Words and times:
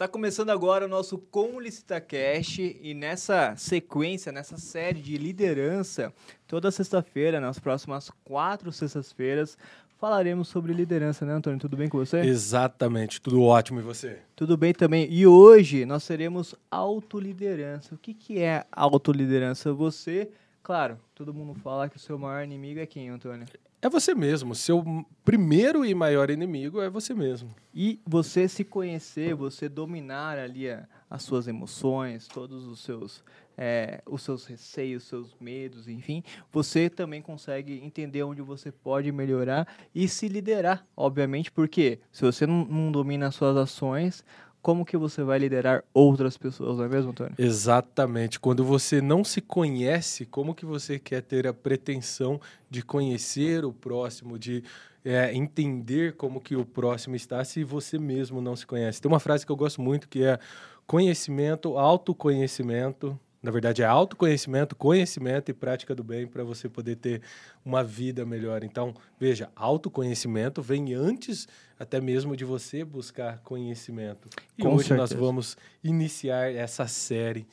Está 0.00 0.08
começando 0.08 0.48
agora 0.48 0.86
o 0.86 0.88
nosso 0.88 1.18
Como 1.18 1.60
LicitaCast 1.60 2.78
e 2.80 2.94
nessa 2.94 3.54
sequência, 3.54 4.32
nessa 4.32 4.56
série 4.56 4.98
de 4.98 5.18
liderança, 5.18 6.10
toda 6.48 6.70
sexta-feira, 6.70 7.38
nas 7.38 7.58
próximas 7.58 8.10
quatro 8.24 8.72
sextas-feiras, 8.72 9.58
falaremos 9.98 10.48
sobre 10.48 10.72
liderança, 10.72 11.26
né, 11.26 11.34
Antônio? 11.34 11.60
Tudo 11.60 11.76
bem 11.76 11.86
com 11.86 11.98
você? 11.98 12.20
Exatamente, 12.20 13.20
tudo 13.20 13.42
ótimo. 13.42 13.80
E 13.80 13.82
você? 13.82 14.20
Tudo 14.34 14.56
bem 14.56 14.72
também. 14.72 15.06
E 15.12 15.26
hoje 15.26 15.84
nós 15.84 16.06
teremos 16.06 16.54
autoliderança. 16.70 17.94
O 17.94 17.98
que, 17.98 18.14
que 18.14 18.38
é 18.38 18.64
autoliderança? 18.72 19.70
Você, 19.74 20.30
claro, 20.62 20.98
todo 21.20 21.34
mundo 21.34 21.52
fala 21.52 21.86
que 21.86 21.98
o 21.98 22.00
seu 22.00 22.18
maior 22.18 22.42
inimigo 22.42 22.80
é 22.80 22.86
quem, 22.86 23.10
Antônio? 23.10 23.46
É 23.82 23.90
você 23.90 24.14
mesmo. 24.14 24.54
Seu 24.54 24.82
primeiro 25.22 25.84
e 25.84 25.94
maior 25.94 26.30
inimigo 26.30 26.80
é 26.80 26.88
você 26.88 27.12
mesmo. 27.12 27.54
E 27.74 28.00
você 28.06 28.48
se 28.48 28.64
conhecer, 28.64 29.34
você 29.34 29.68
dominar 29.68 30.38
ali 30.38 30.70
a, 30.70 30.88
as 31.10 31.22
suas 31.22 31.46
emoções, 31.46 32.26
todos 32.26 32.66
os 32.66 32.80
seus, 32.80 33.22
é, 33.54 34.00
os 34.06 34.22
seus 34.22 34.46
receios, 34.46 35.04
seus 35.04 35.36
medos, 35.38 35.88
enfim, 35.88 36.24
você 36.50 36.88
também 36.88 37.20
consegue 37.20 37.78
entender 37.84 38.22
onde 38.22 38.40
você 38.40 38.72
pode 38.72 39.12
melhorar 39.12 39.68
e 39.94 40.08
se 40.08 40.26
liderar, 40.26 40.86
obviamente, 40.96 41.52
porque 41.52 42.00
se 42.10 42.22
você 42.24 42.46
não, 42.46 42.64
não 42.64 42.90
domina 42.90 43.26
as 43.26 43.34
suas 43.34 43.58
ações, 43.58 44.24
como 44.62 44.84
que 44.84 44.96
você 44.96 45.22
vai 45.22 45.38
liderar 45.38 45.82
outras 45.92 46.36
pessoas, 46.36 46.78
não 46.78 46.84
é 46.84 46.88
mesmo, 46.88 47.10
Antônio? 47.10 47.34
Exatamente. 47.38 48.38
Quando 48.38 48.64
você 48.64 49.00
não 49.00 49.24
se 49.24 49.40
conhece, 49.40 50.26
como 50.26 50.54
que 50.54 50.66
você 50.66 50.98
quer 50.98 51.22
ter 51.22 51.46
a 51.46 51.52
pretensão 51.52 52.40
de 52.68 52.82
conhecer 52.82 53.64
o 53.64 53.72
próximo, 53.72 54.38
de 54.38 54.62
é, 55.04 55.34
entender 55.34 56.14
como 56.16 56.40
que 56.40 56.54
o 56.54 56.64
próximo 56.64 57.16
está, 57.16 57.42
se 57.44 57.64
você 57.64 57.98
mesmo 57.98 58.40
não 58.40 58.54
se 58.54 58.66
conhece? 58.66 59.00
Tem 59.00 59.10
uma 59.10 59.20
frase 59.20 59.46
que 59.46 59.52
eu 59.52 59.56
gosto 59.56 59.80
muito 59.80 60.08
que 60.08 60.22
é 60.22 60.38
conhecimento, 60.86 61.78
autoconhecimento, 61.78 63.18
na 63.42 63.50
verdade, 63.50 63.82
é 63.82 63.86
autoconhecimento, 63.86 64.76
conhecimento 64.76 65.50
e 65.50 65.54
prática 65.54 65.94
do 65.94 66.04
bem 66.04 66.26
para 66.26 66.44
você 66.44 66.68
poder 66.68 66.96
ter 66.96 67.22
uma 67.64 67.82
vida 67.82 68.24
melhor. 68.26 68.62
Então, 68.62 68.94
veja, 69.18 69.50
autoconhecimento 69.56 70.60
vem 70.60 70.92
antes 70.92 71.48
até 71.78 72.00
mesmo 72.00 72.36
de 72.36 72.44
você 72.44 72.84
buscar 72.84 73.38
conhecimento. 73.40 74.28
E 74.58 74.62
Com 74.62 74.74
hoje 74.74 74.88
certeza. 74.88 74.96
nós 74.96 75.12
vamos 75.12 75.56
iniciar 75.82 76.52
essa 76.52 76.86
série. 76.86 77.46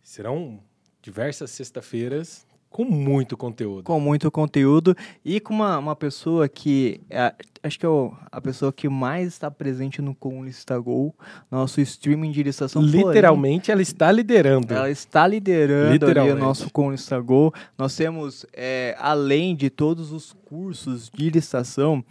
Serão 0.00 0.62
diversas 1.02 1.50
sexta-feiras 1.50 2.46
com 2.76 2.84
muito 2.84 3.38
conteúdo. 3.38 3.84
Com 3.84 3.98
muito 3.98 4.30
conteúdo 4.30 4.94
e 5.24 5.40
com 5.40 5.54
uma, 5.54 5.78
uma 5.78 5.96
pessoa 5.96 6.46
que 6.46 7.00
é, 7.08 7.32
acho 7.62 7.78
que 7.78 7.86
é 7.86 7.88
o- 7.88 8.12
a 8.30 8.38
pessoa 8.38 8.70
que 8.70 8.86
mais 8.86 9.28
está 9.28 9.50
presente 9.50 10.02
no 10.02 10.14
Comunista 10.14 10.78
Gol, 10.78 11.14
nosso 11.50 11.80
streaming 11.80 12.30
de 12.32 12.42
licitação. 12.42 12.82
porém, 12.82 13.06
Literalmente, 13.06 13.70
ela 13.72 13.80
está 13.80 14.12
liderando. 14.12 14.74
Ela 14.74 14.90
está 14.90 15.26
liderando 15.26 15.88
ali 16.04 16.30
o 16.32 16.36
nosso 16.38 16.70
Comunista 16.70 17.18
Go. 17.18 17.50
Nós 17.78 17.96
temos, 17.96 18.44
é, 18.52 18.94
além 18.98 19.56
de 19.56 19.70
todos 19.70 20.12
os 20.12 20.34
cursos 20.44 21.08
de 21.08 21.30
licitação, 21.30 22.04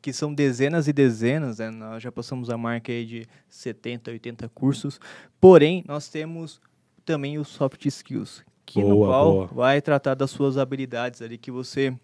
que 0.00 0.14
são 0.14 0.32
dezenas 0.32 0.88
e 0.88 0.94
dezenas, 0.94 1.58
né? 1.58 1.68
nós 1.70 2.02
já 2.02 2.10
passamos 2.10 2.48
a 2.48 2.56
marca 2.56 2.90
aí 2.90 3.04
de 3.04 3.26
70, 3.50 4.12
80 4.12 4.48
cursos, 4.48 4.98
porém, 5.38 5.84
nós 5.86 6.08
temos 6.08 6.58
também 7.04 7.38
os 7.38 7.48
soft 7.48 7.84
skills, 7.84 8.42
que 8.66 8.82
no 8.82 8.96
Boa, 8.96 9.06
qual 9.08 9.32
boa. 9.32 9.46
vai 9.46 9.80
tratar 9.80 10.14
das 10.14 10.30
suas 10.30 10.58
habilidades 10.58 11.22
ali 11.22 11.38
que 11.38 11.50
você 11.50 11.94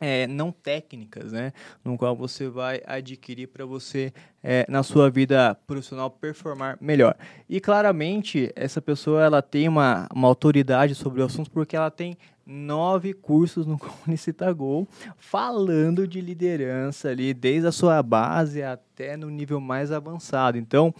é, 0.00 0.26
não 0.26 0.50
técnicas, 0.50 1.32
né? 1.32 1.52
No 1.84 1.98
qual 1.98 2.16
você 2.16 2.48
vai 2.48 2.80
adquirir 2.86 3.48
para 3.48 3.66
você, 3.66 4.12
é, 4.42 4.64
na 4.68 4.82
sua 4.82 5.10
vida 5.10 5.56
profissional, 5.66 6.10
performar 6.10 6.78
melhor. 6.80 7.16
E 7.48 7.60
claramente, 7.60 8.50
essa 8.54 8.80
pessoa 8.80 9.22
ela 9.22 9.42
tem 9.42 9.68
uma, 9.68 10.08
uma 10.14 10.28
autoridade 10.28 10.94
sobre 10.94 11.20
o 11.20 11.24
assunto 11.24 11.50
porque 11.50 11.76
ela 11.76 11.90
tem 11.90 12.16
nove 12.46 13.12
cursos 13.12 13.66
no 13.66 13.76
Comunicita 13.78 14.50
Go 14.52 14.88
falando 15.16 16.06
de 16.08 16.20
liderança 16.20 17.08
ali, 17.08 17.34
desde 17.34 17.66
a 17.66 17.72
sua 17.72 18.02
base 18.02 18.62
até 18.62 19.16
no 19.16 19.28
nível 19.28 19.60
mais 19.60 19.92
avançado. 19.92 20.56
Então, 20.56 20.94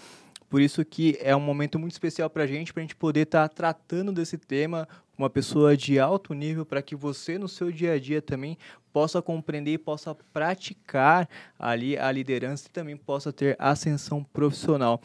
por 0.49 0.61
isso 0.61 0.85
que 0.85 1.19
é 1.21 1.35
um 1.37 1.41
momento 1.41 1.79
muito 1.79 1.93
especial 1.93 2.31
para 2.31 2.45
a 2.45 2.47
gente, 2.47 2.73
para 2.73 2.81
a 2.81 2.85
gente 2.85 2.97
poder 2.97 3.21
estar 3.21 3.49
tratando 3.49 4.13
desse 4.13 4.39
tema 4.39 4.89
com 5.15 5.23
uma 5.23 5.31
pessoa 5.31 5.77
de 5.77 5.99
alto 5.99 6.33
nível, 6.33 6.65
para 6.65 6.81
que 6.81 6.97
você 6.97 7.37
no 7.39 7.49
seu 7.49 7.71
dia 7.71 7.93
a 7.93 7.99
dia 7.99 8.23
também 8.23 8.57
possa 8.93 9.21
compreender 9.21 9.73
e 9.73 9.79
possa 9.79 10.15
praticar 10.33 11.29
ali 11.59 11.99
a 11.99 12.11
liderança 12.11 12.67
e 12.69 12.71
também 12.71 12.97
possa 12.97 13.33
ter 13.33 13.57
ascensão 13.59 14.25
profissional. 14.25 15.01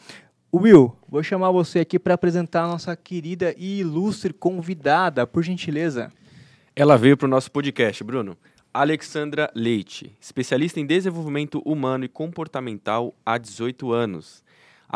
Will, 0.52 0.96
vou 1.08 1.22
chamar 1.22 1.50
você 1.50 1.80
aqui 1.80 1.98
para 1.98 2.14
apresentar 2.14 2.62
a 2.62 2.68
nossa 2.68 2.94
querida 2.94 3.52
e 3.58 3.80
ilustre 3.80 4.32
convidada, 4.32 5.26
por 5.26 5.42
gentileza. 5.42 6.12
Ela 6.76 6.96
veio 6.96 7.16
para 7.16 7.26
o 7.26 7.30
nosso 7.30 7.50
podcast, 7.50 8.04
Bruno. 8.04 8.36
Alexandra 8.72 9.50
Leite, 9.54 10.16
especialista 10.20 10.78
em 10.78 10.86
desenvolvimento 10.86 11.60
humano 11.64 12.04
e 12.04 12.08
comportamental 12.08 13.14
há 13.26 13.36
18 13.36 13.92
anos. 13.92 14.43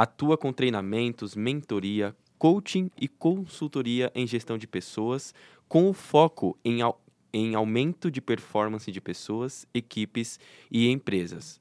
Atua 0.00 0.38
com 0.38 0.52
treinamentos, 0.52 1.34
mentoria, 1.34 2.14
coaching 2.38 2.88
e 3.00 3.08
consultoria 3.08 4.12
em 4.14 4.28
gestão 4.28 4.56
de 4.56 4.64
pessoas, 4.64 5.34
com 5.68 5.90
o 5.90 5.92
foco 5.92 6.56
em, 6.64 6.82
au- 6.82 7.00
em 7.32 7.56
aumento 7.56 8.08
de 8.08 8.20
performance 8.20 8.92
de 8.92 9.00
pessoas, 9.00 9.66
equipes 9.74 10.38
e 10.70 10.88
empresas. 10.88 11.60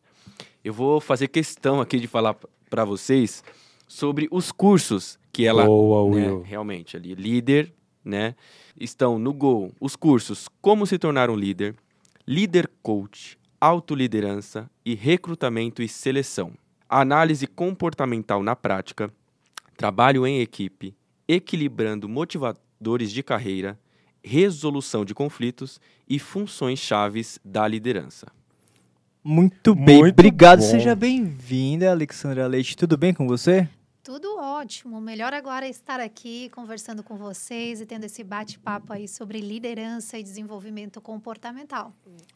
Eu 0.63 0.71
vou 0.71 1.01
fazer 1.01 1.29
questão 1.29 1.81
aqui 1.81 1.99
de 1.99 2.05
falar 2.07 2.35
para 2.69 2.85
vocês 2.85 3.43
sobre 3.87 4.27
os 4.29 4.51
cursos 4.51 5.17
que 5.33 5.43
ela 5.43 5.65
Boa, 5.65 6.15
né, 6.15 6.41
realmente 6.45 6.95
ali 6.95 7.15
líder, 7.15 7.73
né? 8.05 8.35
Estão 8.79 9.17
no 9.17 9.33
Go 9.33 9.73
os 9.81 9.95
cursos 9.95 10.47
Como 10.61 10.85
se 10.85 10.99
tornar 10.99 11.31
um 11.31 11.35
líder, 11.35 11.75
Líder 12.27 12.69
Coach, 12.83 13.35
Autoliderança 13.59 14.69
e 14.85 14.93
Recrutamento 14.93 15.81
e 15.81 15.87
Seleção. 15.87 16.53
Análise 16.89 17.45
comportamental 17.47 18.41
na 18.41 18.55
prática, 18.55 19.11
trabalho 19.75 20.25
em 20.25 20.39
equipe, 20.39 20.95
equilibrando 21.27 22.07
motivadores 22.07 23.11
de 23.11 23.21
carreira, 23.21 23.77
resolução 24.23 25.03
de 25.03 25.13
conflitos 25.13 25.79
e 26.07 26.17
funções 26.17 26.79
chaves 26.79 27.39
da 27.43 27.67
liderança. 27.67 28.27
Muito 29.23 29.75
bem, 29.75 29.99
Muito 29.99 30.13
obrigado. 30.13 30.59
bom. 30.59 30.65
Seja 30.65 30.95
bem-vinda, 30.95 31.91
Alexandra 31.91 32.47
Leite. 32.47 32.77
Tudo 32.77 32.97
bem 32.97 33.13
com 33.13 33.27
você? 33.27 33.67
Tudo 34.07 34.37
ótimo. 34.39 35.01
Melhor 35.01 35.33
agora 35.33 35.67
é 35.67 35.69
estar 35.69 35.99
aqui 35.99 36.47
conversando 36.55 37.03
com 37.03 37.17
vocês 37.17 37.81
e 37.81 37.85
tendo 37.85 38.05
esse 38.05 38.23
bate-papo 38.23 38.93
aí 38.93 39.05
sobre 39.05 39.41
liderança 39.41 40.17
e 40.17 40.23
desenvolvimento 40.23 41.01
comportamental. 41.01 41.91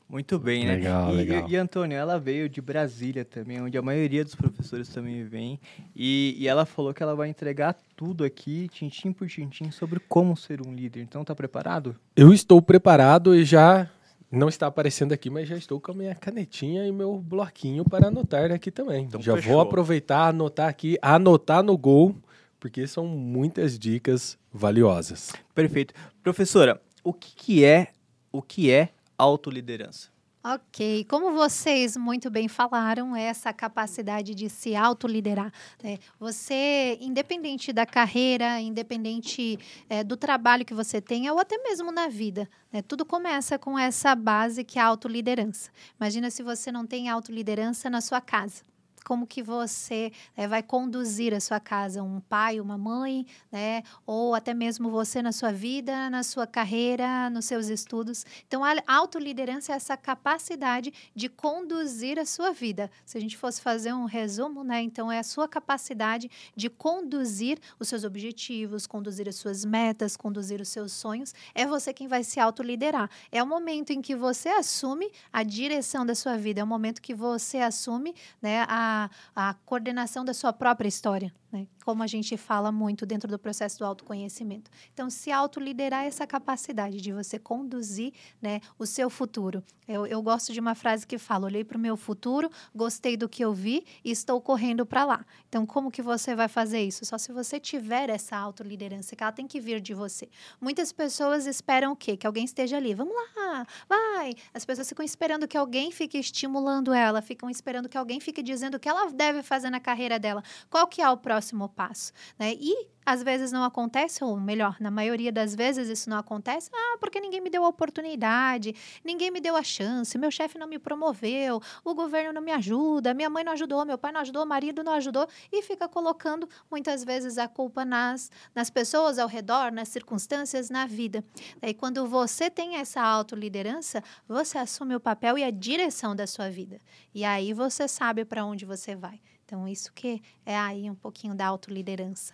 Muito 0.10 0.38
bem, 0.38 0.66
né? 0.66 0.76
Legal, 0.76 1.14
e, 1.14 1.16
legal. 1.16 1.48
E, 1.48 1.54
e 1.54 1.56
Antônio, 1.56 1.98
ela 1.98 2.20
veio 2.20 2.50
de 2.50 2.60
Brasília 2.60 3.24
também, 3.24 3.62
onde 3.62 3.78
a 3.78 3.82
maioria 3.82 4.22
dos 4.22 4.36
professores 4.36 4.90
também 4.90 5.24
vem. 5.24 5.62
E, 5.96 6.36
e 6.38 6.46
ela 6.46 6.66
falou 6.66 6.94
que 6.94 7.02
ela 7.02 7.16
vai 7.16 7.30
entregar 7.30 7.74
tudo 7.96 8.26
aqui, 8.26 8.68
tintim 8.68 9.14
por 9.14 9.30
tintim, 9.30 9.72
sobre 9.72 10.02
como 10.10 10.36
ser 10.36 10.60
um 10.62 10.74
líder. 10.74 11.00
Então, 11.00 11.24
tá 11.24 11.34
preparado? 11.34 11.96
Eu 12.18 12.34
estou 12.34 12.62
preparado 12.62 13.34
e 13.34 13.46
já 13.46 13.90
não 14.32 14.48
está 14.48 14.68
aparecendo 14.68 15.12
aqui, 15.12 15.30
mas 15.30 15.50
já 15.50 15.58
estou 15.58 15.80
com 15.80 15.92
a 15.92 15.96
minha 15.96 16.16
canetinha 16.16 16.88
e 16.88 16.92
meu 16.92 17.18
bloquinho 17.18 17.84
para 17.84 18.08
anotar 18.08 18.52
aqui 18.52 18.72
também. 18.72 19.06
Então, 19.06 19.22
já 19.22 19.36
fechou. 19.36 19.54
vou 19.54 19.62
aproveitar, 19.62 20.30
anotar 20.30 20.70
aqui, 20.70 20.98
anotar 21.02 21.62
no 21.62 21.78
gol, 21.78 22.16
porque 22.60 22.88
são 22.88 23.06
muitas 23.06 23.78
dicas 23.78 24.38
valiosas. 24.54 25.34
Perfeito. 25.54 25.94
Professora, 26.24 26.82
o 27.04 27.12
que, 27.12 27.36
que 27.36 27.66
é 27.66 27.90
o 28.32 28.42
que 28.42 28.72
é 28.72 28.90
autoliderança? 29.18 30.11
Ok, 30.44 31.06
como 31.08 31.34
vocês 31.34 31.96
muito 31.96 32.32
bem 32.32 32.48
falaram, 32.48 33.16
é 33.16 33.26
essa 33.26 33.54
capacidade 33.54 34.34
de 34.34 34.50
se 34.50 34.76
autoliderar. 34.76 35.54
Né? 35.84 36.00
Você, 36.20 36.98
independente 37.00 37.72
da 37.72 37.86
carreira, 37.86 38.60
independente 38.60 39.60
eh, 39.88 40.04
do 40.04 40.18
trabalho 40.18 40.66
que 40.66 40.74
você 40.74 41.00
tenha, 41.00 41.32
ou 41.32 41.38
até 41.38 41.60
mesmo 41.60 41.92
na 41.92 42.08
vida, 42.08 42.50
né? 42.74 42.82
tudo 42.82 43.06
começa 43.06 43.60
com 43.60 43.78
essa 43.78 44.16
base 44.16 44.64
que 44.64 44.80
é 44.80 44.82
a 44.82 44.88
autoliderança. 44.88 45.70
Imagina 46.00 46.32
se 46.32 46.42
você 46.42 46.72
não 46.72 46.88
tem 46.88 47.08
autoliderança 47.08 47.88
na 47.88 48.02
sua 48.02 48.20
casa. 48.20 48.64
Como 49.04 49.26
que 49.26 49.42
você 49.42 50.12
eh, 50.38 50.48
vai 50.48 50.62
conduzir 50.62 51.34
a 51.34 51.40
sua 51.40 51.60
casa? 51.60 52.04
Um 52.04 52.20
pai, 52.20 52.60
uma 52.60 52.78
mãe, 52.78 53.26
né? 53.52 53.84
Ou 54.06 54.36
até 54.36 54.54
mesmo 54.54 54.90
você 54.92 55.22
na 55.22 55.32
sua 55.32 55.52
vida, 55.52 56.10
na 56.10 56.24
sua 56.24 56.46
carreira, 56.46 57.30
nos 57.30 57.46
seus 57.46 57.68
estudos. 57.68 58.26
Então, 58.48 58.64
a 58.64 58.76
autoliderança 58.88 59.74
é 59.74 59.76
essa 59.76 59.98
capacidade 59.98 60.94
de 61.16 61.28
conduzir 61.28 62.20
a 62.20 62.26
sua 62.26 62.52
vida. 62.52 62.92
Se 63.06 63.18
a 63.18 63.22
gente 63.22 63.36
fosse 63.38 63.60
fazer 63.60 63.92
um 63.94 64.06
resumo, 64.06 64.64
né? 64.64 64.82
Então, 64.82 65.12
é 65.12 65.20
a 65.20 65.24
sua 65.24 65.48
capacidade 65.48 66.30
de 66.56 66.70
conduzir 66.70 67.60
os 67.80 67.88
seus 67.88 68.04
objetivos, 68.04 68.86
conduzir 68.86 69.28
as 69.28 69.36
suas 69.36 69.66
metas, 69.66 70.16
conduzir 70.16 70.62
os 70.62 70.70
seus 70.70 70.92
sonhos. 70.92 71.34
É 71.56 71.66
você 71.66 71.92
quem 71.92 72.08
vai 72.08 72.24
se 72.24 72.40
autoliderar. 72.40 73.10
É 73.32 73.42
o 73.42 73.48
momento 73.48 73.92
em 73.92 74.02
que 74.02 74.16
você 74.16 74.50
assume 74.50 75.12
a 75.34 75.42
direção 75.42 76.06
da 76.06 76.14
sua 76.14 76.38
vida. 76.38 76.62
É 76.62 76.64
o 76.64 76.68
momento 76.68 77.02
que 77.02 77.16
você 77.16 77.58
assume, 77.58 78.14
né? 78.42 78.66
A, 78.68 78.91
a 79.36 79.54
coordenação 79.66 80.24
da 80.26 80.34
sua 80.34 80.54
própria 80.54 80.88
história. 80.88 81.34
Né? 81.52 81.68
Como 81.84 82.02
a 82.02 82.08
gente 82.08 82.38
fala 82.38 82.72
muito 82.72 83.06
dentro 83.06 83.30
do 83.30 83.38
processo 83.38 83.78
do 83.80 83.86
autoconhecimento. 83.86 84.72
Então, 84.94 85.10
se 85.10 85.32
autoliderar 85.32 86.06
é 86.06 86.08
essa 86.08 86.26
capacidade 86.26 87.02
de 87.02 87.12
você 87.12 87.38
conduzir 87.38 88.14
né, 88.42 88.62
o 88.80 88.86
seu 88.86 89.10
futuro. 89.10 89.64
Eu, 89.88 90.08
eu 90.08 90.22
gosto 90.22 90.54
de 90.54 90.60
uma 90.60 90.74
frase 90.74 91.06
que 91.06 91.18
fala: 91.18 91.46
olhei 91.46 91.64
para 91.64 91.78
o 91.78 91.80
meu 91.80 91.98
futuro, 91.98 92.50
gostei 92.74 93.18
do 93.18 93.28
que 93.28 93.44
eu 93.44 93.54
vi 93.54 93.84
e 94.04 94.12
estou 94.12 94.40
correndo 94.40 94.86
para 94.86 95.04
lá. 95.04 95.26
Então, 95.50 95.66
como 95.66 95.92
que 95.92 96.02
você 96.02 96.34
vai 96.36 96.48
fazer 96.48 96.82
isso? 96.82 97.04
Só 97.04 97.18
se 97.18 97.34
você 97.34 97.60
tiver 97.60 98.10
essa 98.10 98.38
autoliderança, 98.38 99.16
que 99.16 99.24
ela 99.24 99.32
tem 99.32 99.48
que 99.48 99.60
vir 99.60 99.82
de 99.82 99.94
você. 99.94 100.30
Muitas 100.62 100.94
pessoas 100.94 101.46
esperam 101.46 101.92
o 101.92 101.96
quê? 101.96 102.16
Que 102.16 102.26
alguém 102.26 102.46
esteja 102.46 102.78
ali. 102.78 102.94
Vamos 102.94 103.14
lá, 103.36 103.68
vai. 103.90 104.34
As 104.54 104.64
pessoas 104.64 104.88
ficam 104.88 105.04
esperando 105.04 105.48
que 105.48 105.58
alguém 105.58 105.92
fique 105.92 106.18
estimulando 106.18 106.94
ela, 106.94 107.22
ficam 107.22 107.50
esperando 107.50 107.90
que 107.90 107.98
alguém 107.98 108.20
fique 108.20 108.42
dizendo 108.42 108.76
o 108.76 108.80
que 108.80 108.88
ela 108.88 109.12
deve 109.12 109.44
fazer 109.44 109.70
na 109.70 109.80
carreira 109.80 110.18
dela. 110.18 110.42
Qual 110.70 110.88
que 110.88 111.02
é 111.02 111.10
o 111.10 111.18
próximo 111.18 111.41
próximo 111.42 111.68
passo, 111.70 112.14
né? 112.38 112.54
E 112.54 112.88
às 113.04 113.24
vezes 113.24 113.52
não 113.52 113.64
acontece, 113.64 114.24
ou 114.24 114.40
melhor, 114.40 114.78
na 114.80 114.92
maioria 114.92 115.32
das 115.32 115.56
vezes 115.56 115.90
isso 115.90 116.08
não 116.08 116.18
acontece, 116.18 116.70
ah, 116.72 116.98
porque 117.00 117.20
ninguém 117.20 117.42
me 117.42 117.50
deu 117.50 117.66
a 117.66 117.68
oportunidade, 117.68 118.76
ninguém 119.04 119.32
me 119.32 119.42
deu 119.42 119.56
a 119.56 119.64
chance, 119.64 120.16
meu 120.20 120.30
chefe 120.30 120.60
não 120.60 120.68
me 120.68 120.78
promoveu, 120.78 121.60
o 121.84 121.96
governo 121.96 122.32
não 122.32 122.44
me 122.44 122.52
ajuda, 122.52 123.12
minha 123.16 123.28
mãe 123.28 123.44
não 123.44 123.54
ajudou, 123.54 123.84
meu 123.86 123.98
pai 123.98 124.12
não 124.12 124.22
ajudou, 124.22 124.44
o 124.44 124.46
marido 124.46 124.84
não 124.84 124.94
ajudou, 124.94 125.28
e 125.52 125.64
fica 125.64 125.88
colocando 125.88 126.48
muitas 126.70 127.04
vezes 127.04 127.40
a 127.40 127.48
culpa 127.48 127.84
nas, 127.84 128.30
nas 128.54 128.70
pessoas 128.70 129.18
ao 129.18 129.28
redor, 129.28 129.72
nas 129.72 129.88
circunstâncias, 129.88 130.70
na 130.70 130.86
vida. 130.86 131.26
E 131.60 131.74
quando 131.74 132.06
você 132.06 132.52
tem 132.52 132.76
essa 132.76 133.02
autoliderança, 133.02 134.04
você 134.28 134.60
assume 134.60 134.96
o 134.96 135.00
papel 135.00 135.40
e 135.40 135.44
a 135.44 135.50
direção 135.50 136.16
da 136.16 136.28
sua 136.28 136.52
vida. 136.52 136.80
E 137.16 137.26
aí 137.26 137.52
você 137.52 137.88
sabe 137.88 138.24
para 138.24 138.46
onde 138.46 138.64
você 138.64 138.96
vai. 138.96 139.20
Então, 139.52 139.68
isso 139.68 139.92
que 139.92 140.22
é 140.46 140.58
aí 140.58 140.90
um 140.90 140.96
pouquinho 140.96 141.36
da 141.36 141.46
autoliderança. 141.46 142.34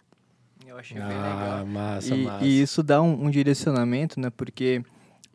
Eu 0.64 0.78
achei 0.78 1.02
ah, 1.02 1.08
bem 1.08 1.18
legal. 1.18 1.66
Massa, 1.66 2.16
e, 2.16 2.24
massa. 2.24 2.46
e 2.46 2.62
isso 2.62 2.84
dá 2.84 3.02
um, 3.02 3.26
um 3.26 3.32
direcionamento, 3.32 4.20
né? 4.20 4.30
Porque 4.30 4.84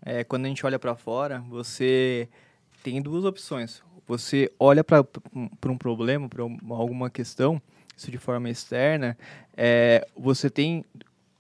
é, 0.01 0.23
quando 0.23 0.45
a 0.45 0.49
gente 0.49 0.65
olha 0.65 0.79
para 0.79 0.95
fora, 0.95 1.41
você 1.49 2.29
tem 2.85 3.03
duas 3.03 3.25
opções. 3.25 3.83
Você 4.07 4.49
olha 4.61 4.85
para 4.85 5.05
um 5.67 5.77
problema, 5.77 6.29
para 6.29 6.45
alguma 6.45 7.11
questão, 7.11 7.61
isso 7.97 8.13
de 8.13 8.19
forma 8.19 8.49
externa, 8.49 9.19
é, 9.57 10.07
você 10.17 10.49
tem 10.49 10.85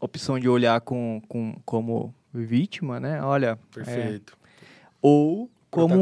opção 0.00 0.40
de 0.40 0.48
olhar 0.48 0.80
com, 0.80 1.22
com, 1.28 1.54
como 1.64 2.12
vítima, 2.34 2.98
né? 2.98 3.22
Olha. 3.22 3.56
Perfeito. 3.72 4.36
É, 4.42 4.56
ou 5.00 5.48
como. 5.70 5.94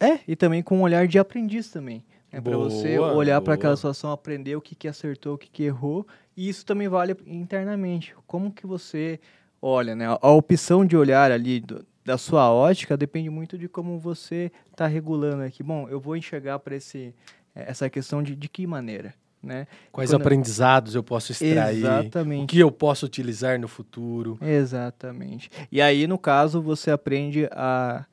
É, 0.00 0.20
e 0.26 0.34
também 0.34 0.62
com 0.62 0.78
um 0.78 0.82
olhar 0.82 1.06
de 1.06 1.18
aprendiz 1.18 1.70
também. 1.70 2.02
É 2.36 2.40
para 2.40 2.54
você 2.58 2.98
olhar 2.98 3.40
para 3.40 3.54
aquela 3.54 3.74
situação, 3.74 4.12
aprender 4.12 4.54
o 4.56 4.60
que, 4.60 4.74
que 4.74 4.86
acertou, 4.86 5.36
o 5.36 5.38
que, 5.38 5.48
que 5.48 5.62
errou. 5.62 6.06
E 6.36 6.50
isso 6.50 6.66
também 6.66 6.86
vale 6.86 7.16
internamente. 7.26 8.14
Como 8.26 8.52
que 8.52 8.66
você 8.66 9.18
olha, 9.60 9.96
né? 9.96 10.04
A 10.20 10.30
opção 10.30 10.84
de 10.84 10.98
olhar 10.98 11.32
ali 11.32 11.60
do, 11.60 11.82
da 12.04 12.18
sua 12.18 12.52
ótica 12.52 12.94
depende 12.94 13.30
muito 13.30 13.56
de 13.56 13.68
como 13.68 13.98
você 13.98 14.52
está 14.70 14.86
regulando 14.86 15.44
aqui. 15.44 15.62
Bom, 15.62 15.88
eu 15.88 15.98
vou 15.98 16.14
enxergar 16.14 16.58
para 16.58 16.76
esse 16.76 17.14
essa 17.54 17.88
questão 17.88 18.22
de, 18.22 18.36
de 18.36 18.50
que 18.50 18.66
maneira, 18.66 19.14
né? 19.42 19.66
Quais 19.90 20.10
Quando... 20.10 20.20
aprendizados 20.20 20.94
eu 20.94 21.02
posso 21.02 21.32
extrair? 21.32 21.78
Exatamente. 21.78 22.44
O 22.44 22.46
que 22.46 22.58
eu 22.58 22.70
posso 22.70 23.06
utilizar 23.06 23.58
no 23.58 23.66
futuro? 23.66 24.38
Exatamente. 24.42 25.50
E 25.72 25.80
aí, 25.80 26.06
no 26.06 26.18
caso, 26.18 26.60
você 26.60 26.90
aprende 26.90 27.48
a, 27.50 28.04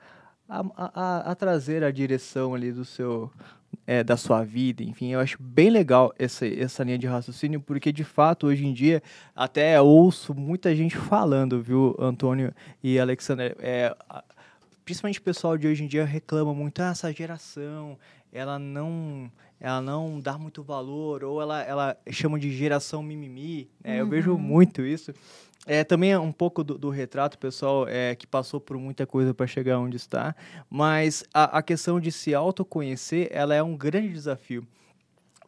a, 0.48 0.64
a, 0.78 1.32
a 1.32 1.36
trazer 1.36 1.84
a 1.84 1.92
direção 1.92 2.54
ali 2.54 2.72
do 2.72 2.86
seu 2.86 3.32
é, 3.86 4.04
da 4.04 4.16
sua 4.16 4.44
vida, 4.44 4.84
enfim, 4.84 5.12
eu 5.12 5.20
acho 5.20 5.42
bem 5.42 5.70
legal 5.70 6.14
essa, 6.18 6.48
essa 6.48 6.84
linha 6.84 6.98
de 6.98 7.08
raciocínio, 7.08 7.60
porque 7.60 7.92
de 7.92 8.04
fato, 8.04 8.48
hoje 8.48 8.66
em 8.66 8.74
dia, 8.74 9.02
até 9.36 9.82
ouço 9.82 10.34
muita 10.34 10.76
gente 10.76 10.96
falando, 10.96 11.62
viu, 11.62 11.96
Antônio 12.00 12.54
e 12.82 13.00
Alexandre, 13.00 13.56
é, 13.60 13.96
principalmente 14.86 15.20
o 15.20 15.24
pessoal 15.24 15.58
de 15.58 15.68
hoje 15.68 15.84
em 15.84 15.88
dia 15.88 16.06
reclama 16.06 16.54
muito, 16.54 16.82
ah, 16.82 16.92
essa 16.92 17.12
geração, 17.12 17.98
ela 18.32 18.58
não 18.58 19.30
ela 19.64 19.82
não 19.82 20.20
dá 20.20 20.38
muito 20.38 20.62
valor, 20.62 21.24
ou 21.24 21.42
ela, 21.42 21.64
ela 21.64 21.98
chama 22.12 22.38
de 22.38 22.52
geração 22.52 23.02
mimimi, 23.02 23.70
né? 23.82 23.94
uhum. 23.94 24.00
eu 24.00 24.08
vejo 24.08 24.32
uhum. 24.34 24.38
muito 24.38 24.82
isso, 24.82 25.14
é, 25.66 25.86
também 25.86 26.12
é 26.12 26.20
um 26.20 26.34
pouco 26.34 26.66
do, 26.66 26.78
do 26.78 26.90
retrato, 26.90 27.38
pessoal, 27.40 27.88
é, 27.88 28.14
que 28.14 28.28
passou 28.28 28.60
por 28.60 28.78
muita 28.78 29.08
coisa 29.08 29.34
para 29.34 29.48
chegar 29.48 29.80
onde 29.80 29.96
está, 29.96 30.36
mas 30.70 31.24
a, 31.34 31.60
a 31.60 31.64
questão 31.64 31.98
de 31.98 32.12
se 32.12 32.36
autoconhecer, 32.36 33.30
ela 33.32 33.56
é 33.56 33.64
um 33.64 33.78
grande 33.78 34.10
desafio, 34.10 34.68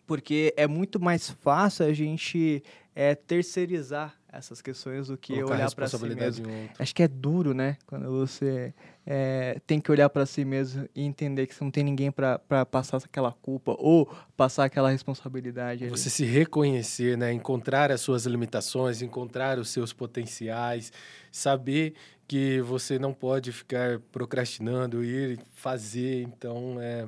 porque 0.08 0.54
é 0.56 0.66
muito 0.66 0.98
mais 0.98 1.30
fácil 1.30 1.86
a 1.86 1.92
gente 1.92 2.64
é, 2.96 3.16
terceirizar 3.16 4.16
essas 4.32 4.62
questões 4.62 5.08
do 5.08 5.18
que 5.18 5.34
Colocar 5.34 5.56
olhar 5.56 5.76
para 5.76 5.88
si 5.90 6.06
mesmo. 6.16 6.46
Acho 6.80 6.96
que 6.96 7.04
é 7.04 7.08
duro, 7.08 7.54
né? 7.54 7.78
Quando 7.86 8.10
você 8.10 8.74
é, 9.08 9.62
tem 9.68 9.80
que 9.80 9.92
olhar 9.92 10.10
para 10.10 10.26
si 10.26 10.44
mesmo 10.44 10.90
e 10.96 11.04
entender 11.04 11.46
que 11.46 11.54
você 11.54 11.64
não 11.64 11.70
tem 11.70 11.84
ninguém 11.84 12.12
para 12.12 12.66
passar 12.66 12.98
aquela 12.98 13.32
culpa 13.32 13.76
ou 13.78 14.12
passar 14.36 14.66
aquela 14.66 14.90
responsabilidade. 14.90 15.88
Você 15.90 16.10
se 16.10 16.26
reconhecer, 16.26 17.16
né? 17.16 17.32
Encontrar 17.32 17.92
as 17.92 18.02
suas 18.02 18.26
limitações, 18.26 19.04
encontrar 19.04 19.60
os 19.60 19.70
seus 19.70 19.94
potenciais, 19.94 20.92
saber 21.32 21.94
que 22.28 22.60
você 22.62 22.98
não 22.98 23.14
pode 23.14 23.52
ficar 23.52 24.00
procrastinando, 24.12 25.04
ir 25.04 25.40
fazer. 25.54 26.24
Então 26.24 26.78
é, 26.82 27.08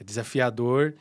é 0.00 0.04
desafiador. 0.04 0.94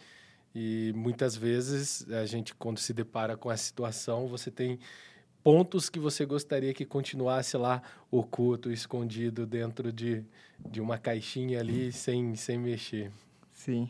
E 0.53 0.91
muitas 0.95 1.35
vezes 1.35 2.05
a 2.11 2.25
gente, 2.25 2.53
quando 2.53 2.79
se 2.79 2.93
depara 2.93 3.35
com 3.35 3.51
essa 3.51 3.63
situação, 3.63 4.27
você 4.27 4.51
tem 4.51 4.79
pontos 5.49 5.89
que 5.89 5.97
você 5.97 6.27
gostaria 6.27 6.75
que 6.75 6.85
continuasse 6.85 7.57
lá 7.57 7.81
oculto, 8.11 8.71
escondido 8.71 9.47
dentro 9.47 9.91
de, 9.91 10.23
de 10.59 10.79
uma 10.79 10.99
caixinha 10.99 11.59
ali 11.59 11.91
sem, 11.91 12.35
sem 12.35 12.59
mexer. 12.59 13.11
Sim. 13.51 13.89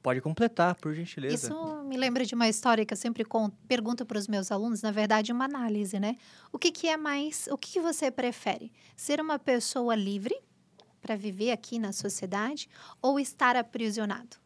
Pode 0.00 0.20
completar, 0.20 0.76
por 0.76 0.94
gentileza. 0.94 1.48
Isso 1.48 1.82
me 1.82 1.96
lembra 1.96 2.24
de 2.24 2.36
uma 2.36 2.48
história 2.48 2.86
que 2.86 2.94
eu 2.94 2.96
sempre 2.96 3.24
conto, 3.24 3.56
pergunto 3.66 4.06
para 4.06 4.16
os 4.16 4.28
meus 4.28 4.52
alunos, 4.52 4.82
na 4.82 4.92
verdade, 4.92 5.32
uma 5.32 5.46
análise, 5.46 5.98
né? 5.98 6.14
O 6.52 6.58
que, 6.60 6.70
que 6.70 6.86
é 6.86 6.96
mais, 6.96 7.48
o 7.50 7.58
que, 7.58 7.72
que 7.72 7.80
você 7.80 8.08
prefere? 8.08 8.70
Ser 8.96 9.20
uma 9.20 9.40
pessoa 9.40 9.96
livre 9.96 10.40
para 11.00 11.16
viver 11.16 11.50
aqui 11.50 11.76
na 11.76 11.90
sociedade 11.90 12.68
ou 13.02 13.18
estar 13.18 13.56
aprisionado? 13.56 14.36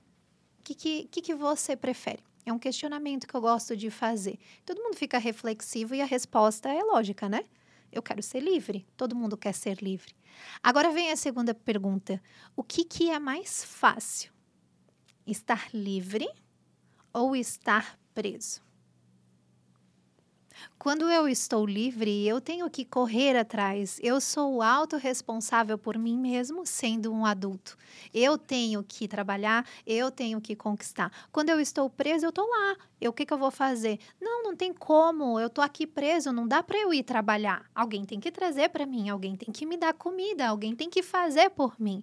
O 0.61 0.63
que, 0.65 0.75
que, 0.75 1.05
que, 1.09 1.21
que 1.21 1.35
você 1.35 1.77
prefere? 1.77 2.25
É 2.47 2.53
um 2.53 2.61
questionamento 2.61 3.27
que 3.27 3.35
eu 3.35 3.41
gosto 3.41 3.77
de 3.77 3.91
fazer. 3.91 4.39
Todo 4.65 4.81
mundo 4.81 4.97
fica 4.97 5.19
reflexivo 5.19 5.97
e 5.97 6.01
a 6.01 6.05
resposta 6.05 6.69
é 6.69 6.81
lógica, 6.81 7.29
né? 7.29 7.45
Eu 7.91 8.01
quero 8.01 8.23
ser 8.23 8.39
livre. 8.39 8.87
Todo 8.97 9.17
mundo 9.17 9.37
quer 9.37 9.53
ser 9.53 9.83
livre. 9.83 10.15
Agora 10.63 10.93
vem 10.93 11.11
a 11.11 11.17
segunda 11.17 11.53
pergunta: 11.53 12.23
o 12.55 12.63
que, 12.63 12.85
que 12.85 13.11
é 13.11 13.19
mais 13.19 13.65
fácil? 13.65 14.33
Estar 15.27 15.69
livre 15.75 16.29
ou 17.13 17.35
estar 17.35 17.99
preso? 18.15 18.66
Quando 20.79 21.11
eu 21.11 21.29
estou 21.29 21.67
livre, 21.67 22.27
eu 22.27 22.41
tenho 22.41 22.69
que 22.71 22.85
correr 22.85 23.37
atrás. 23.37 23.99
Eu 24.03 24.21
sou 24.21 24.63
autorresponsável 24.63 25.77
por 25.77 25.99
mim 25.99 26.19
mesmo, 26.19 26.65
sendo 26.65 27.13
um 27.13 27.27
adulto. 27.27 27.77
Eu 28.15 28.39
tenho 28.39 28.83
que 28.83 29.09
trabalhar, 29.09 29.67
eu 29.87 30.11
tenho 30.11 30.41
que 30.41 30.55
conquistar. 30.55 31.11
Quando 31.33 31.51
eu 31.51 31.61
estou 31.61 31.91
preso, 31.91 32.27
eu 32.27 32.31
estou 32.31 32.49
lá. 32.49 32.77
Eu, 33.01 33.11
o 33.11 33.15
que, 33.15 33.27
que 33.27 33.33
eu 33.33 33.39
vou 33.39 33.51
fazer? 33.51 33.99
Não, 34.21 34.43
não 34.43 34.57
tem 34.57 34.73
como. 34.73 35.39
Eu 35.39 35.49
estou 35.49 35.63
aqui 35.63 35.87
preso, 35.87 36.33
não 36.33 36.47
dá 36.47 36.63
para 36.63 36.79
eu 36.79 36.95
ir 36.95 37.03
trabalhar. 37.03 37.69
Alguém 37.75 38.05
tem 38.05 38.21
que 38.21 38.31
trazer 38.31 38.71
para 38.71 38.87
mim, 38.87 39.09
alguém 39.09 39.37
tem 39.37 39.53
que 39.53 39.67
me 39.67 39.77
dar 39.77 39.93
comida, 39.93 40.47
alguém 40.47 40.75
tem 40.75 40.89
que 40.89 41.03
fazer 41.03 41.51
por 41.51 41.79
mim. 41.79 42.03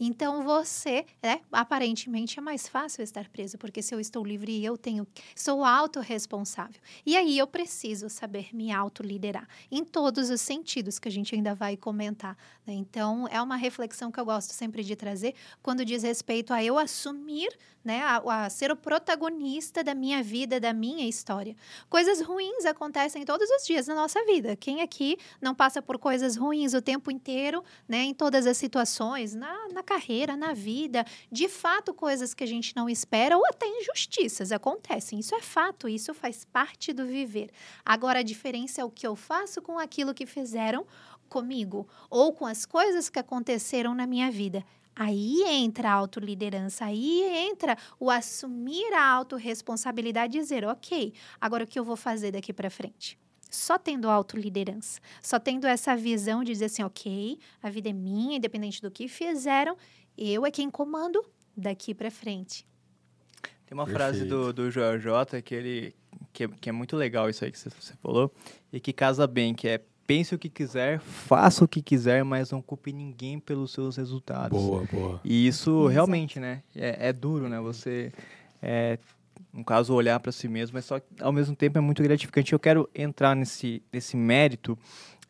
Então 0.00 0.42
você, 0.42 1.06
né, 1.22 1.40
aparentemente 1.52 2.38
é 2.38 2.42
mais 2.42 2.66
fácil 2.66 3.02
estar 3.02 3.28
preso, 3.28 3.56
porque 3.56 3.82
se 3.82 3.94
eu 3.94 4.00
estou 4.00 4.24
livre, 4.24 4.64
eu 4.64 4.76
tenho, 4.76 5.06
sou 5.34 5.64
autorresponsável. 5.64 6.80
E 7.06 7.16
aí 7.16 7.38
eu 7.38 7.46
preciso 7.46 7.91
saber 8.00 8.54
me 8.54 8.72
autoliderar 8.72 9.48
em 9.70 9.84
todos 9.84 10.30
os 10.30 10.40
sentidos 10.40 10.98
que 10.98 11.08
a 11.08 11.12
gente 11.12 11.34
ainda 11.34 11.54
vai 11.54 11.76
comentar. 11.76 12.36
Né? 12.66 12.74
Então 12.74 13.26
é 13.28 13.40
uma 13.40 13.56
reflexão 13.56 14.10
que 14.10 14.18
eu 14.18 14.24
gosto 14.24 14.52
sempre 14.52 14.82
de 14.82 14.96
trazer 14.96 15.34
quando 15.62 15.84
diz 15.84 16.02
respeito 16.02 16.52
a 16.52 16.62
eu 16.62 16.78
assumir 16.78 17.48
né, 17.84 18.00
a, 18.02 18.44
a, 18.44 18.50
ser 18.50 18.70
o 18.70 18.76
protagonista 18.76 19.82
da 19.82 19.94
minha 19.94 20.22
vida, 20.22 20.60
da 20.60 20.72
minha 20.72 21.08
história. 21.08 21.56
Coisas 21.88 22.20
ruins 22.20 22.64
acontecem 22.64 23.24
todos 23.24 23.48
os 23.50 23.66
dias 23.66 23.86
na 23.86 23.94
nossa 23.94 24.24
vida. 24.24 24.54
Quem 24.56 24.82
aqui 24.82 25.18
não 25.40 25.54
passa 25.54 25.82
por 25.82 25.98
coisas 25.98 26.36
ruins 26.36 26.74
o 26.74 26.82
tempo 26.82 27.10
inteiro, 27.10 27.64
né, 27.88 27.98
em 28.04 28.14
todas 28.14 28.46
as 28.46 28.56
situações, 28.56 29.34
na, 29.34 29.68
na 29.68 29.82
carreira, 29.82 30.36
na 30.36 30.52
vida, 30.52 31.04
de 31.30 31.48
fato, 31.48 31.92
coisas 31.92 32.34
que 32.34 32.44
a 32.44 32.46
gente 32.46 32.74
não 32.76 32.88
espera 32.88 33.36
ou 33.36 33.44
até 33.46 33.66
injustiças 33.66 34.52
acontecem. 34.52 35.18
Isso 35.18 35.34
é 35.34 35.40
fato, 35.40 35.88
isso 35.88 36.14
faz 36.14 36.44
parte 36.44 36.92
do 36.92 37.06
viver. 37.06 37.50
Agora, 37.84 38.20
a 38.20 38.22
diferença 38.22 38.80
é 38.80 38.84
o 38.84 38.90
que 38.90 39.06
eu 39.06 39.16
faço 39.16 39.60
com 39.60 39.78
aquilo 39.78 40.14
que 40.14 40.26
fizeram 40.26 40.86
comigo 41.28 41.88
ou 42.10 42.32
com 42.32 42.46
as 42.46 42.66
coisas 42.66 43.08
que 43.08 43.18
aconteceram 43.18 43.94
na 43.94 44.06
minha 44.06 44.30
vida 44.30 44.64
Aí 44.94 45.42
entra 45.46 45.88
a 45.88 45.92
autoliderança, 45.92 46.84
aí 46.84 47.22
entra 47.48 47.76
o 47.98 48.10
assumir 48.10 48.92
a 48.92 49.04
autorresponsabilidade 49.04 50.36
e 50.36 50.40
dizer, 50.40 50.64
ok, 50.66 51.14
agora 51.40 51.64
o 51.64 51.66
que 51.66 51.78
eu 51.78 51.84
vou 51.84 51.96
fazer 51.96 52.32
daqui 52.32 52.52
para 52.52 52.68
frente? 52.68 53.18
Só 53.50 53.78
tendo 53.78 54.08
autoliderança, 54.08 55.00
só 55.22 55.38
tendo 55.38 55.66
essa 55.66 55.96
visão 55.96 56.44
de 56.44 56.52
dizer 56.52 56.66
assim, 56.66 56.82
ok, 56.82 57.38
a 57.62 57.70
vida 57.70 57.88
é 57.88 57.92
minha, 57.92 58.36
independente 58.36 58.82
do 58.82 58.90
que 58.90 59.08
fizeram, 59.08 59.76
eu 60.16 60.44
é 60.44 60.50
quem 60.50 60.70
comando 60.70 61.24
daqui 61.56 61.94
para 61.94 62.10
frente. 62.10 62.66
Tem 63.72 63.78
uma 63.78 63.86
frase 63.86 64.26
do, 64.26 64.52
do 64.52 64.70
Joel 64.70 64.98
J 64.98 65.40
que 65.40 65.54
ele 65.54 65.94
que 66.30 66.44
é, 66.44 66.48
que 66.60 66.68
é 66.68 66.72
muito 66.72 66.94
legal 66.94 67.30
isso 67.30 67.42
aí 67.42 67.50
que 67.50 67.58
você 67.58 67.70
falou 68.02 68.30
e 68.70 68.78
que 68.78 68.92
casa 68.92 69.26
bem, 69.26 69.54
que 69.54 69.66
é 69.66 69.80
pense 70.06 70.34
o 70.34 70.38
que 70.38 70.50
quiser, 70.50 71.00
faça 71.00 71.64
o 71.64 71.68
que 71.68 71.80
quiser, 71.80 72.22
mas 72.22 72.50
não 72.50 72.60
culpe 72.60 72.92
ninguém 72.92 73.40
pelos 73.40 73.72
seus 73.72 73.96
resultados. 73.96 74.60
Boa, 74.62 74.84
boa. 74.92 75.20
E 75.24 75.46
isso 75.46 75.70
Exato. 75.70 75.86
realmente, 75.86 76.38
né, 76.38 76.62
é, 76.76 77.08
é, 77.08 77.12
duro, 77.14 77.48
né? 77.48 77.58
Você, 77.60 78.12
é, 78.60 78.98
no 79.50 79.64
caso, 79.64 79.94
olhar 79.94 80.20
para 80.20 80.32
si 80.32 80.48
mesmo, 80.48 80.74
mas 80.74 80.84
só 80.84 81.00
ao 81.18 81.32
mesmo 81.32 81.56
tempo 81.56 81.78
é 81.78 81.80
muito 81.80 82.02
gratificante. 82.02 82.52
Eu 82.52 82.60
quero 82.60 82.90
entrar 82.94 83.34
nesse, 83.34 83.82
nesse 83.90 84.18
mérito 84.18 84.78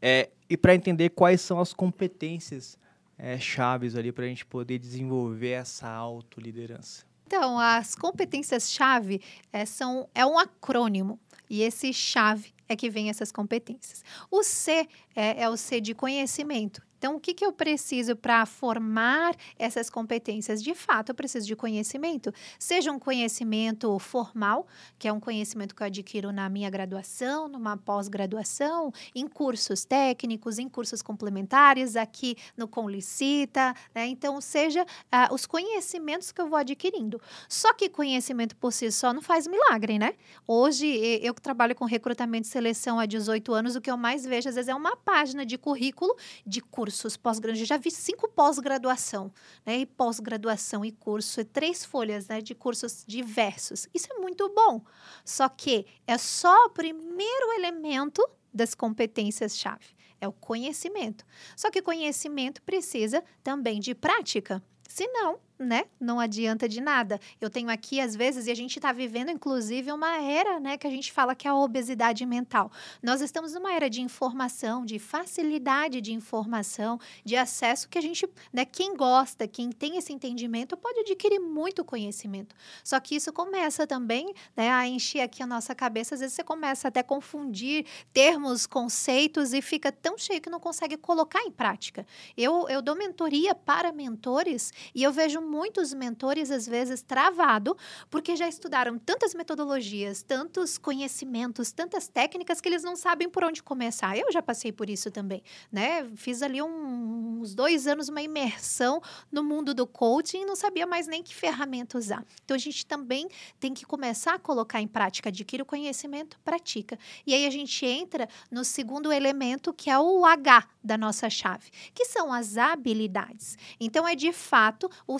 é, 0.00 0.30
e 0.50 0.56
para 0.56 0.74
entender 0.74 1.10
quais 1.10 1.40
são 1.40 1.60
as 1.60 1.72
competências 1.72 2.76
é, 3.16 3.38
chaves 3.38 3.94
ali 3.94 4.10
para 4.10 4.24
a 4.24 4.28
gente 4.28 4.44
poder 4.44 4.80
desenvolver 4.80 5.50
essa 5.50 5.88
autoliderança. 5.88 7.11
Então, 7.34 7.58
as 7.58 7.94
competências-chave 7.94 9.22
é, 9.50 9.64
são 9.64 10.06
é 10.14 10.24
um 10.26 10.38
acrônimo. 10.38 11.18
E 11.48 11.62
esse 11.62 11.90
chave 11.90 12.52
é 12.68 12.76
que 12.76 12.90
vem 12.90 13.08
essas 13.08 13.32
competências. 13.32 14.04
O 14.30 14.42
C 14.42 14.86
é, 15.16 15.42
é 15.42 15.48
o 15.48 15.56
C 15.56 15.80
de 15.80 15.94
conhecimento. 15.94 16.82
Então, 17.02 17.16
o 17.16 17.20
que, 17.20 17.34
que 17.34 17.44
eu 17.44 17.52
preciso 17.52 18.14
para 18.14 18.46
formar 18.46 19.34
essas 19.58 19.90
competências? 19.90 20.62
De 20.62 20.72
fato, 20.72 21.08
eu 21.08 21.16
preciso 21.16 21.44
de 21.48 21.56
conhecimento, 21.56 22.32
seja 22.60 22.92
um 22.92 22.98
conhecimento 23.00 23.98
formal, 23.98 24.68
que 25.00 25.08
é 25.08 25.12
um 25.12 25.18
conhecimento 25.18 25.74
que 25.74 25.82
eu 25.82 25.88
adquiro 25.88 26.30
na 26.30 26.48
minha 26.48 26.70
graduação, 26.70 27.48
numa 27.48 27.76
pós-graduação, 27.76 28.92
em 29.16 29.26
cursos 29.26 29.84
técnicos, 29.84 30.60
em 30.60 30.68
cursos 30.68 31.02
complementares, 31.02 31.96
aqui 31.96 32.36
no 32.56 32.68
Conlicita, 32.68 33.74
né? 33.92 34.06
Então, 34.06 34.40
seja 34.40 34.84
uh, 34.84 35.34
os 35.34 35.44
conhecimentos 35.44 36.30
que 36.30 36.40
eu 36.40 36.48
vou 36.48 36.56
adquirindo. 36.56 37.20
Só 37.48 37.74
que 37.74 37.88
conhecimento 37.88 38.54
por 38.54 38.72
si 38.72 38.92
só 38.92 39.12
não 39.12 39.22
faz 39.22 39.48
milagre, 39.48 39.98
né? 39.98 40.14
Hoje, 40.46 40.86
eu 41.20 41.34
que 41.34 41.42
trabalho 41.42 41.74
com 41.74 41.84
recrutamento 41.84 42.46
e 42.46 42.50
seleção 42.50 43.00
há 43.00 43.06
18 43.06 43.52
anos, 43.52 43.74
o 43.74 43.80
que 43.80 43.90
eu 43.90 43.96
mais 43.96 44.24
vejo, 44.24 44.48
às 44.48 44.54
vezes, 44.54 44.68
é 44.68 44.74
uma 44.74 44.94
página 44.94 45.44
de 45.44 45.58
currículo 45.58 46.14
de 46.46 46.60
curso 46.60 46.91
cursos 46.92 47.16
pós-graduação. 47.16 47.64
Já 47.64 47.76
vi 47.78 47.90
cinco 47.90 48.28
pós-graduação, 48.28 49.32
né? 49.64 49.78
E 49.78 49.86
pós-graduação 49.86 50.84
e 50.84 50.92
curso, 50.92 51.40
e 51.40 51.44
três 51.44 51.84
folhas, 51.84 52.28
né? 52.28 52.40
De 52.40 52.54
cursos 52.54 53.04
diversos. 53.06 53.88
Isso 53.94 54.08
é 54.12 54.18
muito 54.18 54.48
bom. 54.54 54.82
Só 55.24 55.48
que 55.48 55.86
é 56.06 56.18
só 56.18 56.66
o 56.66 56.70
primeiro 56.70 57.52
elemento 57.52 58.22
das 58.52 58.74
competências-chave. 58.74 59.96
É 60.20 60.28
o 60.28 60.32
conhecimento. 60.32 61.24
Só 61.56 61.70
que 61.70 61.82
conhecimento 61.82 62.62
precisa 62.62 63.24
também 63.42 63.80
de 63.80 63.94
prática. 63.94 64.62
Se 64.86 65.06
não, 65.08 65.40
né? 65.64 65.84
Não 66.00 66.20
adianta 66.20 66.68
de 66.68 66.80
nada. 66.80 67.20
Eu 67.40 67.50
tenho 67.50 67.70
aqui, 67.70 68.00
às 68.00 68.14
vezes, 68.14 68.46
e 68.46 68.50
a 68.50 68.54
gente 68.54 68.76
está 68.76 68.92
vivendo, 68.92 69.30
inclusive, 69.30 69.92
uma 69.92 70.20
era, 70.22 70.58
né, 70.60 70.76
que 70.76 70.86
a 70.86 70.90
gente 70.90 71.12
fala 71.12 71.34
que 71.34 71.46
é 71.46 71.50
a 71.50 71.54
obesidade 71.54 72.24
mental. 72.26 72.70
Nós 73.02 73.20
estamos 73.20 73.54
numa 73.54 73.72
era 73.72 73.88
de 73.88 74.00
informação, 74.00 74.84
de 74.84 74.98
facilidade 74.98 76.00
de 76.00 76.12
informação, 76.12 76.98
de 77.24 77.36
acesso 77.36 77.88
que 77.88 77.98
a 77.98 78.00
gente, 78.00 78.28
né, 78.52 78.64
quem 78.64 78.96
gosta, 78.96 79.46
quem 79.46 79.70
tem 79.70 79.96
esse 79.96 80.12
entendimento, 80.12 80.76
pode 80.76 81.00
adquirir 81.00 81.38
muito 81.38 81.84
conhecimento. 81.84 82.54
Só 82.82 82.98
que 83.00 83.14
isso 83.14 83.32
começa 83.32 83.86
também, 83.86 84.32
né, 84.56 84.70
a 84.70 84.86
encher 84.86 85.20
aqui 85.20 85.42
a 85.42 85.46
nossa 85.46 85.74
cabeça. 85.74 86.14
Às 86.14 86.20
vezes 86.20 86.34
você 86.34 86.44
começa 86.44 86.88
até 86.88 87.00
a 87.00 87.04
confundir 87.04 87.86
termos, 88.12 88.66
conceitos 88.66 89.52
e 89.52 89.62
fica 89.62 89.92
tão 89.92 90.16
cheio 90.16 90.40
que 90.40 90.50
não 90.50 90.60
consegue 90.60 90.96
colocar 90.96 91.42
em 91.42 91.50
prática. 91.50 92.06
Eu, 92.36 92.68
eu 92.68 92.80
dou 92.80 92.96
mentoria 92.96 93.54
para 93.54 93.92
mentores 93.92 94.72
e 94.94 95.02
eu 95.02 95.12
vejo 95.12 95.40
muitos 95.52 95.92
mentores, 95.92 96.50
às 96.50 96.66
vezes, 96.66 97.02
travado, 97.02 97.76
porque 98.08 98.34
já 98.34 98.48
estudaram 98.48 98.98
tantas 98.98 99.34
metodologias, 99.34 100.22
tantos 100.22 100.78
conhecimentos, 100.78 101.72
tantas 101.72 102.08
técnicas 102.08 102.58
que 102.58 102.70
eles 102.70 102.82
não 102.82 102.96
sabem 102.96 103.28
por 103.28 103.44
onde 103.44 103.62
começar. 103.62 104.16
Eu 104.16 104.32
já 104.32 104.40
passei 104.40 104.72
por 104.72 104.88
isso 104.88 105.10
também, 105.10 105.42
né? 105.70 106.08
Fiz 106.16 106.40
ali 106.40 106.62
um, 106.62 107.40
uns 107.42 107.54
dois 107.54 107.86
anos 107.86 108.08
uma 108.08 108.22
imersão 108.22 109.02
no 109.30 109.44
mundo 109.44 109.74
do 109.74 109.86
coaching 109.86 110.40
e 110.40 110.46
não 110.46 110.56
sabia 110.56 110.86
mais 110.86 111.06
nem 111.06 111.22
que 111.22 111.34
ferramenta 111.34 111.98
usar. 111.98 112.24
Então, 112.42 112.54
a 112.54 112.58
gente 112.58 112.86
também 112.86 113.28
tem 113.60 113.74
que 113.74 113.84
começar 113.84 114.34
a 114.34 114.38
colocar 114.38 114.80
em 114.80 114.88
prática, 114.88 115.28
adquire 115.28 115.62
o 115.62 115.66
conhecimento, 115.66 116.40
pratica. 116.42 116.98
E 117.26 117.34
aí 117.34 117.44
a 117.44 117.50
gente 117.50 117.84
entra 117.84 118.26
no 118.50 118.64
segundo 118.64 119.12
elemento, 119.12 119.70
que 119.74 119.90
é 119.90 119.98
o 119.98 120.24
H 120.24 120.66
da 120.82 120.96
nossa 120.96 121.28
chave, 121.28 121.70
que 121.92 122.06
são 122.06 122.32
as 122.32 122.56
habilidades. 122.56 123.58
Então, 123.78 124.08
é 124.08 124.14
de 124.14 124.32
fato 124.32 124.88
o 125.06 125.18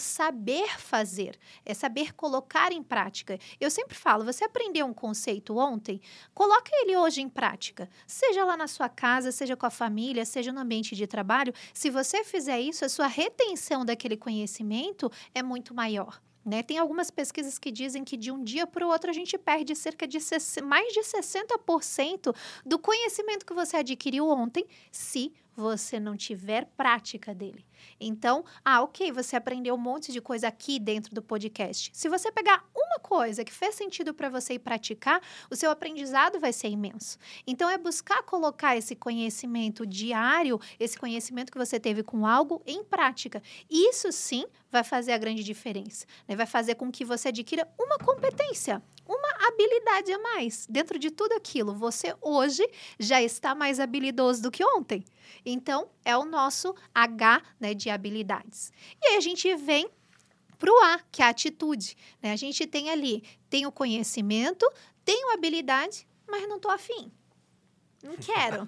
fazer, 0.79 1.39
é 1.65 1.73
saber 1.73 2.15
colocar 2.15 2.71
em 2.71 2.83
prática. 2.83 3.39
Eu 3.59 3.71
sempre 3.71 3.97
falo, 3.97 4.25
você 4.25 4.45
aprendeu 4.45 4.87
um 4.87 4.93
conceito 4.93 5.57
ontem, 5.57 6.01
coloca 6.35 6.71
ele 6.75 6.97
hoje 6.97 7.23
em 7.23 7.29
prática. 7.29 7.89
Seja 8.07 8.45
lá 8.45 8.57
na 8.57 8.69
sua 8.69 8.89
casa, 8.89 9.33
seja 9.33 9.57
com 9.57 9.67
a 9.67 9.71
família, 9.71 10.25
seja 10.25 10.53
no 10.53 10.61
ambiente 10.61 10.95
de 10.95 11.07
trabalho. 11.07 11.55
Se 11.73 11.91
você 11.91 12.23
fizer 12.23 12.61
isso, 12.61 12.85
a 12.85 12.89
sua 12.89 13.07
retenção 13.07 13.85
daquele 13.85 14.17
conhecimento 14.17 15.11
é 15.35 15.43
muito 15.43 15.75
maior. 15.75 16.21
Né? 16.45 16.63
Tem 16.63 16.77
algumas 16.77 17.11
pesquisas 17.11 17.59
que 17.59 17.71
dizem 17.71 18.03
que 18.03 18.17
de 18.17 18.31
um 18.31 18.43
dia 18.43 18.67
para 18.67 18.85
o 18.85 18.91
outro 18.91 19.09
a 19.09 19.13
gente 19.13 19.39
perde 19.39 19.77
cerca 19.77 20.07
de 20.09 20.19
mais 20.65 20.93
de 20.93 21.01
60% 21.01 22.35
do 22.67 22.79
conhecimento 22.79 23.47
que 23.47 23.55
você 23.55 23.77
adquiriu 23.77 24.29
ontem, 24.29 24.67
se 24.91 25.33
você 25.57 25.99
não 26.01 26.17
tiver 26.17 26.67
prática 26.77 27.35
dele. 27.35 27.65
Então, 28.01 28.45
ah, 28.65 28.83
ok, 28.83 29.13
você 29.13 29.37
aprendeu 29.37 29.75
um 29.75 29.79
monte 29.79 30.13
de 30.13 30.21
coisa 30.21 30.49
aqui 30.49 30.79
dentro 30.79 31.15
do 31.15 31.23
podcast. 31.23 31.91
Se 31.93 32.09
você 32.09 32.31
pegar 32.31 32.65
uma 32.75 32.99
coisa 33.01 33.45
que 33.45 33.53
fez 33.53 33.75
sentido 33.75 34.15
para 34.15 34.29
você 34.29 34.55
e 34.55 34.59
praticar, 34.59 35.21
o 35.51 35.57
seu 35.57 35.71
aprendizado 35.71 36.39
vai 36.39 36.53
ser 36.53 36.69
imenso. 36.69 37.19
Então, 37.47 37.69
é 37.69 37.79
buscar 37.79 38.23
colocar 38.23 38.77
esse 38.77 38.95
conhecimento 38.95 39.87
diário, 39.87 40.61
esse 40.79 40.99
conhecimento 40.99 41.53
que 41.53 41.59
você 41.59 41.79
teve 41.79 42.03
com 42.03 42.27
algo 42.27 42.63
em 42.67 42.85
prática. 42.85 43.43
Isso 43.69 44.11
sim 44.13 44.47
vai 44.71 44.85
fazer 44.85 45.13
a 45.13 45.19
grande 45.19 45.43
diferença. 45.45 46.07
Né? 46.27 46.37
Vai 46.37 46.47
fazer 46.47 46.77
com 46.77 46.91
que 46.91 47.05
você 47.05 47.29
adquira 47.29 47.69
uma 47.79 47.99
competência 47.99 48.83
uma 49.07 49.49
habilidade 49.49 50.13
a 50.13 50.19
mais. 50.19 50.67
Dentro 50.71 50.99
de 50.99 51.11
tudo 51.11 51.33
aquilo, 51.33 51.75
você 51.75 52.15
hoje 52.21 52.67
já 52.99 53.21
está 53.21 53.55
mais 53.55 53.81
habilidoso 53.81 54.43
do 54.43 54.51
que 54.51 54.65
ontem. 54.65 55.05
Então, 55.45 55.89
é 56.05 56.17
o 56.17 56.25
nosso 56.25 56.75
H 56.95 57.43
né, 57.59 57.75
de 57.75 57.91
habilidades. 57.91 58.73
E 59.01 59.07
aí 59.09 59.17
a 59.17 59.21
gente 59.21 59.55
vem 59.57 59.89
para 60.59 60.71
o 60.71 60.79
A, 60.85 61.01
que 61.11 61.23
é 61.23 61.25
a 61.25 61.29
atitude. 61.29 61.97
Né? 62.23 62.33
A 62.33 62.37
gente 62.37 62.67
tem 62.67 62.91
ali, 62.91 63.23
tem 63.51 63.67
o 63.67 63.73
conhecimento, 63.73 64.65
a 65.31 65.35
habilidade, 65.35 66.07
mas 66.29 66.49
não 66.49 66.57
estou 66.57 66.71
afim. 66.71 67.11
Não 68.03 68.17
quero. 68.17 68.67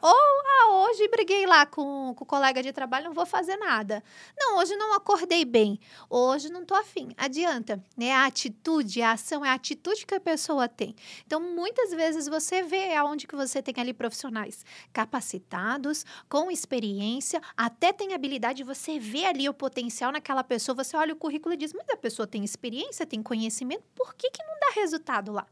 Ou, 0.00 0.42
ah, 0.46 0.86
hoje 0.86 1.08
briguei 1.08 1.46
lá 1.46 1.66
com, 1.66 2.14
com 2.14 2.24
o 2.24 2.26
colega 2.26 2.62
de 2.62 2.72
trabalho, 2.72 3.06
não 3.06 3.12
vou 3.12 3.26
fazer 3.26 3.56
nada. 3.56 4.02
Não, 4.38 4.58
hoje 4.58 4.76
não 4.76 4.94
acordei 4.94 5.44
bem. 5.44 5.80
Hoje 6.08 6.48
não 6.48 6.64
tô 6.64 6.74
afim. 6.74 7.12
Adianta, 7.16 7.82
né? 7.96 8.12
A 8.12 8.26
atitude, 8.26 9.02
a 9.02 9.12
ação 9.12 9.44
é 9.44 9.48
a 9.48 9.54
atitude 9.54 10.06
que 10.06 10.14
a 10.14 10.20
pessoa 10.20 10.68
tem. 10.68 10.94
Então, 11.26 11.40
muitas 11.40 11.90
vezes 11.90 12.28
você 12.28 12.62
vê 12.62 12.94
aonde 12.94 13.26
que 13.26 13.34
você 13.34 13.60
tem 13.60 13.74
ali 13.78 13.92
profissionais 13.92 14.64
capacitados, 14.92 16.06
com 16.28 16.50
experiência, 16.50 17.40
até 17.56 17.92
tem 17.92 18.14
habilidade, 18.14 18.62
você 18.62 18.98
vê 18.98 19.24
ali 19.24 19.48
o 19.48 19.54
potencial 19.54 20.12
naquela 20.12 20.44
pessoa, 20.44 20.76
você 20.76 20.96
olha 20.96 21.14
o 21.14 21.16
currículo 21.16 21.54
e 21.54 21.56
diz, 21.56 21.72
mas 21.72 21.88
a 21.90 21.96
pessoa 21.96 22.26
tem 22.26 22.44
experiência, 22.44 23.04
tem 23.04 23.22
conhecimento, 23.22 23.82
por 23.94 24.14
que, 24.14 24.30
que 24.30 24.42
não 24.44 24.54
dá 24.60 24.80
resultado 24.80 25.32
lá? 25.32 25.46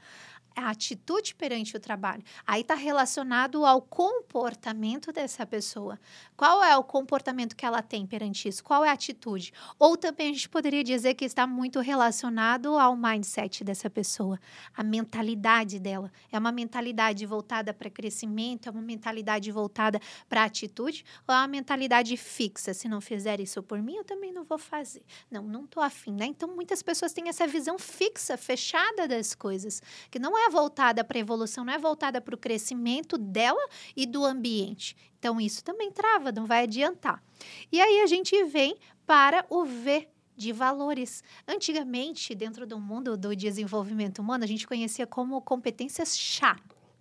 A 0.54 0.70
atitude 0.70 1.34
perante 1.34 1.76
o 1.76 1.80
trabalho. 1.80 2.22
Aí 2.46 2.62
está 2.62 2.74
relacionado 2.74 3.64
ao 3.64 3.80
comportamento 3.80 5.12
dessa 5.12 5.46
pessoa. 5.46 5.98
Qual 6.36 6.62
é 6.62 6.76
o 6.76 6.84
comportamento 6.84 7.56
que 7.56 7.64
ela 7.64 7.82
tem 7.82 8.06
perante 8.06 8.48
isso? 8.48 8.62
Qual 8.62 8.84
é 8.84 8.88
a 8.88 8.92
atitude? 8.92 9.52
Ou 9.78 9.96
também 9.96 10.30
a 10.30 10.32
gente 10.32 10.48
poderia 10.48 10.82
dizer 10.82 11.14
que 11.14 11.24
está 11.24 11.46
muito 11.46 11.80
relacionado 11.80 12.78
ao 12.78 12.96
mindset 12.96 13.62
dessa 13.64 13.88
pessoa, 13.88 14.38
a 14.76 14.82
mentalidade 14.82 15.78
dela. 15.78 16.10
É 16.30 16.38
uma 16.38 16.52
mentalidade 16.52 17.24
voltada 17.26 17.72
para 17.72 17.90
crescimento, 17.90 18.68
é 18.68 18.70
uma 18.70 18.82
mentalidade 18.82 19.50
voltada 19.50 20.00
para 20.28 20.44
atitude, 20.44 21.04
ou 21.26 21.34
é 21.34 21.38
uma 21.38 21.48
mentalidade 21.48 22.16
fixa? 22.16 22.74
Se 22.74 22.88
não 22.88 23.00
fizer 23.00 23.40
isso 23.40 23.62
por 23.62 23.80
mim, 23.80 23.96
eu 23.96 24.04
também 24.04 24.32
não 24.32 24.44
vou 24.44 24.58
fazer. 24.58 25.02
Não, 25.30 25.42
não 25.42 25.64
estou 25.64 25.82
afim, 25.82 26.12
né? 26.12 26.26
Então 26.26 26.48
muitas 26.54 26.82
pessoas 26.82 27.12
têm 27.12 27.28
essa 27.28 27.46
visão 27.46 27.78
fixa, 27.78 28.36
fechada 28.36 29.06
das 29.06 29.34
coisas, 29.34 29.82
que 30.10 30.18
não 30.18 30.36
é 30.36 30.39
voltada 30.48 31.04
para 31.04 31.18
a 31.18 31.20
evolução, 31.20 31.64
não 31.64 31.72
é 31.72 31.78
voltada 31.78 32.20
para 32.20 32.34
o 32.34 32.38
crescimento 32.38 33.18
dela 33.18 33.60
e 33.94 34.06
do 34.06 34.24
ambiente. 34.24 34.96
Então, 35.18 35.40
isso 35.40 35.62
também 35.62 35.90
trava, 35.90 36.32
não 36.32 36.46
vai 36.46 36.62
adiantar. 36.62 37.22
E 37.70 37.80
aí 37.80 38.00
a 38.00 38.06
gente 38.06 38.42
vem 38.44 38.76
para 39.06 39.44
o 39.50 39.64
V 39.64 40.08
de 40.36 40.52
valores. 40.52 41.22
Antigamente, 41.46 42.34
dentro 42.34 42.66
do 42.66 42.80
mundo 42.80 43.16
do 43.16 43.36
desenvolvimento 43.36 44.20
humano, 44.20 44.42
a 44.44 44.46
gente 44.46 44.66
conhecia 44.66 45.06
como 45.06 45.40
competências 45.42 46.16
chá. 46.16 46.56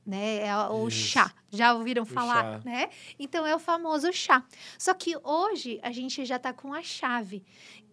Né? 0.05 0.47
É 0.47 0.57
o 0.69 0.87
Isso. 0.87 0.97
chá. 0.97 1.31
Já 1.49 1.73
ouviram 1.73 2.03
O 2.03 2.05
falar, 2.05 2.57
chá. 2.57 2.61
né? 2.65 2.89
Então 3.17 3.45
é 3.45 3.55
o 3.55 3.59
famoso 3.59 4.11
chá. 4.11 4.43
Só 4.77 4.93
que 4.93 5.15
hoje 5.23 5.79
a 5.83 5.91
gente 5.91 6.25
já 6.25 6.37
está 6.37 6.51
com 6.51 6.73
a 6.73 6.81
chave, 6.81 7.43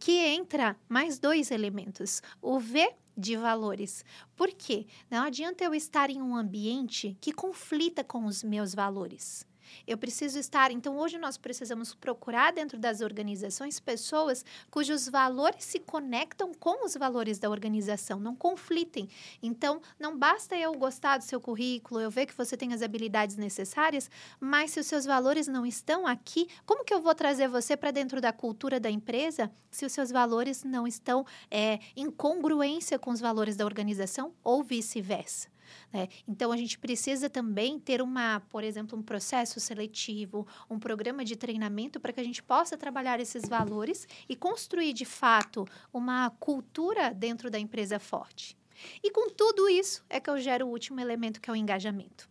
que 0.01 0.13
entra 0.19 0.77
mais 0.89 1.19
dois 1.19 1.51
elementos: 1.51 2.23
o 2.41 2.59
V 2.59 2.89
de 3.17 3.37
valores. 3.37 4.05
Por 4.37 4.53
quê? 4.53 4.87
Não 5.11 5.25
adianta 5.25 5.65
eu 5.65 5.75
estar 5.75 6.11
em 6.11 6.21
um 6.21 6.37
ambiente 6.37 7.17
que 7.21 7.33
conflita 7.33 8.05
com 8.05 8.27
os 8.27 8.43
meus 8.43 8.75
valores. 8.75 9.47
Eu 9.87 9.99
preciso 9.99 10.39
estar. 10.39 10.71
Então, 10.71 10.97
hoje 10.99 11.19
nós 11.19 11.37
precisamos 11.37 11.95
procurar 11.95 12.53
dentro 12.53 12.79
das 12.79 13.01
organizações 13.01 13.81
pessoas 13.81 14.45
cujos 14.71 15.09
valores 15.09 15.65
se 15.65 15.79
conectam 15.81 16.53
com 16.55 16.85
os 16.85 16.95
valores 16.95 17.39
da 17.39 17.51
organização, 17.51 18.19
não 18.19 18.35
conflitem. 18.35 19.09
Então, 19.43 19.81
não 19.99 20.17
basta 20.17 20.57
eu 20.57 20.73
gostar 20.75 21.19
do 21.19 21.25
seu 21.25 21.41
currículo, 21.41 22.01
eu 22.01 22.11
ver 22.11 22.27
que 22.27 22.37
você 22.37 22.57
tem 22.57 22.73
as 22.73 22.83
habilidades 22.83 23.37
necessárias, 23.37 24.11
mas 24.41 24.71
se 24.71 24.81
os 24.81 24.87
seus 24.87 25.05
valores 25.05 25.47
não 25.47 25.65
estão 25.67 26.07
aqui, 26.07 26.49
como 26.65 26.85
que 26.85 26.95
eu 26.95 27.01
vou 27.01 27.15
trazer 27.15 27.49
você 27.49 27.77
para 27.77 27.91
dentro 27.91 28.21
da 28.21 28.33
cultura 28.33 28.79
da 28.79 28.91
empresa 28.91 29.51
se 29.71 29.85
os 29.85 29.93
seus 29.93 30.11
valores 30.11 30.65
não 30.65 30.87
estão 30.87 31.25
é, 31.51 31.81
em 31.95 32.11
congruência 32.11 32.99
com 32.99 33.11
os 33.11 33.21
valores 33.21 33.57
da 33.57 33.65
organização 33.65 34.33
ou 34.43 34.63
vice-versa? 34.63 35.56
Né? 35.93 36.09
Então, 36.27 36.53
a 36.53 36.57
gente 36.57 36.79
precisa 36.79 37.29
também 37.29 37.79
ter 37.79 38.03
uma, 38.03 38.41
por 38.49 38.65
exemplo, 38.65 38.99
um 38.99 39.03
processo 39.03 39.61
seletivo, 39.61 40.47
um 40.69 40.79
programa 40.79 41.25
de 41.25 41.37
treinamento 41.37 42.01
para 42.01 42.13
que 42.13 42.21
a 42.21 42.25
gente 42.25 42.43
possa 42.43 42.77
trabalhar 42.77 43.21
esses 43.21 43.49
valores 43.49 44.07
e 44.29 44.37
construir, 44.37 44.93
de 44.93 45.05
fato, 45.05 45.67
uma 45.93 46.31
cultura 46.31 47.13
dentro 47.13 47.51
da 47.51 47.59
empresa 47.59 47.99
forte. 47.99 48.57
E 49.03 49.11
com 49.11 49.31
tudo 49.31 49.69
isso 49.69 50.05
é 50.09 50.21
que 50.21 50.29
eu 50.29 50.39
gero 50.39 50.67
o 50.67 50.71
último 50.71 51.01
elemento, 51.01 51.41
que 51.41 51.51
é 51.51 51.53
o 51.53 51.57
engajamento. 51.57 52.29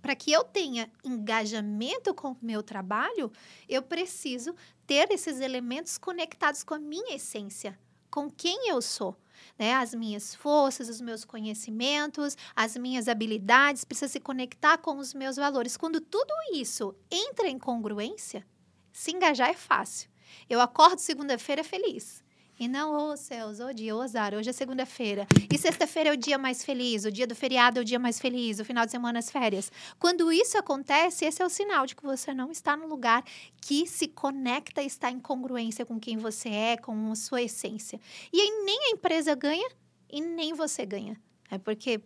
Para 0.00 0.16
que 0.16 0.32
eu 0.32 0.44
tenha 0.44 0.90
engajamento 1.04 2.14
com 2.14 2.32
o 2.32 2.36
meu 2.40 2.62
trabalho, 2.62 3.30
eu 3.68 3.82
preciso 3.82 4.54
ter 4.86 5.10
esses 5.10 5.40
elementos 5.40 5.98
conectados 5.98 6.64
com 6.64 6.74
a 6.74 6.78
minha 6.78 7.14
essência, 7.14 7.78
com 8.10 8.30
quem 8.30 8.68
eu 8.68 8.82
sou. 8.82 9.16
Né? 9.58 9.74
As 9.74 9.94
minhas 9.94 10.34
forças, 10.34 10.88
os 10.88 11.00
meus 11.00 11.24
conhecimentos, 11.24 12.36
as 12.54 12.76
minhas 12.76 13.08
habilidades, 13.08 13.84
precisa 13.84 14.10
se 14.10 14.20
conectar 14.20 14.78
com 14.78 14.98
os 14.98 15.14
meus 15.14 15.36
valores. 15.36 15.76
Quando 15.76 16.00
tudo 16.00 16.32
isso 16.52 16.94
entra 17.10 17.48
em 17.48 17.58
congruência, 17.58 18.46
se 18.92 19.12
engajar 19.12 19.50
é 19.50 19.54
fácil. 19.54 20.10
Eu 20.48 20.60
acordo 20.60 20.98
segunda-feira 20.98 21.64
feliz. 21.64 22.22
E 22.60 22.68
não, 22.68 22.92
ô 22.92 23.16
céus, 23.16 23.58
ô 23.58 23.72
dia, 23.72 23.96
ô 23.96 24.02
azar, 24.02 24.34
hoje 24.34 24.50
é 24.50 24.52
segunda-feira. 24.52 25.26
E 25.50 25.56
sexta-feira 25.56 26.10
é 26.10 26.12
o 26.12 26.16
dia 26.16 26.36
mais 26.36 26.62
feliz, 26.62 27.06
o 27.06 27.10
dia 27.10 27.26
do 27.26 27.34
feriado 27.34 27.78
é 27.78 27.80
o 27.80 27.84
dia 27.86 27.98
mais 27.98 28.20
feliz, 28.20 28.60
o 28.60 28.64
final 28.66 28.84
de 28.84 28.90
semana 28.90 29.18
as 29.18 29.30
férias. 29.30 29.72
Quando 29.98 30.30
isso 30.30 30.58
acontece, 30.58 31.24
esse 31.24 31.40
é 31.40 31.46
o 31.46 31.48
sinal 31.48 31.86
de 31.86 31.96
que 31.96 32.02
você 32.02 32.34
não 32.34 32.50
está 32.50 32.76
no 32.76 32.86
lugar 32.86 33.24
que 33.62 33.86
se 33.86 34.06
conecta 34.08 34.82
está 34.82 35.10
em 35.10 35.18
congruência 35.18 35.86
com 35.86 35.98
quem 35.98 36.18
você 36.18 36.50
é, 36.50 36.76
com 36.76 37.10
a 37.10 37.14
sua 37.14 37.40
essência. 37.40 37.98
E 38.30 38.38
aí 38.38 38.62
nem 38.62 38.88
a 38.88 38.90
empresa 38.90 39.34
ganha 39.34 39.70
e 40.10 40.20
nem 40.20 40.52
você 40.52 40.84
ganha. 40.84 41.18
É 41.50 41.56
porque 41.56 42.02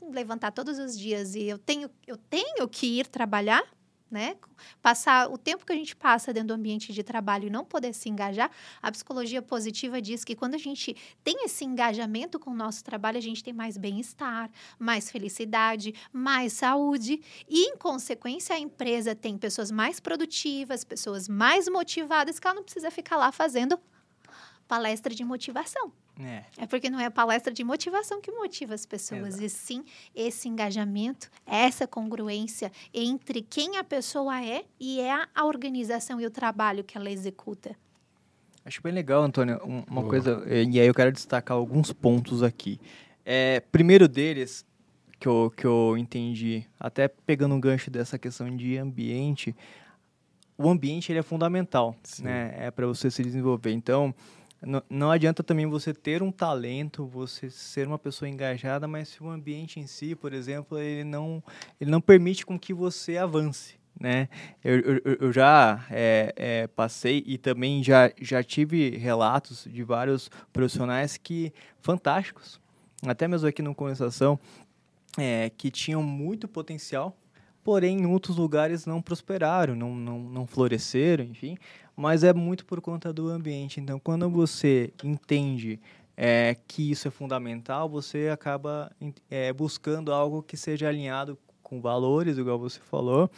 levantar 0.00 0.52
todos 0.52 0.78
os 0.78 0.96
dias 0.96 1.34
e 1.34 1.42
eu 1.42 1.58
tenho, 1.58 1.90
eu 2.06 2.16
tenho 2.16 2.68
que 2.68 3.00
ir 3.00 3.08
trabalhar, 3.08 3.64
né? 4.10 4.36
Passar 4.80 5.30
o 5.30 5.36
tempo 5.36 5.66
que 5.66 5.72
a 5.72 5.76
gente 5.76 5.96
passa 5.96 6.32
dentro 6.32 6.48
do 6.48 6.54
ambiente 6.54 6.92
de 6.92 7.02
trabalho 7.02 7.46
e 7.46 7.50
não 7.50 7.64
poder 7.64 7.92
se 7.92 8.08
engajar, 8.08 8.50
a 8.80 8.90
psicologia 8.90 9.42
positiva 9.42 10.00
diz 10.00 10.24
que 10.24 10.36
quando 10.36 10.54
a 10.54 10.58
gente 10.58 10.96
tem 11.24 11.44
esse 11.44 11.64
engajamento 11.64 12.38
com 12.38 12.50
o 12.50 12.54
nosso 12.54 12.84
trabalho, 12.84 13.18
a 13.18 13.22
gente 13.22 13.42
tem 13.42 13.52
mais 13.52 13.76
bem-estar, 13.76 14.50
mais 14.78 15.10
felicidade, 15.10 15.94
mais 16.12 16.52
saúde 16.52 17.20
e, 17.48 17.68
em 17.68 17.76
consequência, 17.76 18.54
a 18.54 18.58
empresa 18.58 19.14
tem 19.14 19.36
pessoas 19.36 19.70
mais 19.70 20.00
produtivas, 20.00 20.84
pessoas 20.84 21.28
mais 21.28 21.68
motivadas, 21.68 22.38
que 22.38 22.46
ela 22.46 22.56
não 22.56 22.64
precisa 22.64 22.90
ficar 22.90 23.16
lá 23.16 23.32
fazendo 23.32 23.78
palestra 24.68 25.14
de 25.14 25.24
motivação. 25.24 25.92
É. 26.18 26.44
É 26.56 26.66
porque 26.66 26.88
não 26.88 26.98
é 26.98 27.06
a 27.06 27.10
palestra 27.10 27.52
de 27.52 27.62
motivação 27.62 28.20
que 28.20 28.30
motiva 28.32 28.74
as 28.74 28.86
pessoas, 28.86 29.38
e 29.38 29.48
sim 29.50 29.84
esse 30.14 30.48
engajamento, 30.48 31.30
essa 31.44 31.86
congruência 31.86 32.72
entre 32.92 33.42
quem 33.42 33.76
a 33.76 33.84
pessoa 33.84 34.42
é 34.42 34.64
e 34.80 34.98
é 35.00 35.12
a 35.34 35.44
organização 35.44 36.20
e 36.20 36.24
o 36.26 36.30
trabalho 36.30 36.82
que 36.82 36.96
ela 36.96 37.10
executa. 37.10 37.76
Acho 38.64 38.82
bem 38.82 38.92
legal, 38.92 39.22
Antônio, 39.22 39.60
um- 39.62 39.84
uma 39.88 40.00
Boa. 40.00 40.08
coisa, 40.08 40.42
eh, 40.46 40.64
e 40.64 40.80
aí 40.80 40.86
eu 40.86 40.94
quero 40.94 41.12
destacar 41.12 41.56
alguns 41.56 41.92
pontos 41.92 42.42
aqui. 42.42 42.80
É, 43.24 43.60
primeiro 43.70 44.08
deles, 44.08 44.64
que 45.20 45.28
eu, 45.28 45.52
que 45.56 45.64
eu 45.66 45.96
entendi, 45.96 46.66
até 46.80 47.08
pegando 47.08 47.54
um 47.54 47.60
gancho 47.60 47.90
dessa 47.90 48.18
questão 48.18 48.54
de 48.56 48.76
ambiente, 48.76 49.54
o 50.58 50.68
ambiente 50.68 51.12
ele 51.12 51.18
é 51.18 51.22
fundamental, 51.22 51.94
Sim. 52.02 52.24
né? 52.24 52.54
É 52.58 52.70
para 52.70 52.86
você 52.86 53.10
se 53.10 53.22
desenvolver. 53.22 53.72
Então, 53.72 54.14
não 54.88 55.10
adianta 55.10 55.42
também 55.42 55.66
você 55.66 55.92
ter 55.92 56.22
um 56.22 56.32
talento, 56.32 57.06
você 57.06 57.50
ser 57.50 57.86
uma 57.86 57.98
pessoa 57.98 58.28
engajada, 58.28 58.88
mas 58.88 59.08
se 59.08 59.22
o 59.22 59.28
ambiente 59.28 59.78
em 59.78 59.86
si, 59.86 60.14
por 60.14 60.32
exemplo, 60.32 60.78
ele 60.78 61.04
não, 61.04 61.42
ele 61.80 61.90
não 61.90 62.00
permite 62.00 62.44
com 62.44 62.58
que 62.58 62.72
você 62.72 63.16
avance, 63.18 63.74
né? 64.00 64.28
Eu, 64.64 64.80
eu- 64.80 65.16
eu 65.20 65.32
já 65.32 65.84
é, 65.90 66.32
é, 66.36 66.66
passei 66.68 67.22
e 67.26 67.38
também 67.38 67.82
já, 67.82 68.10
já 68.20 68.42
tive 68.42 68.96
relatos 68.96 69.66
de 69.70 69.82
vários 69.82 70.30
profissionais 70.52 71.16
que 71.16 71.52
fantásticos, 71.80 72.60
até 73.06 73.28
mesmo 73.28 73.46
aqui 73.48 73.62
no 73.62 73.74
Conversação, 73.74 74.38
é, 75.18 75.50
que 75.50 75.70
tinham 75.70 76.02
muito 76.02 76.46
potencial, 76.48 77.16
porém 77.64 78.00
em 78.00 78.06
outros 78.06 78.36
lugares 78.36 78.86
não 78.86 79.00
prosperaram, 79.02 79.74
não, 79.74 79.94
não, 79.94 80.18
não 80.20 80.46
floresceram, 80.46 81.24
enfim. 81.24 81.56
Mas 81.96 82.22
é 82.22 82.32
muito 82.32 82.66
por 82.66 82.80
conta 82.80 83.12
do 83.12 83.28
ambiente. 83.28 83.80
Então, 83.80 83.98
quando 83.98 84.28
você 84.28 84.92
entende 85.02 85.80
é, 86.16 86.56
que 86.68 86.90
isso 86.90 87.08
é 87.08 87.10
fundamental, 87.10 87.88
você 87.88 88.28
acaba 88.28 88.90
é, 89.30 89.52
buscando 89.52 90.12
algo 90.12 90.42
que 90.42 90.56
seja 90.56 90.88
alinhado 90.88 91.38
com 91.62 91.80
valores, 91.80 92.38
igual 92.38 92.58
você 92.58 92.80
falou. 92.80 93.30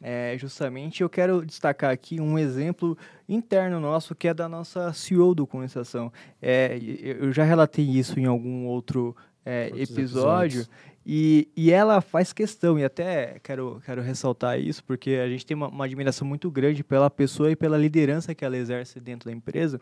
É, 0.00 0.36
justamente, 0.38 1.02
eu 1.02 1.08
quero 1.08 1.44
destacar 1.44 1.90
aqui 1.90 2.20
um 2.20 2.38
exemplo 2.38 2.96
interno 3.28 3.80
nosso, 3.80 4.14
que 4.14 4.28
é 4.28 4.34
da 4.34 4.48
nossa 4.48 4.92
CEO 4.92 5.34
do 5.34 5.46
Conversação. 5.46 6.12
É, 6.42 6.78
eu 7.02 7.32
já 7.32 7.44
relatei 7.44 7.84
isso 7.84 8.18
em 8.18 8.26
algum 8.26 8.66
outro 8.66 9.16
é, 9.44 9.68
episódio. 9.68 10.62
episódios. 10.62 10.70
E, 11.06 11.48
e 11.54 11.70
ela 11.70 12.00
faz 12.00 12.32
questão, 12.32 12.78
e 12.78 12.84
até 12.84 13.38
quero, 13.42 13.82
quero 13.84 14.00
ressaltar 14.00 14.58
isso, 14.58 14.82
porque 14.84 15.10
a 15.22 15.28
gente 15.28 15.44
tem 15.44 15.54
uma, 15.54 15.68
uma 15.68 15.84
admiração 15.84 16.26
muito 16.26 16.50
grande 16.50 16.82
pela 16.82 17.10
pessoa 17.10 17.50
e 17.50 17.56
pela 17.56 17.76
liderança 17.76 18.34
que 18.34 18.44
ela 18.44 18.56
exerce 18.56 18.98
dentro 19.00 19.28
da 19.28 19.36
empresa. 19.36 19.78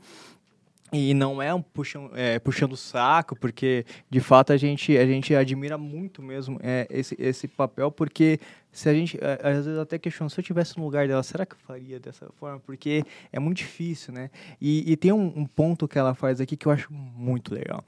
E 0.92 1.14
não 1.14 1.40
é 1.40 1.54
um 1.54 1.62
puxão, 1.62 2.10
é, 2.12 2.38
puxando 2.38 2.72
o 2.72 2.76
saco, 2.76 3.34
porque 3.34 3.86
de 4.10 4.20
fato 4.20 4.52
a 4.52 4.58
gente, 4.58 4.98
a 4.98 5.06
gente 5.06 5.34
admira 5.34 5.78
muito 5.78 6.20
mesmo 6.22 6.58
é, 6.62 6.86
esse, 6.90 7.16
esse 7.18 7.48
papel, 7.48 7.90
porque 7.90 8.38
se 8.70 8.90
a 8.90 8.92
gente, 8.92 9.18
às 9.42 9.64
vezes 9.64 9.78
até 9.78 9.98
questiona, 9.98 10.28
se 10.28 10.38
eu 10.38 10.44
tivesse 10.44 10.76
no 10.76 10.84
lugar 10.84 11.08
dela, 11.08 11.22
será 11.22 11.46
que 11.46 11.54
eu 11.54 11.58
faria 11.66 11.98
dessa 11.98 12.28
forma? 12.38 12.60
Porque 12.60 13.04
é 13.32 13.38
muito 13.38 13.58
difícil, 13.58 14.12
né? 14.12 14.28
E, 14.60 14.92
e 14.92 14.94
tem 14.94 15.12
um, 15.12 15.32
um 15.34 15.46
ponto 15.46 15.88
que 15.88 15.98
ela 15.98 16.14
faz 16.14 16.42
aqui 16.42 16.58
que 16.58 16.66
eu 16.66 16.72
acho 16.72 16.92
muito 16.92 17.54
legal 17.54 17.82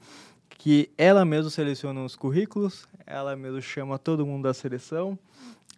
que 0.65 0.89
ela 0.97 1.23
mesma 1.23 1.51
seleciona 1.51 2.03
os 2.03 2.15
currículos, 2.15 2.87
ela 3.05 3.35
mesma 3.35 3.61
chama 3.61 3.99
todo 3.99 4.25
mundo 4.25 4.45
da 4.45 4.51
seleção, 4.51 5.15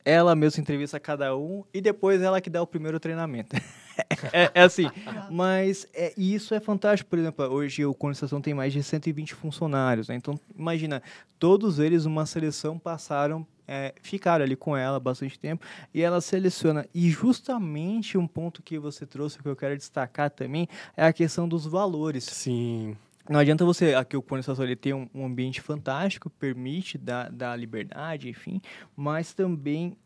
ela 0.06 0.34
mesma 0.34 0.62
entrevista 0.62 0.98
cada 0.98 1.36
um 1.36 1.66
e 1.74 1.82
depois 1.82 2.22
ela 2.22 2.40
que 2.40 2.50
dá 2.50 2.62
o 2.62 2.66
primeiro 2.66 2.98
treinamento. 2.98 3.54
é, 4.32 4.50
é 4.54 4.62
assim, 4.62 4.90
mas 5.30 5.86
é, 5.94 6.14
isso 6.16 6.56
é 6.56 6.62
fantástico. 6.62 7.10
Por 7.10 7.20
exemplo, 7.20 7.46
hoje 7.48 7.86
o 7.86 7.94
Conversação 7.94 8.40
tem 8.40 8.54
mais 8.54 8.72
de 8.72 8.82
120 8.82 9.36
funcionários, 9.36 10.08
né? 10.08 10.16
Então, 10.16 10.40
imagina, 10.58 11.04
todos 11.38 11.80
eles 11.80 12.06
uma 12.06 12.26
seleção 12.26 12.80
passaram, 12.80 13.46
é, 13.68 13.94
ficaram 14.02 14.46
ali 14.46 14.56
com 14.56 14.78
ela 14.78 15.02
bastante 15.02 15.38
tempo 15.38 15.66
e 15.94 16.02
ela 16.02 16.22
seleciona. 16.22 16.88
E 16.96 17.10
justamente 17.10 18.18
um 18.18 18.26
ponto 18.26 18.64
que 18.64 18.80
você 18.80 19.06
trouxe 19.06 19.38
que 19.38 19.50
eu 19.50 19.56
quero 19.58 19.76
destacar 19.76 20.30
também 20.30 20.66
é 20.96 21.06
a 21.06 21.12
questão 21.12 21.46
dos 21.46 21.66
valores. 21.66 22.24
Sim. 22.24 22.96
Não 23.30 23.40
adianta 23.40 23.66
você, 23.66 23.94
aqui 23.94 24.16
o 24.16 24.22
Conversação 24.22 24.64
ele 24.64 24.76
tem 24.76 24.94
um, 24.94 25.10
um 25.14 25.26
ambiente 25.26 25.62
fantástico, 25.62 26.30
permite 26.30 26.98
dar, 26.98 27.30
dar 27.30 27.56
liberdade, 27.56 28.30
enfim, 28.30 28.62
mas 28.96 29.34
também 29.34 29.98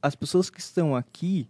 as 0.00 0.14
pessoas 0.14 0.48
que 0.48 0.60
estão 0.60 0.96
aqui, 0.96 1.46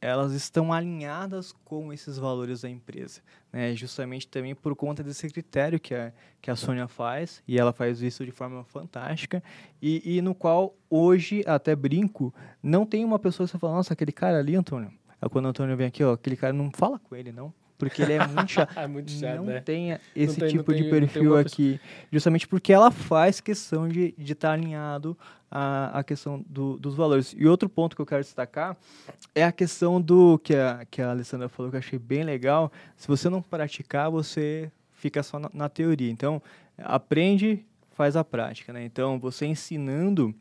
elas 0.00 0.32
estão 0.32 0.72
alinhadas 0.72 1.52
com 1.64 1.92
esses 1.92 2.16
valores 2.18 2.62
da 2.62 2.70
empresa, 2.70 3.20
né? 3.52 3.74
Justamente 3.74 4.28
também 4.28 4.54
por 4.54 4.76
conta 4.76 5.02
desse 5.02 5.28
critério 5.28 5.80
que 5.80 5.92
a, 5.92 6.12
que 6.40 6.50
a 6.50 6.56
Sônia 6.56 6.86
faz, 6.86 7.42
e 7.46 7.58
ela 7.58 7.72
faz 7.72 8.00
isso 8.00 8.24
de 8.24 8.30
forma 8.30 8.62
fantástica, 8.64 9.42
e, 9.82 10.16
e 10.16 10.22
no 10.22 10.34
qual 10.34 10.74
hoje, 10.88 11.42
até 11.46 11.74
brinco, 11.74 12.32
não 12.62 12.86
tem 12.86 13.04
uma 13.04 13.18
pessoa 13.18 13.48
que 13.48 13.58
fala, 13.58 13.74
nossa, 13.74 13.92
aquele 13.92 14.12
cara 14.12 14.38
ali, 14.38 14.54
Antônio, 14.54 14.92
Aí 15.20 15.28
quando 15.28 15.44
o 15.44 15.48
Antônio 15.48 15.76
vem 15.76 15.86
aqui, 15.86 16.02
ó, 16.02 16.12
aquele 16.14 16.36
cara 16.36 16.52
não 16.52 16.70
fala 16.70 16.98
com 16.98 17.14
ele, 17.14 17.30
não. 17.30 17.52
Porque 17.80 18.02
ele 18.02 18.12
é 18.12 18.26
muito 18.26 18.48
chato. 18.52 18.76
É 18.78 18.86
muito 18.86 19.10
chato, 19.10 19.36
não 19.38 19.44
né? 19.46 19.60
tenha 19.60 20.00
esse 20.14 20.36
tem- 20.38 20.44
não 20.44 20.58
tipo 20.58 20.72
tem- 20.72 20.82
de 20.84 20.88
tem 20.90 21.00
perfil 21.00 21.36
aqui, 21.36 21.80
justamente 22.12 22.46
porque 22.46 22.72
ela 22.72 22.90
faz 22.92 23.40
questão 23.40 23.88
de 23.88 24.14
estar 24.18 24.52
alinhado 24.52 25.16
à, 25.50 25.98
à 25.98 26.04
questão 26.04 26.44
do- 26.48 26.76
dos 26.78 26.94
valores. 26.94 27.34
E 27.36 27.46
outro 27.46 27.68
ponto 27.68 27.96
que 27.96 28.02
eu 28.02 28.06
quero 28.06 28.22
destacar 28.22 28.76
é 29.34 29.42
a 29.42 29.50
questão 29.50 30.00
do 30.00 30.38
que 30.38 30.54
a, 30.54 30.86
que 30.88 31.02
a 31.02 31.10
Alessandra 31.10 31.48
falou, 31.48 31.70
que 31.70 31.76
eu 31.76 31.80
achei 31.80 31.98
bem 31.98 32.22
legal. 32.22 32.70
Se 32.96 33.08
você 33.08 33.28
não 33.28 33.42
praticar, 33.42 34.10
você 34.10 34.70
fica 34.92 35.22
só 35.22 35.38
na, 35.38 35.50
na 35.52 35.68
teoria. 35.68 36.10
Então, 36.10 36.40
aprende, 36.78 37.64
faz 37.92 38.16
a 38.16 38.22
prática, 38.24 38.72
né? 38.72 38.84
Então, 38.84 39.18
você 39.18 39.46
ensinando 39.46 40.34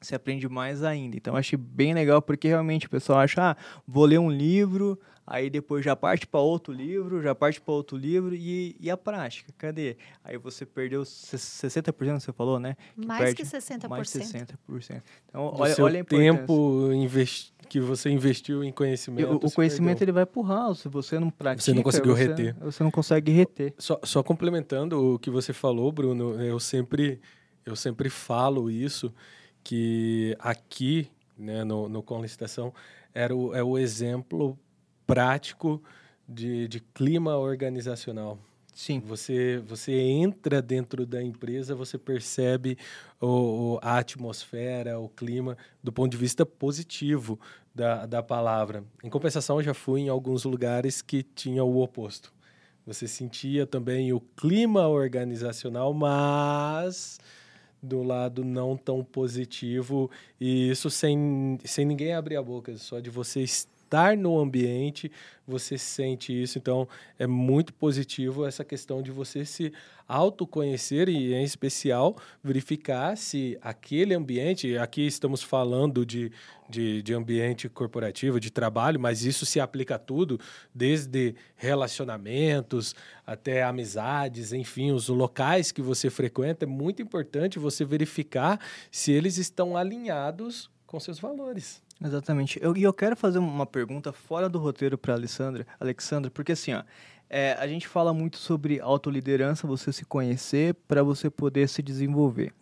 você 0.00 0.16
aprende 0.16 0.48
mais 0.48 0.82
ainda. 0.82 1.16
Então, 1.16 1.34
eu 1.34 1.38
achei 1.38 1.56
bem 1.56 1.94
legal, 1.94 2.20
porque 2.20 2.48
realmente 2.48 2.86
o 2.86 2.90
pessoal 2.90 3.20
acha, 3.20 3.52
ah, 3.52 3.56
vou 3.86 4.04
ler 4.04 4.18
um 4.18 4.28
livro, 4.32 4.98
aí 5.26 5.48
depois 5.48 5.84
já 5.84 5.94
parte 5.96 6.26
para 6.26 6.40
outro 6.40 6.72
livro, 6.72 7.22
já 7.22 7.34
parte 7.34 7.60
para 7.60 7.72
outro 7.74 7.96
livro, 7.96 8.34
e, 8.34 8.76
e 8.80 8.90
a 8.90 8.96
prática? 8.96 9.52
Cadê? 9.56 9.96
Aí 10.24 10.36
você 10.36 10.66
perdeu 10.66 11.04
se- 11.04 11.36
60%, 11.38 12.20
você 12.20 12.32
falou, 12.32 12.58
né? 12.58 12.76
Mais 12.96 13.20
perde 13.20 13.36
que 13.36 13.42
60%. 13.44 13.88
Mais 13.88 14.10
de 14.12 14.18
60%. 14.18 15.02
Então, 15.28 15.50
Do 15.50 15.60
olha, 15.62 15.74
seu 15.74 15.84
olha 15.84 16.00
a 16.00 16.04
tempo 16.04 16.90
investi- 16.92 17.52
que 17.68 17.80
você 17.80 18.10
investiu 18.10 18.62
em 18.62 18.70
conhecimento. 18.70 19.32
O, 19.46 19.50
conhecimento 19.50 19.98
perdeu. 19.98 20.04
ele 20.06 20.12
vai 20.12 20.26
pro 20.26 20.42
ralo, 20.42 20.74
se 20.74 20.88
você 20.88 21.18
não 21.18 21.30
pratica, 21.30 21.82
conseguiu 21.82 22.14
você- 22.14 22.26
reter. 22.28 22.56
Você 22.60 22.82
não 22.84 22.90
consegue 22.90 23.32
reter. 23.32 23.74
Só, 23.78 23.98
só 24.02 24.22
complementando 24.22 25.14
o 25.14 25.18
que 25.18 25.30
você 25.30 25.52
falou, 25.54 25.90
Bruno, 25.90 26.40
eu 26.42 26.60
sempre, 26.60 27.20
eu 27.64 27.74
sempre 27.74 28.10
falo 28.10 28.70
isso, 28.70 29.14
que 29.64 30.36
aqui, 30.38 31.08
né, 31.38 31.64
no, 31.64 31.88
no 31.88 32.02
Com 32.02 32.20
Licitação, 32.20 32.74
era 33.14 33.34
o, 33.34 33.54
é 33.54 33.62
o 33.62 33.78
exemplo 33.78 34.58
prático 35.12 35.82
de, 36.26 36.66
de 36.66 36.80
clima 36.80 37.36
organizacional. 37.36 38.38
Sim. 38.72 38.98
Você, 39.00 39.62
você 39.66 39.92
entra 39.92 40.62
dentro 40.62 41.04
da 41.04 41.22
empresa, 41.22 41.74
você 41.74 41.98
percebe 41.98 42.78
o, 43.20 43.78
a 43.82 43.98
atmosfera, 43.98 44.98
o 44.98 45.10
clima, 45.10 45.58
do 45.84 45.92
ponto 45.92 46.10
de 46.10 46.16
vista 46.16 46.46
positivo 46.46 47.38
da, 47.74 48.06
da 48.06 48.22
palavra. 48.22 48.82
Em 49.04 49.10
compensação, 49.10 49.58
eu 49.58 49.62
já 49.62 49.74
fui 49.74 50.00
em 50.00 50.08
alguns 50.08 50.44
lugares 50.44 51.02
que 51.02 51.22
tinha 51.22 51.62
o 51.62 51.82
oposto. 51.82 52.32
Você 52.86 53.06
sentia 53.06 53.66
também 53.66 54.14
o 54.14 54.20
clima 54.20 54.88
organizacional, 54.88 55.92
mas 55.92 57.20
do 57.82 58.02
lado 58.02 58.42
não 58.44 58.78
tão 58.78 59.04
positivo, 59.04 60.10
e 60.40 60.70
isso 60.70 60.88
sem, 60.88 61.58
sem 61.64 61.84
ninguém 61.84 62.14
abrir 62.14 62.36
a 62.36 62.42
boca, 62.42 62.76
só 62.78 63.00
de 63.00 63.10
você 63.10 63.42
estar 63.42 63.71
no 64.16 64.38
ambiente, 64.38 65.12
você 65.46 65.76
sente 65.76 66.32
isso. 66.32 66.58
Então, 66.58 66.88
é 67.18 67.26
muito 67.26 67.74
positivo 67.74 68.46
essa 68.46 68.64
questão 68.64 69.02
de 69.02 69.10
você 69.10 69.44
se 69.44 69.72
autoconhecer 70.08 71.08
e, 71.08 71.34
em 71.34 71.44
especial, 71.44 72.16
verificar 72.42 73.16
se 73.16 73.58
aquele 73.60 74.14
ambiente, 74.14 74.76
aqui 74.78 75.06
estamos 75.06 75.42
falando 75.42 76.04
de, 76.06 76.32
de, 76.68 77.02
de 77.02 77.14
ambiente 77.14 77.68
corporativo, 77.68 78.40
de 78.40 78.50
trabalho, 78.50 78.98
mas 78.98 79.24
isso 79.24 79.44
se 79.44 79.60
aplica 79.60 79.96
a 79.96 79.98
tudo, 79.98 80.40
desde 80.74 81.34
relacionamentos 81.54 82.94
até 83.26 83.62
amizades, 83.62 84.52
enfim, 84.52 84.92
os 84.92 85.08
locais 85.08 85.70
que 85.70 85.82
você 85.82 86.08
frequenta. 86.08 86.64
É 86.64 86.68
muito 86.68 87.02
importante 87.02 87.58
você 87.58 87.84
verificar 87.84 88.58
se 88.90 89.12
eles 89.12 89.38
estão 89.38 89.76
alinhados 89.76 90.70
com 90.86 90.98
seus 91.00 91.18
valores. 91.18 91.82
Exatamente. 92.04 92.58
Eu- 92.62 92.76
E 92.76 92.82
eu, 92.82 92.92
quero 92.92 93.16
fazer 93.16 93.38
uma 93.38 93.66
pergunta 93.66 94.12
fora 94.12 94.48
do 94.48 94.58
roteiro 94.58 94.98
para 94.98 95.14
Alessandra, 95.14 95.66
Alexandra, 95.78 96.30
porque 96.30 96.52
assim, 96.52 96.72
ó, 96.74 96.82
é, 97.30 97.52
a 97.54 97.66
gente 97.66 97.86
fala 97.86 98.12
muito 98.12 98.36
sobre 98.38 98.80
autoliderança, 98.80 99.66
você 99.66 99.92
se 99.92 100.04
conhecer 100.04 100.74
para 100.88 101.02
você 101.02 101.30
poder 101.30 101.68
se 101.68 101.82
desenvolver. 101.82 102.52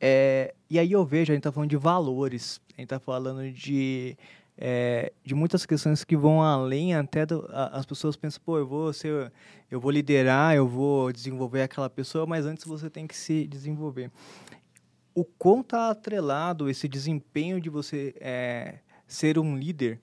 É, 0.00 0.54
e 0.68 0.78
aí 0.78 0.92
eu 0.92 1.04
vejo, 1.04 1.32
a 1.32 1.34
gente 1.34 1.40
está 1.40 1.52
falando 1.52 1.70
de 1.70 1.76
valores, 1.76 2.60
a 2.76 2.80
gente 2.80 2.84
está 2.84 3.00
falando 3.00 3.50
de, 3.50 4.16
é, 4.58 5.12
de 5.24 5.34
muitas 5.34 5.64
questões 5.64 6.04
que 6.04 6.16
vão 6.16 6.42
além 6.42 6.94
até 6.94 7.24
do, 7.24 7.48
a- 7.50 7.68
as 7.78 7.86
pessoas 7.86 8.16
pensam, 8.16 8.42
pô, 8.44 8.58
eu 8.58 8.66
vou 8.66 8.92
ser, 8.92 9.32
eu 9.70 9.80
vou 9.80 9.90
liderar, 9.90 10.54
eu 10.54 10.68
vou 10.68 11.10
desenvolver 11.12 11.62
aquela 11.62 11.88
pessoa, 11.88 12.26
mas 12.26 12.44
antes 12.44 12.64
você 12.66 12.90
tem 12.90 13.06
que 13.06 13.16
se 13.16 13.46
desenvolver 13.46 14.10
o 15.14 15.24
quão 15.24 15.60
está 15.60 15.90
atrelado 15.90 16.68
esse 16.68 16.88
desempenho 16.88 17.60
de 17.60 17.70
você 17.70 18.14
é, 18.20 18.78
ser 19.06 19.38
um 19.38 19.56
líder, 19.56 20.00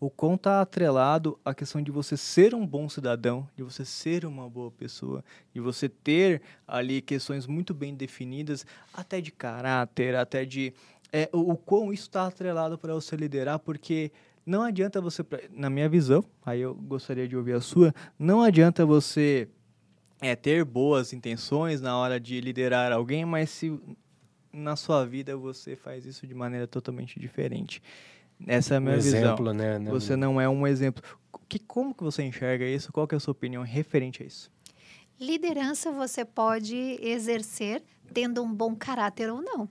o 0.00 0.10
quão 0.10 0.34
está 0.34 0.60
atrelado 0.60 1.38
a 1.44 1.54
questão 1.54 1.82
de 1.82 1.90
você 1.90 2.16
ser 2.16 2.54
um 2.54 2.66
bom 2.66 2.88
cidadão, 2.88 3.48
de 3.56 3.62
você 3.62 3.84
ser 3.84 4.24
uma 4.24 4.48
boa 4.48 4.70
pessoa, 4.70 5.24
de 5.52 5.60
você 5.60 5.88
ter 5.88 6.42
ali 6.66 7.00
questões 7.00 7.46
muito 7.46 7.74
bem 7.74 7.94
definidas, 7.94 8.66
até 8.92 9.20
de 9.20 9.30
caráter, 9.30 10.14
até 10.16 10.44
de 10.44 10.72
é, 11.12 11.28
o, 11.32 11.52
o 11.52 11.56
quão 11.56 11.92
isso 11.92 12.04
está 12.04 12.26
atrelado 12.26 12.78
para 12.78 12.94
você 12.94 13.16
liderar, 13.16 13.58
porque 13.58 14.10
não 14.44 14.62
adianta 14.62 15.00
você, 15.00 15.24
na 15.50 15.70
minha 15.70 15.88
visão, 15.88 16.24
aí 16.44 16.60
eu 16.60 16.74
gostaria 16.74 17.28
de 17.28 17.36
ouvir 17.36 17.54
a 17.54 17.60
sua, 17.60 17.94
não 18.18 18.42
adianta 18.42 18.84
você 18.84 19.48
é, 20.20 20.34
ter 20.34 20.64
boas 20.64 21.12
intenções 21.12 21.80
na 21.80 21.96
hora 21.96 22.18
de 22.18 22.40
liderar 22.40 22.92
alguém, 22.92 23.24
mas 23.24 23.50
se 23.50 23.78
na 24.54 24.76
sua 24.76 25.04
vida 25.04 25.36
você 25.36 25.76
faz 25.76 26.06
isso 26.06 26.26
de 26.26 26.34
maneira 26.34 26.66
totalmente 26.66 27.18
diferente. 27.18 27.82
Essa 28.46 28.74
é 28.74 28.76
a 28.76 28.80
minha 28.80 28.96
um 28.96 29.00
visão. 29.00 29.20
exemplo, 29.20 29.52
né? 29.52 29.78
né? 29.78 29.90
Você 29.90 30.16
não 30.16 30.40
é 30.40 30.48
um 30.48 30.66
exemplo. 30.66 31.02
Que, 31.48 31.58
como 31.58 31.94
que 31.94 32.02
você 32.02 32.22
enxerga 32.22 32.64
isso? 32.64 32.92
Qual 32.92 33.06
que 33.06 33.14
é 33.14 33.18
a 33.18 33.20
sua 33.20 33.32
opinião 33.32 33.62
referente 33.62 34.22
a 34.22 34.26
isso? 34.26 34.50
Liderança 35.20 35.92
você 35.92 36.24
pode 36.24 36.76
exercer 37.00 37.82
tendo 38.12 38.42
um 38.42 38.52
bom 38.52 38.74
caráter 38.74 39.30
ou 39.30 39.40
não. 39.40 39.68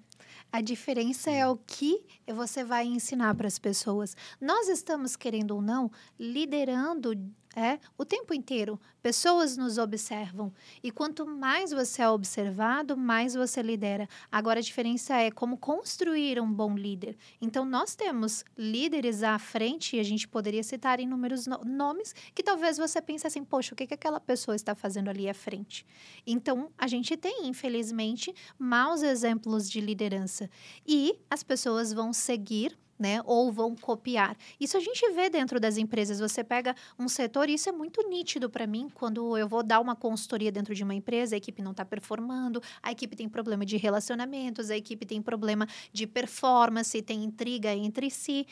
A 0.52 0.62
diferença 0.62 1.32
é 1.32 1.48
o 1.48 1.58
que 1.58 2.04
você 2.28 2.64
vai 2.64 2.86
ensinar 2.86 3.34
para 3.36 3.48
as 3.48 3.58
pessoas. 3.58 4.16
Nós 4.40 4.70
estamos, 4.70 5.16
querendo 5.16 5.52
ou 5.56 5.62
não, 5.62 5.92
liderando 6.20 7.16
é, 7.56 7.80
o 7.98 8.06
tempo 8.06 8.34
inteiro. 8.34 8.80
Pessoas 9.02 9.58
nos 9.58 9.78
observam. 9.78 10.52
E 10.82 10.90
quanto 10.92 11.26
mais 11.26 11.72
você 11.72 12.02
é 12.02 12.10
observado, 12.10 12.96
mais 12.98 13.34
você 13.34 13.62
lidera. 13.62 14.08
Agora, 14.32 14.60
a 14.60 14.64
diferença 14.64 15.16
é 15.16 15.30
como 15.30 15.58
construir 15.58 16.40
um 16.40 16.52
bom 16.52 16.76
líder. 16.76 17.18
Então, 17.42 17.66
nós 17.66 17.96
temos 17.96 18.44
líderes 18.58 19.24
à 19.24 19.38
frente, 19.38 19.98
e 19.98 20.00
a 20.00 20.04
gente 20.04 20.28
poderia 20.28 20.64
citar 20.64 21.00
inúmeros 21.00 21.46
no 21.46 21.60
nomes, 21.64 22.14
que 22.34 22.44
talvez 22.44 22.78
você 22.78 23.02
pense 23.02 23.28
assim, 23.28 23.44
poxa, 23.44 23.74
o 23.74 23.78
que, 23.78 23.88
que 23.88 23.94
aquela 23.94 24.20
pessoa 24.20 24.56
está 24.56 24.74
fazendo 24.74 25.10
ali 25.10 25.30
à 25.30 25.34
frente? 25.34 25.86
Então, 26.26 26.72
a 26.78 26.88
gente 26.88 27.16
tem, 27.18 27.48
infelizmente, 27.48 28.34
maus 28.58 29.02
exemplos 29.04 29.70
de 29.70 29.82
liderança. 29.82 30.50
E 30.88 31.20
as 31.30 31.44
pessoas 31.44 31.94
vão 31.94 32.14
seguir 32.14 32.78
né, 32.98 33.22
ou 33.26 33.52
vão 33.52 33.76
copiar. 33.76 34.38
Isso 34.60 34.78
a 34.78 34.80
gente 34.80 35.10
vê 35.12 35.30
dentro 35.30 35.60
das 35.60 35.78
empresas. 35.78 36.20
Você 36.20 36.44
pega 36.44 36.76
um 36.98 37.08
setor, 37.08 37.50
e 37.50 37.56
isso 37.56 37.70
é 37.70 37.72
muito 37.72 38.08
nítido 38.08 38.50
para 38.50 38.68
mim, 38.68 38.90
quando 38.94 39.38
eu 39.38 39.48
vou 39.48 39.64
dar 39.64 39.80
uma 39.80 39.96
consultoria 39.96 40.52
dentro 40.52 40.74
de 40.74 40.84
uma 40.84 40.94
empresa, 40.94 41.36
a 41.36 41.38
equipe 41.38 41.62
não 41.62 41.72
está 41.72 41.84
performando, 41.84 42.62
a 42.82 42.92
equipe 42.92 43.16
tem 43.16 43.28
problema 43.28 43.66
de 43.66 43.78
relacionamentos, 43.78 44.70
a 44.70 44.78
equipe 44.78 45.06
tem 45.06 45.22
problema 45.22 45.68
de 45.92 46.08
performance, 46.08 47.02
tem 47.02 47.24
intriga 47.24 47.74
entre 47.74 48.10
si. 48.10 48.48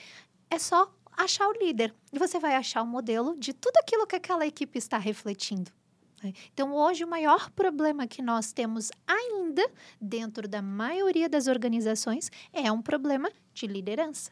É 0.49 0.59
só 0.59 0.93
achar 1.11 1.47
o 1.47 1.53
líder. 1.53 1.93
E 2.11 2.19
você 2.19 2.39
vai 2.39 2.55
achar 2.55 2.81
o 2.81 2.87
modelo 2.87 3.35
de 3.37 3.53
tudo 3.53 3.77
aquilo 3.77 4.07
que 4.07 4.15
aquela 4.15 4.45
equipe 4.45 4.77
está 4.77 4.97
refletindo. 4.97 5.71
Né? 6.23 6.33
Então, 6.53 6.73
hoje, 6.73 7.03
o 7.03 7.07
maior 7.07 7.49
problema 7.51 8.07
que 8.07 8.21
nós 8.21 8.51
temos 8.51 8.91
ainda 9.07 9.69
dentro 9.99 10.47
da 10.47 10.61
maioria 10.61 11.27
das 11.27 11.47
organizações 11.47 12.31
é 12.53 12.71
um 12.71 12.81
problema 12.81 13.31
de 13.53 13.67
liderança. 13.67 14.31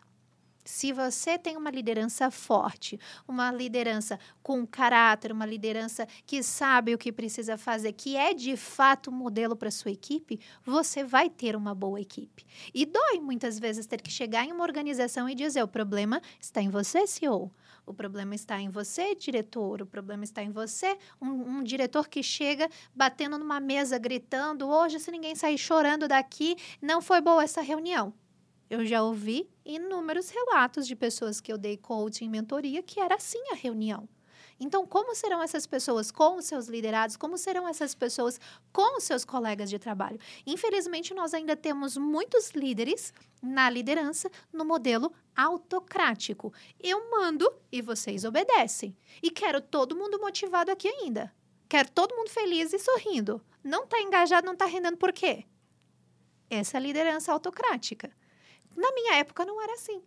Se 0.66 0.94
você 0.94 1.36
tem 1.36 1.58
uma 1.58 1.72
liderança 1.72 2.30
forte, 2.30 3.00
uma 3.28 3.52
liderança 3.52 4.20
com 4.44 4.68
caráter, 4.68 5.32
uma 5.32 5.46
liderança 5.46 6.08
que 6.28 6.44
sabe 6.44 6.94
o 6.94 6.98
que 6.98 7.12
precisa 7.12 7.58
fazer, 7.58 7.94
que 7.94 8.16
é 8.16 8.36
de 8.36 8.56
fato 8.56 9.10
um 9.10 9.14
modelo 9.14 9.56
para 9.56 9.72
sua 9.72 9.90
equipe, 9.90 10.40
você 10.64 11.04
vai 11.04 11.28
ter 11.28 11.56
uma 11.56 11.74
boa 11.74 12.00
equipe. 12.00 12.46
E 12.72 12.86
dói 12.86 13.20
muitas 13.20 13.58
vezes 13.58 13.88
ter 13.88 14.00
que 14.00 14.12
chegar 14.12 14.46
em 14.46 14.52
uma 14.52 14.64
organização 14.64 15.28
e 15.28 15.34
dizer: 15.34 15.64
o 15.64 15.68
problema 15.68 16.22
está 16.40 16.62
em 16.62 16.70
você, 16.70 17.08
CEO. 17.08 17.52
O 17.90 17.94
problema 17.94 18.36
está 18.36 18.62
em 18.62 18.70
você, 18.70 19.16
diretor. 19.16 19.82
O 19.82 19.86
problema 19.86 20.24
está 20.24 20.44
em 20.44 20.52
você, 20.52 20.96
um, 21.20 21.28
um 21.28 21.64
diretor 21.64 22.08
que 22.08 22.22
chega 22.22 22.70
batendo 22.94 23.36
numa 23.36 23.60
mesa, 23.60 23.98
gritando: 23.98 24.70
hoje, 24.70 25.00
se 25.00 25.10
ninguém 25.10 25.34
sair 25.34 25.58
chorando 25.58 26.08
daqui, 26.08 26.56
não 26.80 27.02
foi 27.02 27.20
boa 27.20 27.44
essa 27.44 27.62
reunião. 27.62 28.14
Eu 28.70 28.86
já 28.86 29.02
ouvi 29.02 29.50
inúmeros 29.66 30.30
relatos 30.30 30.86
de 30.86 30.96
pessoas 30.96 31.42
que 31.42 31.52
eu 31.52 31.58
dei 31.58 31.78
coaching 31.78 32.26
e 32.26 32.30
mentoria 32.30 32.84
que 32.84 33.00
era 33.00 33.16
assim 33.16 33.42
a 33.52 33.56
reunião. 33.56 34.08
Então, 34.60 34.86
como 34.86 35.16
serão 35.16 35.42
essas 35.42 35.66
pessoas 35.66 36.12
com 36.12 36.36
os 36.38 36.46
seus 36.46 36.68
liderados? 36.68 37.16
Como 37.16 37.38
serão 37.38 37.68
essas 37.68 37.96
pessoas 37.96 38.40
com 38.74 38.98
os 38.98 39.04
seus 39.04 39.24
colegas 39.24 39.70
de 39.70 39.80
trabalho? 39.80 40.20
Infelizmente, 40.46 41.14
nós 41.14 41.34
ainda 41.34 41.56
temos 41.56 41.96
muitos 41.96 42.52
líderes 42.52 43.14
na 43.42 43.70
liderança 43.70 44.30
no 44.52 44.66
modelo 44.66 45.14
autocrático. 45.36 46.54
Eu 46.80 47.10
mando 47.10 47.50
e 47.72 47.82
vocês 47.82 48.26
obedecem. 48.26 48.96
E 49.24 49.32
quero 49.32 49.62
todo 49.62 49.96
mundo 49.96 50.20
motivado 50.20 50.72
aqui 50.72 50.88
ainda. 50.88 51.34
Quero 51.70 51.90
todo 51.92 52.16
mundo 52.16 52.30
feliz 52.30 52.74
e 52.74 52.80
sorrindo. 52.80 53.42
Não 53.64 53.84
está 53.84 54.02
engajado, 54.02 54.46
não 54.46 54.54
está 54.54 54.66
rendendo 54.66 54.98
por 54.98 55.14
quê? 55.14 55.46
Essa 56.50 56.78
é 56.78 56.80
a 56.80 56.82
liderança 56.82 57.32
autocrática. 57.32 58.12
Na 58.76 58.92
minha 58.94 59.16
época 59.16 59.46
não 59.46 59.62
era 59.62 59.74
assim. 59.74 60.02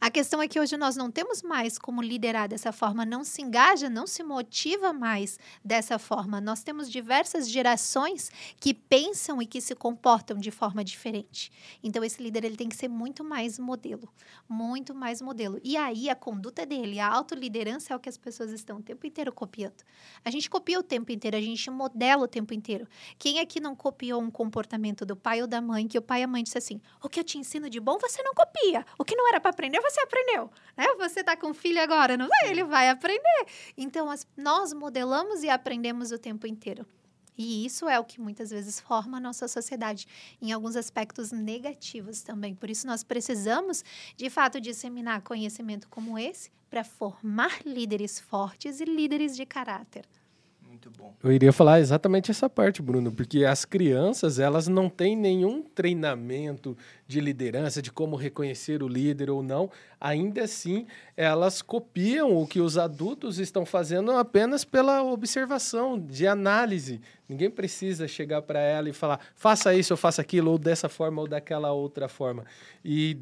A 0.00 0.10
questão 0.10 0.42
é 0.42 0.48
que 0.48 0.58
hoje 0.58 0.76
nós 0.76 0.96
não 0.96 1.10
temos 1.10 1.42
mais 1.42 1.78
como 1.78 2.02
liderar 2.02 2.48
dessa 2.48 2.72
forma, 2.72 3.04
não 3.04 3.24
se 3.24 3.42
engaja, 3.42 3.88
não 3.88 4.06
se 4.06 4.22
motiva 4.22 4.92
mais 4.92 5.38
dessa 5.64 5.98
forma. 5.98 6.40
Nós 6.40 6.62
temos 6.62 6.90
diversas 6.90 7.48
gerações 7.48 8.30
que 8.60 8.74
pensam 8.74 9.40
e 9.40 9.46
que 9.46 9.60
se 9.60 9.74
comportam 9.74 10.36
de 10.38 10.50
forma 10.50 10.84
diferente. 10.84 11.50
Então 11.82 12.04
esse 12.04 12.22
líder 12.22 12.44
ele 12.44 12.56
tem 12.56 12.68
que 12.68 12.76
ser 12.76 12.88
muito 12.88 13.24
mais 13.24 13.58
modelo, 13.58 14.08
muito 14.48 14.94
mais 14.94 15.20
modelo. 15.20 15.60
E 15.62 15.76
aí 15.76 16.08
a 16.08 16.14
conduta 16.14 16.66
dele, 16.66 16.98
a 17.00 17.08
autoliderança 17.08 17.92
é 17.92 17.96
o 17.96 18.00
que 18.00 18.08
as 18.08 18.18
pessoas 18.18 18.50
estão 18.50 18.78
o 18.78 18.82
tempo 18.82 19.06
inteiro 19.06 19.32
copiando. 19.32 19.82
A 20.24 20.30
gente 20.30 20.50
copia 20.50 20.78
o 20.78 20.82
tempo 20.82 21.12
inteiro, 21.12 21.36
a 21.36 21.40
gente 21.40 21.70
modela 21.70 22.24
o 22.24 22.28
tempo 22.28 22.52
inteiro. 22.54 22.86
Quem 23.18 23.40
aqui 23.40 23.60
não 23.60 23.74
copiou 23.74 24.20
um 24.20 24.30
comportamento 24.30 25.04
do 25.06 25.16
pai 25.16 25.40
ou 25.40 25.46
da 25.48 25.60
mãe 25.60 25.86
que 25.86 25.98
o 25.98 26.02
pai 26.02 26.20
e 26.20 26.24
a 26.24 26.28
mãe 26.28 26.42
disse 26.42 26.58
assim: 26.58 26.80
"O 27.02 27.08
que 27.08 27.20
eu 27.20 27.24
te 27.24 27.38
ensino 27.38 27.70
de 27.70 27.80
bom, 27.80 27.98
você 28.08 28.22
não 28.22 28.34
copia. 28.34 28.84
O 28.98 29.04
que 29.04 29.16
não 29.16 29.28
era 29.28 29.40
para 29.40 29.50
aprendeu, 29.50 29.82
você 29.82 30.00
aprendeu. 30.00 30.50
Né? 30.76 30.86
Você 30.98 31.20
está 31.20 31.36
com 31.36 31.54
filho 31.54 31.80
agora, 31.80 32.16
não 32.16 32.28
vai? 32.28 32.50
Ele 32.50 32.64
vai 32.64 32.88
aprender. 32.88 33.46
Então, 33.76 34.10
as, 34.10 34.26
nós 34.36 34.72
modelamos 34.72 35.42
e 35.42 35.48
aprendemos 35.48 36.12
o 36.12 36.18
tempo 36.18 36.46
inteiro. 36.46 36.86
E 37.36 37.66
isso 37.66 37.88
é 37.88 37.98
o 37.98 38.04
que 38.04 38.20
muitas 38.20 38.50
vezes 38.50 38.78
forma 38.78 39.16
a 39.16 39.20
nossa 39.20 39.48
sociedade, 39.48 40.06
em 40.40 40.52
alguns 40.52 40.76
aspectos 40.76 41.32
negativos 41.32 42.22
também. 42.22 42.54
Por 42.54 42.70
isso, 42.70 42.86
nós 42.86 43.02
precisamos, 43.02 43.84
de 44.16 44.30
fato, 44.30 44.60
disseminar 44.60 45.22
conhecimento 45.22 45.88
como 45.88 46.18
esse 46.18 46.50
para 46.70 46.84
formar 46.84 47.60
líderes 47.64 48.20
fortes 48.20 48.80
e 48.80 48.84
líderes 48.84 49.36
de 49.36 49.44
caráter. 49.44 50.06
Muito 50.84 50.90
bom. 50.98 51.14
Eu 51.22 51.32
iria 51.32 51.52
falar 51.52 51.80
exatamente 51.80 52.30
essa 52.30 52.50
parte, 52.50 52.82
Bruno, 52.82 53.10
porque 53.10 53.44
as 53.44 53.64
crianças, 53.64 54.38
elas 54.38 54.68
não 54.68 54.90
têm 54.90 55.16
nenhum 55.16 55.62
treinamento 55.62 56.76
de 57.06 57.20
liderança, 57.20 57.80
de 57.80 57.90
como 57.90 58.16
reconhecer 58.16 58.82
o 58.82 58.88
líder 58.88 59.30
ou 59.30 59.42
não. 59.42 59.70
Ainda 59.98 60.44
assim, 60.44 60.86
elas 61.16 61.62
copiam 61.62 62.36
o 62.36 62.46
que 62.46 62.60
os 62.60 62.76
adultos 62.76 63.38
estão 63.38 63.64
fazendo 63.64 64.10
apenas 64.10 64.64
pela 64.64 65.02
observação, 65.02 65.98
de 65.98 66.26
análise. 66.26 67.00
Ninguém 67.26 67.50
precisa 67.50 68.06
chegar 68.06 68.42
para 68.42 68.60
ela 68.60 68.90
e 68.90 68.92
falar, 68.92 69.20
faça 69.34 69.74
isso 69.74 69.94
ou 69.94 69.96
faça 69.96 70.20
aquilo, 70.20 70.50
ou 70.50 70.58
dessa 70.58 70.90
forma 70.90 71.22
ou 71.22 71.28
daquela 71.28 71.72
outra 71.72 72.08
forma. 72.08 72.44
E 72.84 73.16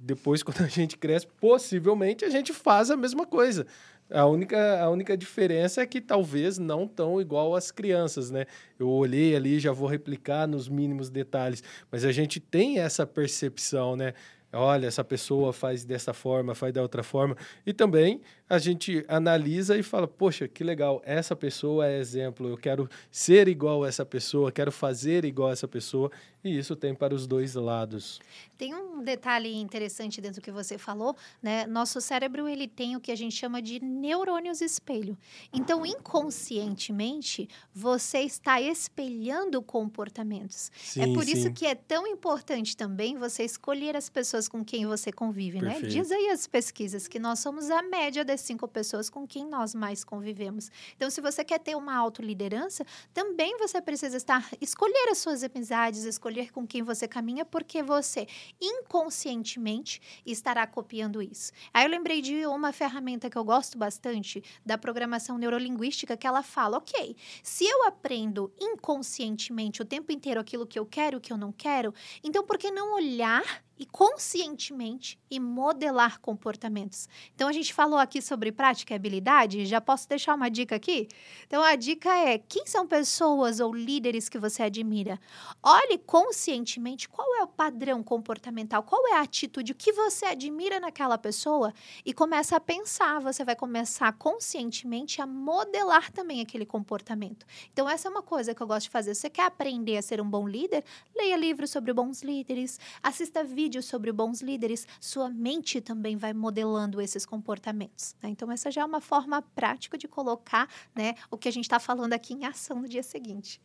depois, 0.00 0.42
quando 0.44 0.62
a 0.62 0.68
gente 0.68 0.98
cresce, 0.98 1.26
possivelmente 1.40 2.24
a 2.24 2.30
gente 2.30 2.52
faz 2.52 2.90
a 2.90 2.96
mesma 2.96 3.24
coisa. 3.24 3.66
A 4.10 4.26
única, 4.26 4.80
a 4.82 4.90
única 4.90 5.16
diferença 5.16 5.80
é 5.80 5.86
que 5.86 6.00
talvez 6.00 6.58
não 6.58 6.86
tão 6.86 7.20
igual 7.20 7.54
às 7.54 7.70
crianças, 7.70 8.30
né? 8.30 8.44
Eu 8.78 8.88
olhei 8.88 9.34
ali, 9.34 9.58
já 9.58 9.72
vou 9.72 9.88
replicar 9.88 10.46
nos 10.46 10.68
mínimos 10.68 11.08
detalhes, 11.08 11.62
mas 11.90 12.04
a 12.04 12.12
gente 12.12 12.38
tem 12.38 12.78
essa 12.78 13.06
percepção, 13.06 13.96
né? 13.96 14.12
Olha, 14.54 14.86
essa 14.86 15.04
pessoa 15.04 15.52
faz 15.52 15.84
dessa 15.84 16.12
forma, 16.12 16.54
faz 16.54 16.72
da 16.72 16.80
outra 16.80 17.02
forma. 17.02 17.36
E 17.66 17.72
também 17.72 18.20
a 18.48 18.58
gente 18.58 19.04
analisa 19.08 19.76
e 19.76 19.82
fala: 19.82 20.06
poxa, 20.06 20.46
que 20.46 20.62
legal, 20.62 21.02
essa 21.04 21.34
pessoa 21.34 21.86
é 21.86 21.98
exemplo, 21.98 22.48
eu 22.48 22.56
quero 22.56 22.88
ser 23.10 23.48
igual 23.48 23.84
a 23.84 23.88
essa 23.88 24.04
pessoa, 24.04 24.52
quero 24.52 24.70
fazer 24.70 25.24
igual 25.24 25.48
a 25.50 25.52
essa 25.52 25.66
pessoa, 25.66 26.10
e 26.42 26.58
isso 26.58 26.76
tem 26.76 26.94
para 26.94 27.14
os 27.14 27.26
dois 27.26 27.54
lados. 27.54 28.20
Tem 28.56 28.74
um 28.74 29.02
detalhe 29.02 29.54
interessante 29.54 30.20
dentro 30.20 30.40
do 30.40 30.44
que 30.44 30.52
você 30.52 30.76
falou, 30.76 31.16
né? 31.42 31.66
Nosso 31.66 32.00
cérebro 32.00 32.46
ele 32.46 32.68
tem 32.68 32.96
o 32.96 33.00
que 33.00 33.10
a 33.10 33.16
gente 33.16 33.34
chama 33.34 33.60
de 33.60 33.82
neurônios 33.82 34.60
espelho. 34.60 35.16
Então, 35.52 35.84
inconscientemente, 35.84 37.48
você 37.74 38.20
está 38.20 38.60
espelhando 38.60 39.62
comportamentos. 39.62 40.70
É 40.74 40.78
sim, 40.78 41.00
é 41.02 41.14
por 41.14 41.24
sim. 41.24 41.32
isso 41.32 41.52
que 41.52 41.66
é 41.66 41.74
tão 41.74 42.06
importante 42.06 42.76
também 42.76 43.16
você 43.16 43.42
escolher 43.42 43.96
as 43.96 44.08
pessoas 44.08 44.43
com 44.48 44.64
quem 44.64 44.86
você 44.86 45.12
convive, 45.12 45.60
né? 45.60 45.72
Perfeito. 45.72 45.94
né? 45.94 46.00
Diz 46.00 46.10
aí 46.10 46.30
as 46.30 46.46
pesquisas 46.46 47.08
que 47.08 47.18
nós 47.18 47.38
somos 47.38 47.70
a 47.70 47.82
média 47.82 48.24
das 48.24 48.40
cinco 48.40 48.66
pessoas 48.68 49.08
com 49.10 49.26
quem 49.26 49.46
nós 49.46 49.74
mais 49.74 50.04
convivemos. 50.04 50.70
Então, 50.96 51.10
se 51.10 51.20
você 51.20 51.44
quer 51.44 51.58
ter 51.58 51.74
uma 51.76 51.94
autoliderança, 51.96 52.84
também 53.12 53.56
você 53.58 53.80
precisa 53.80 54.16
estar 54.16 54.48
escolher 54.60 55.08
as 55.10 55.18
suas 55.18 55.42
amizades, 55.42 56.04
escolher 56.04 56.52
com 56.52 56.66
quem 56.66 56.82
você 56.82 57.06
caminha, 57.06 57.44
porque 57.44 57.82
você 57.82 58.26
inconscientemente 58.60 60.00
estará 60.24 60.66
copiando 60.66 61.22
isso. 61.22 61.52
Aí 61.72 61.84
eu 61.84 61.90
lembrei 61.90 62.20
de 62.20 62.46
uma 62.46 62.72
ferramenta 62.72 63.28
que 63.28 63.36
eu 63.36 63.44
gosto 63.44 63.78
bastante 63.78 64.42
da 64.64 64.78
programação 64.78 65.38
neurolinguística 65.38 66.16
que 66.16 66.26
ela 66.26 66.42
fala, 66.42 66.78
OK, 66.78 67.16
se 67.42 67.64
eu 67.64 67.86
aprendo 67.86 68.52
inconscientemente 68.60 69.82
o 69.82 69.84
tempo 69.84 70.12
inteiro 70.12 70.40
aquilo 70.40 70.66
que 70.66 70.78
eu 70.78 70.86
quero, 70.86 71.18
o 71.18 71.20
que 71.20 71.32
eu 71.32 71.36
não 71.36 71.52
quero, 71.52 71.94
então 72.22 72.44
por 72.44 72.58
que 72.58 72.70
não 72.70 72.94
olhar 72.94 73.64
e 73.78 73.84
conscientemente 73.84 75.18
e 75.30 75.40
modelar 75.40 76.20
comportamentos. 76.20 77.08
Então 77.34 77.48
a 77.48 77.52
gente 77.52 77.74
falou 77.74 77.98
aqui 77.98 78.22
sobre 78.22 78.52
prática 78.52 78.94
e 78.94 78.96
habilidade, 78.96 79.66
já 79.66 79.80
posso 79.80 80.08
deixar 80.08 80.34
uma 80.34 80.48
dica 80.48 80.76
aqui? 80.76 81.08
Então 81.46 81.62
a 81.62 81.74
dica 81.74 82.08
é: 82.16 82.38
quem 82.38 82.66
são 82.66 82.86
pessoas 82.86 83.58
ou 83.58 83.74
líderes 83.74 84.28
que 84.28 84.38
você 84.38 84.62
admira? 84.62 85.18
Olhe 85.62 85.98
conscientemente 85.98 87.08
qual 87.08 87.26
é 87.36 87.42
o 87.42 87.48
padrão 87.48 88.02
comportamental, 88.02 88.82
qual 88.82 89.08
é 89.08 89.14
a 89.14 89.22
atitude, 89.22 89.72
o 89.72 89.74
que 89.74 89.92
você 89.92 90.26
admira 90.26 90.78
naquela 90.78 91.18
pessoa 91.18 91.72
e 92.04 92.12
começa 92.12 92.56
a 92.56 92.60
pensar, 92.60 93.20
você 93.20 93.44
vai 93.44 93.56
começar 93.56 94.12
conscientemente 94.12 95.20
a 95.20 95.26
modelar 95.26 96.12
também 96.12 96.40
aquele 96.40 96.64
comportamento. 96.64 97.44
Então 97.72 97.88
essa 97.88 98.08
é 98.08 98.10
uma 98.10 98.22
coisa 98.22 98.54
que 98.54 98.62
eu 98.62 98.66
gosto 98.66 98.84
de 98.84 98.90
fazer. 98.90 99.14
Você 99.14 99.28
quer 99.28 99.46
aprender 99.46 99.96
a 99.96 100.02
ser 100.02 100.20
um 100.20 100.28
bom 100.28 100.46
líder? 100.46 100.84
Leia 101.16 101.36
livros 101.36 101.70
sobre 101.70 101.92
bons 101.92 102.22
líderes, 102.22 102.78
assista 103.02 103.42
vídeos 103.42 103.63
vídeos 103.64 103.86
sobre 103.86 104.12
bons 104.12 104.42
líderes, 104.42 104.86
sua 105.00 105.30
mente 105.30 105.80
também 105.80 106.18
vai 106.18 106.34
modelando 106.34 107.00
esses 107.00 107.24
comportamentos. 107.24 108.14
Né? 108.22 108.28
Então, 108.28 108.52
essa 108.52 108.70
já 108.70 108.82
é 108.82 108.84
uma 108.84 109.00
forma 109.00 109.40
prática 109.40 109.96
de 109.96 110.06
colocar 110.06 110.68
né, 110.94 111.14
o 111.30 111.38
que 111.38 111.48
a 111.48 111.50
gente 111.50 111.64
está 111.64 111.80
falando 111.80 112.12
aqui 112.12 112.34
em 112.34 112.44
ação 112.44 112.82
no 112.82 112.88
dia 112.88 113.02
seguinte. 113.02 113.58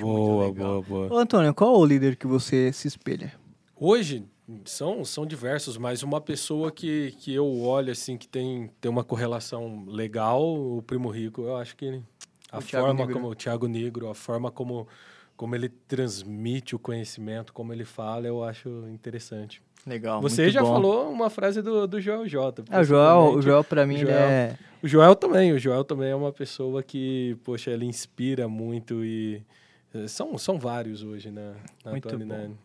Boa, 0.00 0.50
boa, 0.50 0.82
boa. 0.82 1.12
Ô, 1.12 1.18
Antônio, 1.18 1.52
qual 1.52 1.74
é 1.74 1.78
o 1.78 1.84
líder 1.84 2.16
que 2.16 2.26
você 2.26 2.72
se 2.72 2.88
espelha? 2.88 3.34
Hoje, 3.76 4.24
são, 4.64 5.04
são 5.04 5.26
diversos, 5.26 5.76
mas 5.76 6.02
uma 6.02 6.22
pessoa 6.22 6.72
que, 6.72 7.14
que 7.18 7.34
eu 7.34 7.60
olho 7.60 7.92
assim, 7.92 8.16
que 8.16 8.26
tem, 8.26 8.70
tem 8.80 8.90
uma 8.90 9.04
correlação 9.04 9.84
legal, 9.86 10.42
o 10.42 10.80
Primo 10.80 11.10
Rico, 11.10 11.42
eu 11.42 11.56
acho 11.56 11.76
que 11.76 12.00
a 12.50 12.58
o 12.58 12.62
forma 12.62 13.06
como 13.12 13.28
o 13.28 13.34
Thiago 13.34 13.66
Negro, 13.66 14.08
a 14.08 14.14
forma 14.14 14.50
como 14.50 14.88
como 15.36 15.54
ele 15.54 15.68
transmite 15.68 16.74
o 16.74 16.78
conhecimento, 16.78 17.52
como 17.52 17.72
ele 17.72 17.84
fala, 17.84 18.26
eu 18.26 18.42
acho 18.42 18.68
interessante. 18.88 19.62
Legal. 19.86 20.20
Você 20.22 20.50
já 20.50 20.62
bom. 20.62 20.68
falou 20.68 21.10
uma 21.10 21.28
frase 21.28 21.60
do, 21.60 21.86
do 21.86 22.00
Joel 22.00 22.26
J. 22.26 22.64
Ah, 22.70 22.80
o 22.80 22.84
Joel, 22.84 23.18
o 23.34 23.42
Joel 23.42 23.64
para 23.64 23.86
mim, 23.86 23.98
Joel, 23.98 24.14
é. 24.14 24.58
O 24.82 24.88
Joel 24.88 25.14
também. 25.14 25.52
O 25.52 25.58
Joel 25.58 25.84
também 25.84 26.10
é 26.10 26.16
uma 26.16 26.32
pessoa 26.32 26.82
que, 26.82 27.36
poxa, 27.44 27.70
ele 27.70 27.84
inspira 27.84 28.48
muito 28.48 29.04
e. 29.04 29.42
Eh, 29.92 30.08
são, 30.08 30.38
são 30.38 30.58
vários 30.58 31.02
hoje 31.02 31.30
na, 31.30 31.54
na 31.84 31.90
muito 31.90 32.08
atualidade. 32.08 32.48
Bom. 32.48 32.56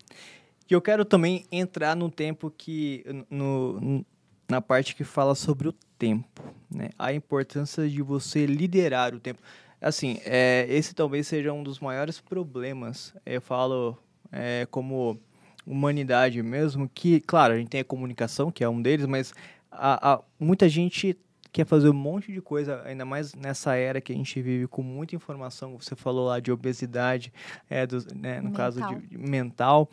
E 0.70 0.74
eu 0.74 0.82
quero 0.82 1.04
também 1.04 1.46
entrar 1.52 1.96
no 1.96 2.10
tempo 2.10 2.54
que. 2.56 3.04
No, 3.30 4.06
na 4.50 4.62
parte 4.62 4.96
que 4.96 5.04
fala 5.04 5.36
sobre 5.36 5.68
o 5.68 5.74
tempo, 5.98 6.42
né? 6.74 6.90
A 6.98 7.14
importância 7.14 7.88
de 7.88 8.02
você 8.02 8.46
liderar 8.46 9.14
o 9.14 9.20
tempo. 9.20 9.42
Assim, 9.82 10.20
é, 10.26 10.66
esse 10.70 10.94
talvez 10.94 11.28
seja 11.28 11.54
um 11.54 11.64
dos 11.64 11.80
maiores 11.80 12.20
problemas. 12.20 13.14
Eu 13.26 13.42
falo 13.42 13.98
é, 14.32 14.68
como 14.70 15.20
humanidade 15.66 16.42
mesmo, 16.42 16.90
que, 16.94 17.22
claro, 17.22 17.54
a 17.54 17.58
gente 17.58 17.70
tem 17.70 17.82
a 17.82 17.86
comunicação, 17.86 18.52
que 18.52 18.64
é 18.64 18.70
um 18.70 18.82
deles, 18.82 19.06
mas 19.06 19.34
a, 19.72 20.14
a, 20.14 20.22
muita 20.40 20.68
gente 20.68 21.16
quer 21.52 21.66
fazer 21.66 21.90
um 21.90 21.94
monte 21.94 22.32
de 22.32 22.42
coisa, 22.42 22.82
ainda 22.86 23.06
mais 23.06 23.34
nessa 23.34 23.76
era 23.76 24.02
que 24.02 24.12
a 24.12 24.16
gente 24.16 24.42
vive 24.42 24.68
com 24.68 24.82
muita 24.82 25.16
informação. 25.16 25.78
Você 25.80 25.96
falou 25.96 26.28
lá 26.28 26.40
de 26.40 26.52
obesidade, 26.52 27.34
é, 27.70 27.86
do, 27.86 27.98
né, 28.16 28.38
no 28.38 28.50
mental. 28.50 28.54
caso 28.54 28.88
de, 28.88 29.08
de 29.08 29.18
mental. 29.18 29.90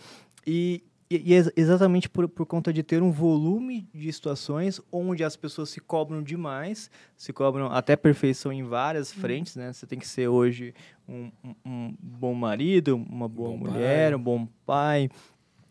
E 0.47 0.83
e, 1.09 1.35
e 1.35 1.53
exatamente 1.57 2.09
por, 2.09 2.29
por 2.29 2.47
conta 2.47 2.73
de 2.73 2.83
ter 2.83 3.03
um 3.03 3.11
volume 3.11 3.89
de 3.95 4.13
situações 4.13 4.81
onde 4.91 5.23
as 5.23 5.37
pessoas 5.37 5.71
se 5.71 5.81
cobram 5.81 6.23
demais, 6.23 6.91
se 7.17 7.33
cobram 7.33 7.71
até 7.71 7.95
perfeição 7.95 8.53
em 8.53 8.65
várias 8.65 9.13
hum. 9.13 9.21
frentes, 9.21 9.57
né? 9.57 9.73
Você 9.73 9.87
tem 9.87 9.99
que 9.99 10.09
ser 10.09 10.29
hoje 10.29 10.75
um, 11.09 11.31
um, 11.45 11.55
um 11.65 11.95
bom 12.01 12.35
marido, 12.35 12.97
uma 12.97 13.29
boa 13.29 13.51
bom 13.51 13.57
mulher, 13.57 14.11
pai. 14.11 14.21
um 14.21 14.23
bom 14.23 14.49
pai, 14.67 15.11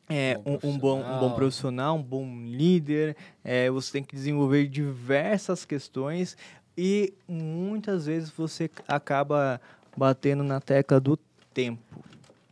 é, 0.08 0.40
um, 0.46 0.70
um, 0.70 0.78
bom, 0.78 1.02
um 1.02 1.20
bom 1.20 1.34
profissional, 1.34 1.98
um 1.98 2.04
bom 2.04 2.26
líder. 2.46 3.18
É, 3.44 3.70
você 3.70 3.92
tem 3.92 4.04
que 4.04 4.16
desenvolver 4.16 4.68
diversas 4.68 5.66
questões 5.66 6.38
E 6.78 7.14
muitas 7.28 8.06
vezes 8.06 8.30
você 8.30 8.70
acaba 8.88 9.60
batendo 9.98 10.44
na 10.44 10.60
tecla 10.60 11.00
do 11.00 11.18
tempo. 11.54 12.04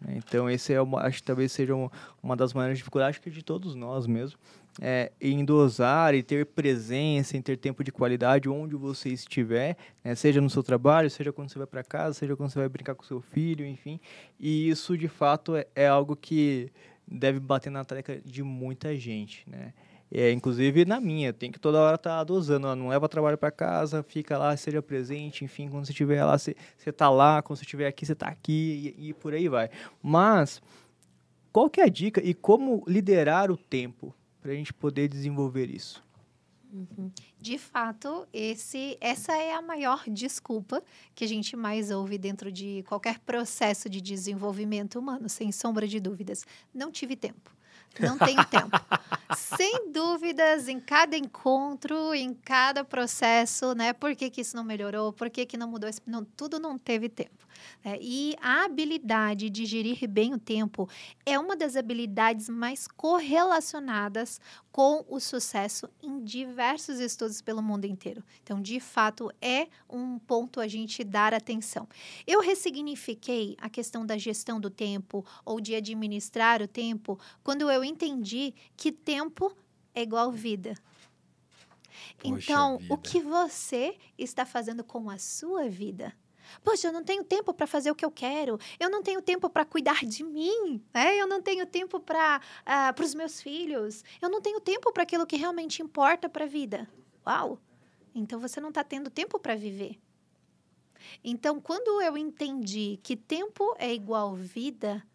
Né? 0.04 0.16
Então, 0.18 0.50
esse 0.50 0.74
é 0.74 0.82
uma, 0.82 1.02
acho 1.02 1.18
que 1.18 1.24
talvez 1.24 1.52
seja 1.52 1.74
uma, 2.22 2.36
das 2.36 2.54
maiores 2.54 2.78
dificuldades 2.78 3.20
que 3.20 3.30
de 3.30 3.44
todos 3.44 3.76
nós 3.76 4.06
mesmo. 4.06 4.38
É, 4.82 5.12
em 5.22 5.46
dosar 5.46 6.16
e 6.16 6.24
ter 6.24 6.48
presença, 6.48 7.38
em 7.38 7.42
ter 7.44 7.58
tempo 7.58 7.84
de 7.84 7.92
qualidade 7.92 8.50
onde 8.50 8.76
você 8.76 9.10
estiver, 9.10 9.78
né? 10.04 10.16
seja 10.16 10.42
no 10.42 10.50
seu 10.50 10.63
trabalho, 10.63 11.12
seja 11.12 11.32
quando 11.32 11.52
você 11.52 11.60
vai 11.60 11.68
para 11.68 11.84
casa, 11.84 12.18
seja 12.18 12.36
quando 12.36 12.50
você 12.50 12.58
vai 12.58 12.68
brincar 12.68 12.96
com 12.96 13.04
seu 13.04 13.22
filho, 13.22 13.63
enfim. 13.63 14.00
E 14.39 14.68
isso, 14.70 14.98
de 14.98 15.08
fato, 15.08 15.56
é, 15.56 15.68
é 15.76 15.88
algo 15.88 16.16
que 16.16 16.72
deve 17.08 17.39
bater 17.39 17.70
na 17.70 17.86
tecla 17.86 18.18
de 18.26 18.42
muita 18.42 18.96
gente, 18.96 19.48
né? 19.48 19.74
É, 20.15 20.32
inclusive 20.32 20.86
na 20.86 21.02
minha, 21.02 21.34
tem 21.34 21.52
que 21.52 21.60
toda 21.60 21.82
hora 21.82 21.95
estar 21.95 22.19
tá 22.19 22.23
dosando, 22.23 22.67
ó, 22.67 22.76
não 22.76 22.89
leva 22.89 23.10
trabalho 23.10 23.36
para 23.36 23.49
casa, 23.49 24.04
fica 24.04 24.38
lá, 24.38 24.56
seja 24.56 24.80
presente, 24.80 25.43
enfim, 25.43 25.67
quando 25.67 25.88
você 25.88 25.91
estiver 25.91 26.23
lá, 26.23 26.38
você, 26.38 26.56
você 26.78 26.91
tá 26.91 27.10
lá, 27.10 27.41
quando 27.41 27.58
você 27.58 27.63
estiver 27.63 27.88
aqui, 27.88 28.06
você 28.06 28.13
tá 28.13 28.28
aqui 28.28 28.93
e, 28.95 29.10
e 29.10 29.13
por 29.15 29.34
aí 29.34 29.49
vai. 29.49 29.71
Mas, 30.04 30.62
qual 31.52 31.67
que 31.67 31.82
é 31.82 31.86
a 31.86 31.89
dica 31.89 32.21
e 32.23 32.36
como 32.36 32.84
liderar 32.88 33.49
o 33.49 33.58
tempo 33.58 34.13
para 34.39 34.52
a 34.52 34.56
gente 34.56 34.71
poder 34.71 35.08
desenvolver 35.08 35.67
isso? 35.67 36.04
Uhum. 36.71 37.12
De 37.41 37.58
fato, 37.58 38.28
esse, 38.32 38.95
essa 39.02 39.36
é 39.36 39.56
a 39.56 39.63
maior 39.63 40.04
desculpa 40.08 40.84
que 41.15 41.23
a 41.23 41.28
gente 41.28 41.56
mais 41.56 41.89
ouve 41.89 42.19
dentro 42.19 42.52
de 42.52 42.84
qualquer 42.88 43.17
processo 43.17 43.89
de 43.89 43.99
desenvolvimento 43.99 44.99
humano, 44.99 45.28
sem 45.28 45.52
sombra 45.52 45.88
de 45.88 45.99
dúvidas. 45.99 46.45
Não 46.71 46.91
tive 46.91 47.15
tempo. 47.15 47.52
Não 48.00 48.18
tenho 48.18 48.44
tempo. 48.46 48.72
Sem 49.36 49.92
dúvidas, 49.92 50.68
em 50.68 50.80
cada 50.80 51.16
encontro, 51.18 52.14
em 52.14 52.34
cada 52.34 52.84
processo, 52.84 53.74
né? 53.74 53.94
Por 53.94 54.16
que, 54.16 54.30
que 54.30 54.42
isso 54.42 54.56
não 54.56 54.64
melhorou? 54.64 55.14
Por 55.14 55.30
que, 55.30 55.46
que 55.46 55.58
não 55.58 55.68
mudou? 55.68 55.90
Não, 56.06 56.24
tudo 56.24 56.60
não 56.60 56.78
teve 56.78 57.10
tempo. 57.10 57.48
Né? 57.84 57.97
E 58.02 58.36
a 58.41 58.65
habilidade 58.65 59.49
de 59.49 59.65
gerir 59.65 60.08
bem 60.08 60.34
o 60.34 60.39
tempo 60.39 60.89
é 61.26 61.38
uma 61.38 61.56
das 61.56 61.76
habilidades 61.76 62.49
mais 62.49 62.88
correlacionadas 62.88 64.39
com 64.71 65.06
o 65.08 65.19
sucesso 65.19 65.88
em 66.02 66.23
diversos 66.23 66.99
estudos 66.99 67.41
pelo 67.41 67.62
mundo 67.62 67.86
inteiro. 67.86 68.23
Então, 68.41 68.62
de 68.62 68.80
fato, 68.80 69.32
é 69.41 69.67
um 69.89 70.17
ponto 70.17 70.60
a 70.60 70.67
gente 70.67 71.04
dar 71.04 71.34
atenção. 71.34 71.88
Eu 72.26 72.41
ressignifiquei 72.41 73.56
a 73.60 73.69
questão 73.69 74.06
da 74.06 74.17
gestão 74.17 74.60
do 74.60 74.69
tempo 74.69 75.26
ou 75.45 75.62
de 75.62 75.76
administrar 75.76 76.62
o 76.62 76.67
tempo 76.67 77.19
quando 77.43 77.69
eu 77.69 77.84
entendi 77.84 78.54
que 78.76 78.91
tempo 78.91 79.56
é 79.93 80.02
igual 80.02 80.32
vida. 80.32 80.76
Poxa 82.17 82.52
então, 82.52 82.78
vida. 82.78 82.93
o 82.93 82.97
que 82.97 83.19
você 83.21 83.97
está 84.17 84.45
fazendo 84.45 84.84
com 84.84 85.10
a 85.10 85.17
sua 85.17 85.69
vida? 85.69 86.13
Poxa, 86.63 86.88
eu 86.88 86.92
não 86.92 87.04
tenho 87.04 87.24
tempo 87.24 87.54
para 87.54 87.66
fazer 87.66 87.92
o 87.92 87.96
que 87.96 88.04
eu 88.04 88.12
quero. 88.12 88.60
Eu 88.80 88.89
não 88.89 89.02
tenho 89.02 89.22
tempo 89.22 89.50
para 89.50 89.63
cuidar 89.66 90.06
de 90.06 90.24
mim. 90.24 90.84
Né? 90.94 91.18
Eu 91.18 91.28
não 91.28 91.42
tenho 91.42 91.66
tempo 91.66 92.00
para 92.00 92.42
uh, 92.66 93.02
os 93.02 93.16
meus 93.16 93.42
filhos. 93.42 94.04
Eu 94.22 94.30
não 94.30 94.42
tenho 94.42 94.60
tempo 94.60 94.92
para 94.92 95.04
aquilo 95.04 95.26
que 95.26 95.36
realmente 95.36 95.82
importa 95.82 96.28
para 96.28 96.46
a 96.46 96.48
vida. 96.48 96.89
Uau! 97.26 97.60
Então 98.13 98.39
você 98.39 98.60
não 98.60 98.70
está 98.70 98.84
tendo 98.84 99.10
tempo 99.10 99.39
para 99.39 99.56
viver. 99.56 100.00
Então, 101.24 101.60
quando 101.60 102.02
eu 102.02 102.18
entendi 102.18 103.00
que 103.04 103.16
tempo 103.16 103.76
é 103.78 103.94
igual 103.94 104.36
vida, 104.36 105.06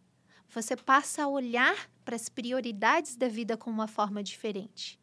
você 0.48 0.76
passa 0.76 1.24
a 1.24 1.28
olhar 1.28 1.90
para 2.04 2.16
as 2.16 2.28
prioridades 2.28 3.16
da 3.16 3.28
vida 3.28 3.56
com 3.56 3.70
uma 3.70 3.86
forma 3.86 4.22
diferente. 4.22 4.98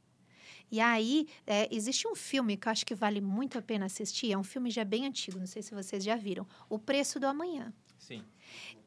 E 0.71 0.79
aí, 0.79 1.27
é, 1.45 1.67
existe 1.73 2.07
um 2.07 2.15
filme 2.15 2.57
que 2.57 2.67
eu 2.67 2.71
acho 2.71 2.85
que 2.85 2.95
vale 2.95 3.21
muito 3.21 3.57
a 3.57 3.61
pena 3.61 3.85
assistir, 3.85 4.31
é 4.31 4.37
um 4.37 4.43
filme 4.43 4.69
já 4.69 4.83
bem 4.83 5.05
antigo, 5.05 5.39
não 5.39 5.47
sei 5.47 5.61
se 5.61 5.73
vocês 5.73 6.03
já 6.03 6.15
viram, 6.15 6.47
O 6.69 6.77
Preço 6.79 7.19
do 7.19 7.27
Amanhã. 7.27 7.73
Sim. 7.97 8.23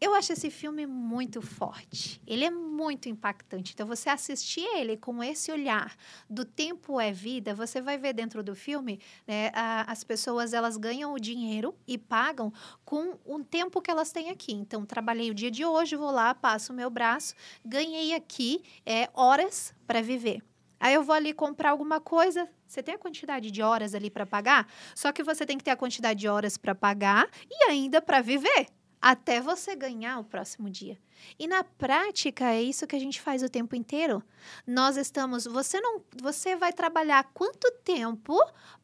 Eu 0.00 0.14
acho 0.14 0.32
esse 0.32 0.48
filme 0.48 0.86
muito 0.86 1.42
forte. 1.42 2.22
Ele 2.24 2.44
é 2.44 2.50
muito 2.50 3.08
impactante. 3.08 3.72
Então, 3.74 3.84
você 3.84 4.08
assistir 4.08 4.64
ele 4.76 4.96
com 4.96 5.22
esse 5.24 5.50
olhar 5.50 5.96
do 6.30 6.44
tempo 6.44 7.00
é 7.00 7.10
vida, 7.10 7.52
você 7.52 7.80
vai 7.80 7.98
ver 7.98 8.12
dentro 8.12 8.40
do 8.42 8.54
filme, 8.54 9.00
né, 9.26 9.50
a, 9.52 9.90
as 9.90 10.04
pessoas 10.04 10.52
elas 10.52 10.76
ganham 10.76 11.12
o 11.12 11.18
dinheiro 11.18 11.74
e 11.86 11.98
pagam 11.98 12.52
com 12.84 13.18
o 13.24 13.42
tempo 13.42 13.82
que 13.82 13.90
elas 13.90 14.12
têm 14.12 14.30
aqui. 14.30 14.52
Então, 14.52 14.86
trabalhei 14.86 15.30
o 15.30 15.34
dia 15.34 15.50
de 15.50 15.64
hoje, 15.64 15.96
vou 15.96 16.12
lá, 16.12 16.32
passo 16.32 16.72
o 16.72 16.76
meu 16.76 16.88
braço, 16.88 17.34
ganhei 17.64 18.14
aqui 18.14 18.62
é, 18.86 19.10
horas 19.12 19.74
para 19.84 20.00
viver. 20.00 20.40
Aí 20.80 20.94
eu 20.94 21.02
vou 21.02 21.14
ali 21.14 21.32
comprar 21.32 21.70
alguma 21.70 22.00
coisa, 22.00 22.48
você 22.66 22.82
tem 22.82 22.94
a 22.94 22.98
quantidade 22.98 23.50
de 23.50 23.62
horas 23.62 23.94
ali 23.94 24.10
para 24.10 24.26
pagar, 24.26 24.66
só 24.94 25.12
que 25.12 25.22
você 25.22 25.44
tem 25.44 25.58
que 25.58 25.64
ter 25.64 25.70
a 25.70 25.76
quantidade 25.76 26.20
de 26.20 26.28
horas 26.28 26.56
para 26.56 26.74
pagar 26.74 27.28
e 27.50 27.64
ainda 27.64 28.00
para 28.00 28.20
viver 28.20 28.66
até 29.00 29.40
você 29.40 29.74
ganhar 29.74 30.18
o 30.18 30.24
próximo 30.24 30.68
dia. 30.68 30.98
E 31.38 31.46
na 31.46 31.64
prática 31.64 32.52
é 32.52 32.62
isso 32.62 32.86
que 32.86 32.96
a 32.96 33.00
gente 33.00 33.20
faz 33.20 33.42
o 33.42 33.48
tempo 33.48 33.74
inteiro. 33.74 34.22
Nós 34.66 34.96
estamos, 34.96 35.44
você 35.44 35.80
não, 35.80 36.02
você 36.20 36.56
vai 36.56 36.72
trabalhar 36.72 37.30
quanto 37.32 37.70
tempo 37.84 38.36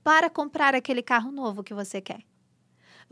para 0.02 0.30
comprar 0.30 0.74
aquele 0.74 1.02
carro 1.02 1.30
novo 1.30 1.62
que 1.62 1.74
você 1.74 2.00
quer? 2.00 2.24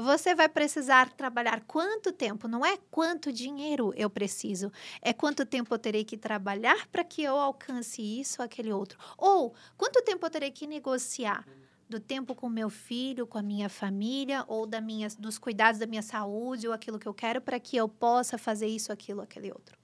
Você 0.03 0.35
vai 0.35 0.49
precisar 0.49 1.11
trabalhar 1.13 1.63
quanto 1.65 2.11
tempo? 2.11 2.49
Não 2.49 2.67
é 2.67 2.77
quanto 2.91 3.33
dinheiro 3.33 3.95
eu 3.97 4.11
preciso, 4.11 4.73
é 5.01 5.13
quanto 5.13 5.47
tempo 5.47 5.73
eu 5.73 5.79
terei 5.79 6.05
que 6.05 6.17
trabalhar 6.17 6.89
para 6.89 7.05
que 7.05 7.23
eu 7.23 7.37
alcance 7.37 8.03
isso 8.03 8.43
ou 8.43 8.45
aquele 8.45 8.73
outro. 8.73 8.99
Ou 9.17 9.55
quanto 9.77 10.03
tempo 10.03 10.27
eu 10.27 10.31
terei 10.31 10.51
que 10.51 10.67
negociar 10.67 11.47
do 11.89 12.01
tempo 12.01 12.35
com 12.35 12.49
meu 12.49 12.69
filho, 12.69 13.29
com 13.29 13.39
a 13.39 13.43
minha 13.43 13.69
família, 13.69 14.45
ou 14.49 14.67
da 14.67 14.81
minha, 14.81 15.07
dos 15.19 15.39
cuidados 15.39 15.79
da 15.79 15.87
minha 15.87 16.03
saúde, 16.03 16.67
ou 16.67 16.75
aquilo 16.75 16.99
que 16.99 17.07
eu 17.07 17.15
quero, 17.15 17.41
para 17.41 17.61
que 17.61 17.77
eu 17.77 17.89
possa 17.89 18.37
fazer 18.37 18.67
isso, 18.67 18.91
aquilo, 18.91 19.21
aquele 19.21 19.53
outro. 19.53 19.79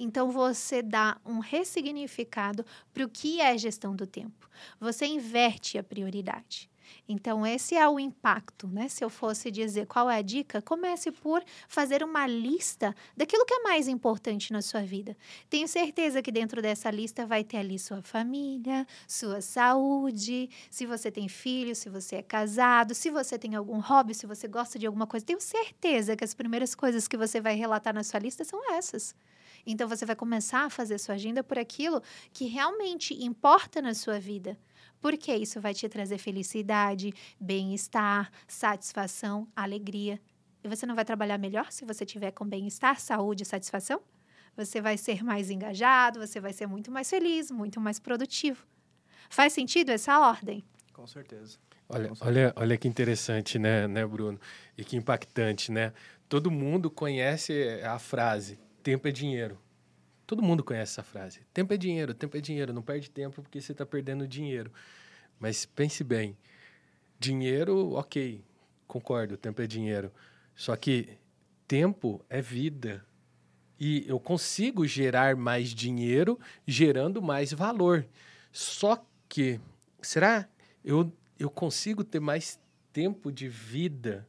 Então, 0.00 0.30
você 0.30 0.80
dá 0.80 1.20
um 1.26 1.40
ressignificado 1.40 2.64
para 2.94 3.04
o 3.04 3.08
que 3.08 3.42
é 3.42 3.58
gestão 3.58 3.94
do 3.94 4.06
tempo. 4.06 4.48
Você 4.80 5.04
inverte 5.04 5.76
a 5.76 5.82
prioridade. 5.82 6.70
Então, 7.08 7.46
esse 7.46 7.74
é 7.74 7.88
o 7.88 7.98
impacto, 7.98 8.68
né? 8.68 8.88
Se 8.88 9.04
eu 9.04 9.10
fosse 9.10 9.50
dizer 9.50 9.86
qual 9.86 10.10
é 10.10 10.18
a 10.18 10.22
dica, 10.22 10.60
comece 10.60 11.10
por 11.10 11.42
fazer 11.68 12.02
uma 12.02 12.26
lista 12.26 12.94
daquilo 13.16 13.44
que 13.46 13.54
é 13.54 13.62
mais 13.62 13.88
importante 13.88 14.52
na 14.52 14.60
sua 14.62 14.82
vida. 14.82 15.16
Tenho 15.48 15.66
certeza 15.66 16.22
que 16.22 16.30
dentro 16.30 16.60
dessa 16.60 16.90
lista 16.90 17.26
vai 17.26 17.42
ter 17.44 17.58
ali 17.58 17.78
sua 17.78 18.02
família, 18.02 18.86
sua 19.06 19.40
saúde, 19.40 20.50
se 20.70 20.86
você 20.86 21.10
tem 21.10 21.28
filho, 21.28 21.74
se 21.74 21.88
você 21.88 22.16
é 22.16 22.22
casado, 22.22 22.94
se 22.94 23.10
você 23.10 23.38
tem 23.38 23.54
algum 23.54 23.80
hobby, 23.80 24.14
se 24.14 24.26
você 24.26 24.46
gosta 24.46 24.78
de 24.78 24.86
alguma 24.86 25.06
coisa. 25.06 25.24
Tenho 25.24 25.40
certeza 25.40 26.16
que 26.16 26.24
as 26.24 26.34
primeiras 26.34 26.74
coisas 26.74 27.08
que 27.08 27.16
você 27.16 27.40
vai 27.40 27.54
relatar 27.54 27.94
na 27.94 28.04
sua 28.04 28.20
lista 28.20 28.44
são 28.44 28.72
essas. 28.72 29.14
Então, 29.66 29.88
você 29.88 30.06
vai 30.06 30.16
começar 30.16 30.64
a 30.64 30.70
fazer 30.70 30.98
sua 30.98 31.14
agenda 31.14 31.42
por 31.42 31.58
aquilo 31.58 32.02
que 32.32 32.46
realmente 32.46 33.14
importa 33.22 33.82
na 33.82 33.94
sua 33.94 34.18
vida 34.18 34.58
porque 35.00 35.34
isso 35.34 35.60
vai 35.60 35.74
te 35.74 35.88
trazer 35.88 36.18
felicidade, 36.18 37.12
bem-estar, 37.40 38.30
satisfação, 38.46 39.46
alegria. 39.54 40.20
E 40.62 40.68
você 40.68 40.86
não 40.86 40.94
vai 40.94 41.04
trabalhar 41.04 41.38
melhor 41.38 41.70
se 41.70 41.84
você 41.84 42.04
tiver 42.04 42.32
com 42.32 42.44
bem-estar, 42.44 43.00
saúde 43.00 43.42
e 43.42 43.46
satisfação? 43.46 44.00
Você 44.56 44.80
vai 44.80 44.96
ser 44.98 45.22
mais 45.22 45.50
engajado, 45.50 46.18
você 46.18 46.40
vai 46.40 46.52
ser 46.52 46.66
muito 46.66 46.90
mais 46.90 47.08
feliz, 47.08 47.50
muito 47.50 47.80
mais 47.80 47.98
produtivo. 47.98 48.66
Faz 49.30 49.52
sentido 49.52 49.90
essa 49.90 50.18
ordem? 50.18 50.64
Com 50.92 51.06
certeza. 51.06 51.58
Olha, 51.88 52.12
olha, 52.20 52.52
olha 52.56 52.76
que 52.76 52.88
interessante, 52.88 53.58
né, 53.58 53.86
né, 53.86 54.04
Bruno? 54.04 54.38
E 54.76 54.84
que 54.84 54.96
impactante, 54.96 55.72
né? 55.72 55.92
Todo 56.28 56.50
mundo 56.50 56.90
conhece 56.90 57.80
a 57.82 57.98
frase: 57.98 58.58
tempo 58.82 59.08
é 59.08 59.12
dinheiro. 59.12 59.58
Todo 60.28 60.42
mundo 60.42 60.62
conhece 60.62 60.92
essa 60.92 61.02
frase. 61.02 61.40
Tempo 61.54 61.72
é 61.72 61.78
dinheiro, 61.78 62.12
tempo 62.12 62.36
é 62.36 62.40
dinheiro. 62.42 62.70
Não 62.70 62.82
perde 62.82 63.10
tempo 63.10 63.40
porque 63.40 63.62
você 63.62 63.72
está 63.72 63.86
perdendo 63.86 64.28
dinheiro. 64.28 64.70
Mas 65.40 65.64
pense 65.64 66.04
bem. 66.04 66.36
Dinheiro, 67.18 67.94
ok, 67.94 68.44
concordo, 68.86 69.38
tempo 69.38 69.62
é 69.62 69.66
dinheiro. 69.66 70.12
Só 70.54 70.76
que 70.76 71.08
tempo 71.66 72.22
é 72.28 72.42
vida. 72.42 73.02
E 73.80 74.04
eu 74.06 74.20
consigo 74.20 74.86
gerar 74.86 75.34
mais 75.34 75.70
dinheiro 75.70 76.38
gerando 76.66 77.22
mais 77.22 77.50
valor. 77.50 78.04
Só 78.52 79.02
que, 79.30 79.58
será 80.02 80.46
eu 80.84 81.10
eu 81.38 81.48
consigo 81.48 82.04
ter 82.04 82.20
mais 82.20 82.60
tempo 82.92 83.32
de 83.32 83.48
vida 83.48 84.28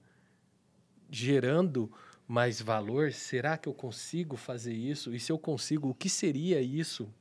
gerando 1.10 1.92
mais 2.30 2.62
valor? 2.62 3.12
Será 3.12 3.58
que 3.58 3.68
eu 3.68 3.74
consigo 3.74 4.38
fazer 4.38 4.72
isso? 4.72 5.16
E 5.16 5.20
se 5.20 5.32
eu 5.32 5.40
consigo, 5.40 5.90
o 5.90 5.96
que 5.96 6.08
seria 6.08 6.62
isso? 6.62 7.12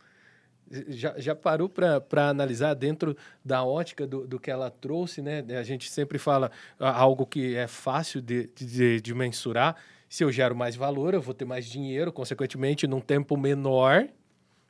Já, 0.90 1.18
já 1.18 1.34
parou 1.34 1.66
para 1.66 2.28
analisar 2.28 2.74
dentro 2.74 3.16
da 3.42 3.64
ótica 3.64 4.06
do, 4.06 4.26
do 4.26 4.38
que 4.38 4.50
ela 4.50 4.70
trouxe, 4.70 5.22
né? 5.22 5.42
A 5.58 5.62
gente 5.62 5.90
sempre 5.90 6.18
fala 6.18 6.50
algo 6.78 7.24
que 7.24 7.56
é 7.56 7.66
fácil 7.66 8.20
de, 8.20 8.50
de, 8.54 9.00
de 9.00 9.14
mensurar. 9.14 9.76
Se 10.10 10.22
eu 10.22 10.30
gero 10.30 10.54
mais 10.54 10.76
valor, 10.76 11.14
eu 11.14 11.22
vou 11.22 11.32
ter 11.32 11.46
mais 11.46 11.64
dinheiro, 11.64 12.12
consequentemente, 12.12 12.86
num 12.86 13.00
tempo 13.00 13.34
menor, 13.34 14.06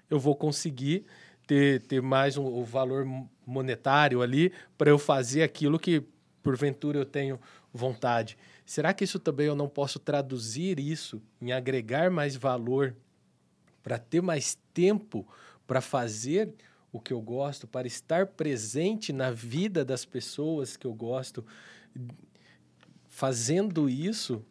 eu 0.09 0.21
vou 0.21 0.37
conseguir 0.37 1.05
ter, 1.49 1.83
ter 1.83 2.01
mais 2.01 2.37
um, 2.37 2.47
um 2.47 2.63
valor 2.63 3.05
monetário 3.45 4.23
ali 4.23 4.53
para 4.77 4.89
eu 4.89 4.99
fazer 5.01 5.43
aquilo 5.43 5.81
que 5.81 6.05
porventura 6.45 6.97
eu 6.97 7.05
tenho 7.05 7.41
vontade. 7.73 8.39
Será 8.69 8.93
que 8.93 9.03
isso 9.03 9.19
também 9.19 9.47
eu 9.47 9.57
não 9.57 9.67
posso 9.67 9.99
traduzir 9.99 10.79
isso 10.79 11.23
em 11.41 11.53
agregar 11.53 12.11
mais 12.11 12.37
valor 12.37 12.95
para 13.83 13.97
ter 13.97 14.21
mais 14.21 14.59
tempo 14.75 15.27
para 15.67 15.81
fazer 15.81 16.53
o 16.93 17.01
que 17.01 17.15
eu 17.15 17.19
gosto, 17.19 17.67
para 17.67 17.87
estar 17.87 18.27
presente 18.27 19.11
na 19.11 19.31
vida 19.31 19.87
das 19.87 20.05
pessoas 20.05 20.77
que 20.77 20.87
eu 20.87 20.93
gosto? 20.93 21.43
Fazendo 23.09 23.89
isso, 23.89 24.45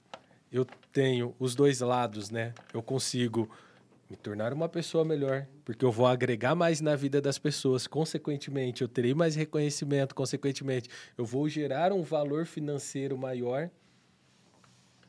eu 0.51 0.65
tenho 0.91 1.35
os 1.37 1.53
dois 1.53 1.79
lados, 1.81 2.31
né? 2.31 2.55
Eu 2.73 2.81
consigo 2.81 3.47
me 4.09 4.15
tornar 4.15 4.51
uma 4.51 4.67
pessoa 4.67 5.05
melhor, 5.05 5.45
porque 5.63 5.85
eu 5.85 5.91
vou 5.91 6.07
agregar 6.07 6.55
mais 6.55 6.81
na 6.81 6.95
vida 6.95 7.21
das 7.21 7.37
pessoas, 7.37 7.85
consequentemente, 7.85 8.81
eu 8.81 8.87
terei 8.87 9.13
mais 9.13 9.35
reconhecimento, 9.35 10.15
consequentemente, 10.15 10.89
eu 11.15 11.23
vou 11.23 11.47
gerar 11.47 11.93
um 11.93 12.01
valor 12.01 12.47
financeiro 12.47 13.15
maior. 13.15 13.69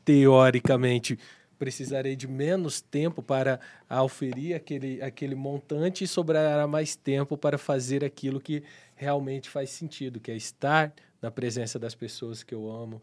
Teoricamente, 0.09 1.19
precisarei 1.59 2.15
de 2.15 2.27
menos 2.27 2.81
tempo 2.81 3.21
para 3.21 3.59
auferir 3.87 4.55
aquele, 4.55 4.99
aquele 5.03 5.35
montante 5.35 6.03
e 6.03 6.07
sobrará 6.07 6.65
mais 6.65 6.95
tempo 6.95 7.37
para 7.37 7.59
fazer 7.59 8.03
aquilo 8.03 8.41
que 8.41 8.63
realmente 8.95 9.47
faz 9.47 9.69
sentido, 9.69 10.19
que 10.19 10.31
é 10.31 10.35
estar 10.35 10.91
na 11.21 11.29
presença 11.29 11.77
das 11.77 11.93
pessoas 11.93 12.41
que 12.41 12.55
eu 12.55 12.71
amo, 12.71 12.99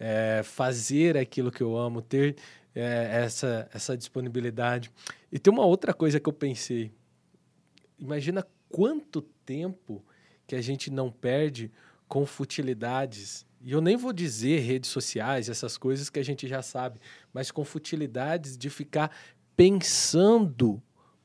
é, 0.00 0.42
fazer 0.42 1.16
aquilo 1.16 1.52
que 1.52 1.62
eu 1.62 1.76
amo, 1.76 2.02
ter 2.02 2.34
é, 2.74 3.22
essa, 3.22 3.70
essa 3.72 3.96
disponibilidade. 3.96 4.90
E 5.30 5.38
tem 5.38 5.52
uma 5.52 5.64
outra 5.64 5.94
coisa 5.94 6.18
que 6.18 6.28
eu 6.28 6.32
pensei. 6.32 6.90
Imagina 7.96 8.44
quanto 8.68 9.22
tempo 9.46 10.04
que 10.44 10.56
a 10.56 10.60
gente 10.60 10.90
não 10.90 11.08
perde 11.08 11.70
com 12.08 12.26
futilidades. 12.26 13.46
E 13.64 13.72
eu 13.72 13.80
nem 13.80 13.96
vou 13.96 14.12
dizer 14.12 14.58
redes 14.60 14.90
sociais, 14.90 15.48
essas 15.48 15.78
coisas 15.78 16.10
que 16.10 16.18
a 16.18 16.24
gente 16.24 16.48
já 16.48 16.62
sabe, 16.62 17.00
mas 17.32 17.50
com 17.50 17.64
futilidades 17.64 18.58
de 18.58 18.68
ficar 18.68 19.14
pensando 19.56 20.82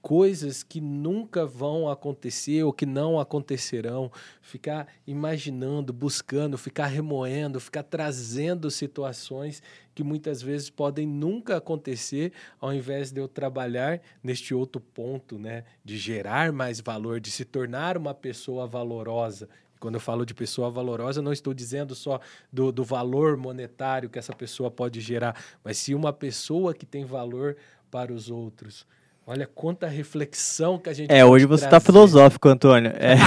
coisas 0.07 0.63
que 0.63 0.79
nunca 0.79 1.45
vão 1.45 1.89
acontecer 1.89 2.63
ou 2.63 2.71
que 2.71 2.85
não 2.85 3.19
acontecerão, 3.19 4.09
ficar 4.41 4.87
imaginando, 5.05 5.91
buscando, 5.91 6.57
ficar 6.57 6.85
remoendo, 6.85 7.59
ficar 7.59 7.83
trazendo 7.83 8.71
situações 8.71 9.61
que 9.93 10.03
muitas 10.03 10.41
vezes 10.41 10.69
podem 10.69 11.05
nunca 11.05 11.57
acontecer, 11.57 12.31
ao 12.57 12.73
invés 12.73 13.11
de 13.11 13.19
eu 13.19 13.27
trabalhar 13.27 13.99
neste 14.23 14.53
outro 14.53 14.79
ponto, 14.79 15.37
né, 15.37 15.65
de 15.83 15.97
gerar 15.97 16.53
mais 16.53 16.79
valor, 16.79 17.19
de 17.19 17.31
se 17.31 17.43
tornar 17.43 17.97
uma 17.97 18.13
pessoa 18.13 18.67
valorosa. 18.67 19.49
Quando 19.79 19.95
eu 19.95 20.01
falo 20.01 20.25
de 20.25 20.33
pessoa 20.33 20.69
valorosa, 20.69 21.21
não 21.21 21.33
estou 21.33 21.53
dizendo 21.53 21.95
só 21.95 22.19
do, 22.51 22.71
do 22.71 22.83
valor 22.83 23.37
monetário 23.37 24.09
que 24.09 24.19
essa 24.19 24.33
pessoa 24.33 24.69
pode 24.71 24.99
gerar, 25.01 25.35
mas 25.63 25.77
sim 25.77 25.93
uma 25.93 26.13
pessoa 26.13 26.73
que 26.73 26.85
tem 26.85 27.05
valor 27.05 27.55
para 27.89 28.11
os 28.11 28.29
outros 28.29 28.85
Olha 29.29 29.45
quanta 29.45 29.87
reflexão 29.87 30.79
que 30.79 30.89
a 30.89 30.93
gente 30.93 31.11
É, 31.11 31.25
hoje 31.25 31.45
você 31.45 31.65
está 31.65 31.81
filosófico, 31.81 32.47
Antônio. 32.47 32.93
É. 32.95 33.17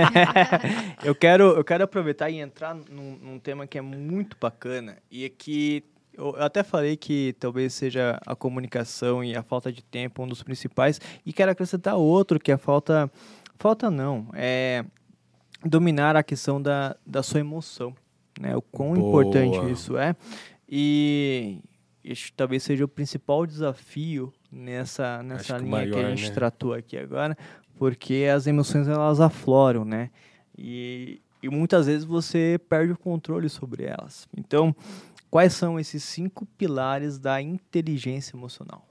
eu, 1.04 1.14
quero, 1.14 1.44
eu 1.50 1.62
quero 1.62 1.84
aproveitar 1.84 2.30
e 2.30 2.38
entrar 2.38 2.74
num, 2.74 3.18
num, 3.20 3.38
tema 3.38 3.66
que 3.66 3.76
é 3.76 3.82
muito 3.82 4.34
bacana 4.40 4.96
e 5.10 5.26
é 5.26 5.28
que 5.28 5.84
eu 6.14 6.34
até 6.38 6.62
falei 6.62 6.96
que 6.96 7.34
talvez 7.38 7.74
seja 7.74 8.18
a 8.26 8.34
comunicação 8.34 9.22
e 9.22 9.36
a 9.36 9.42
falta 9.42 9.70
de 9.70 9.84
tempo 9.84 10.22
um 10.22 10.26
dos 10.26 10.42
principais 10.42 10.98
e 11.24 11.34
quero 11.34 11.50
acrescentar 11.50 11.96
outro 11.96 12.40
que 12.40 12.50
é 12.50 12.54
a 12.54 12.58
falta 12.58 13.10
falta 13.58 13.90
não 13.90 14.28
é 14.34 14.84
dominar 15.64 16.16
a 16.16 16.22
questão 16.22 16.60
da, 16.60 16.96
da 17.06 17.22
sua 17.22 17.40
emoção, 17.40 17.94
né? 18.40 18.56
O 18.56 18.62
quão 18.62 18.94
Boa. 18.94 19.22
importante 19.22 19.70
isso 19.70 19.96
é 19.96 20.16
e 20.68 21.60
isso 22.02 22.32
talvez 22.36 22.62
seja 22.62 22.84
o 22.84 22.88
principal 22.88 23.46
desafio 23.46 24.32
nessa, 24.50 25.22
nessa 25.22 25.58
linha 25.58 25.70
maior, 25.70 25.92
que 25.92 25.98
a 25.98 26.10
gente 26.10 26.28
né? 26.28 26.34
tratou 26.34 26.74
aqui 26.74 26.96
agora, 26.96 27.36
porque 27.76 28.28
as 28.32 28.46
emoções 28.46 28.88
elas 28.88 29.20
afloram, 29.20 29.84
né? 29.84 30.10
E, 30.56 31.20
e 31.42 31.48
muitas 31.48 31.86
vezes 31.86 32.04
você 32.04 32.60
perde 32.68 32.92
o 32.92 32.98
controle 32.98 33.48
sobre 33.48 33.84
elas. 33.84 34.28
Então, 34.36 34.74
quais 35.30 35.52
são 35.52 35.78
esses 35.78 36.02
cinco 36.02 36.46
pilares 36.58 37.18
da 37.18 37.40
inteligência 37.40 38.36
emocional? 38.36 38.86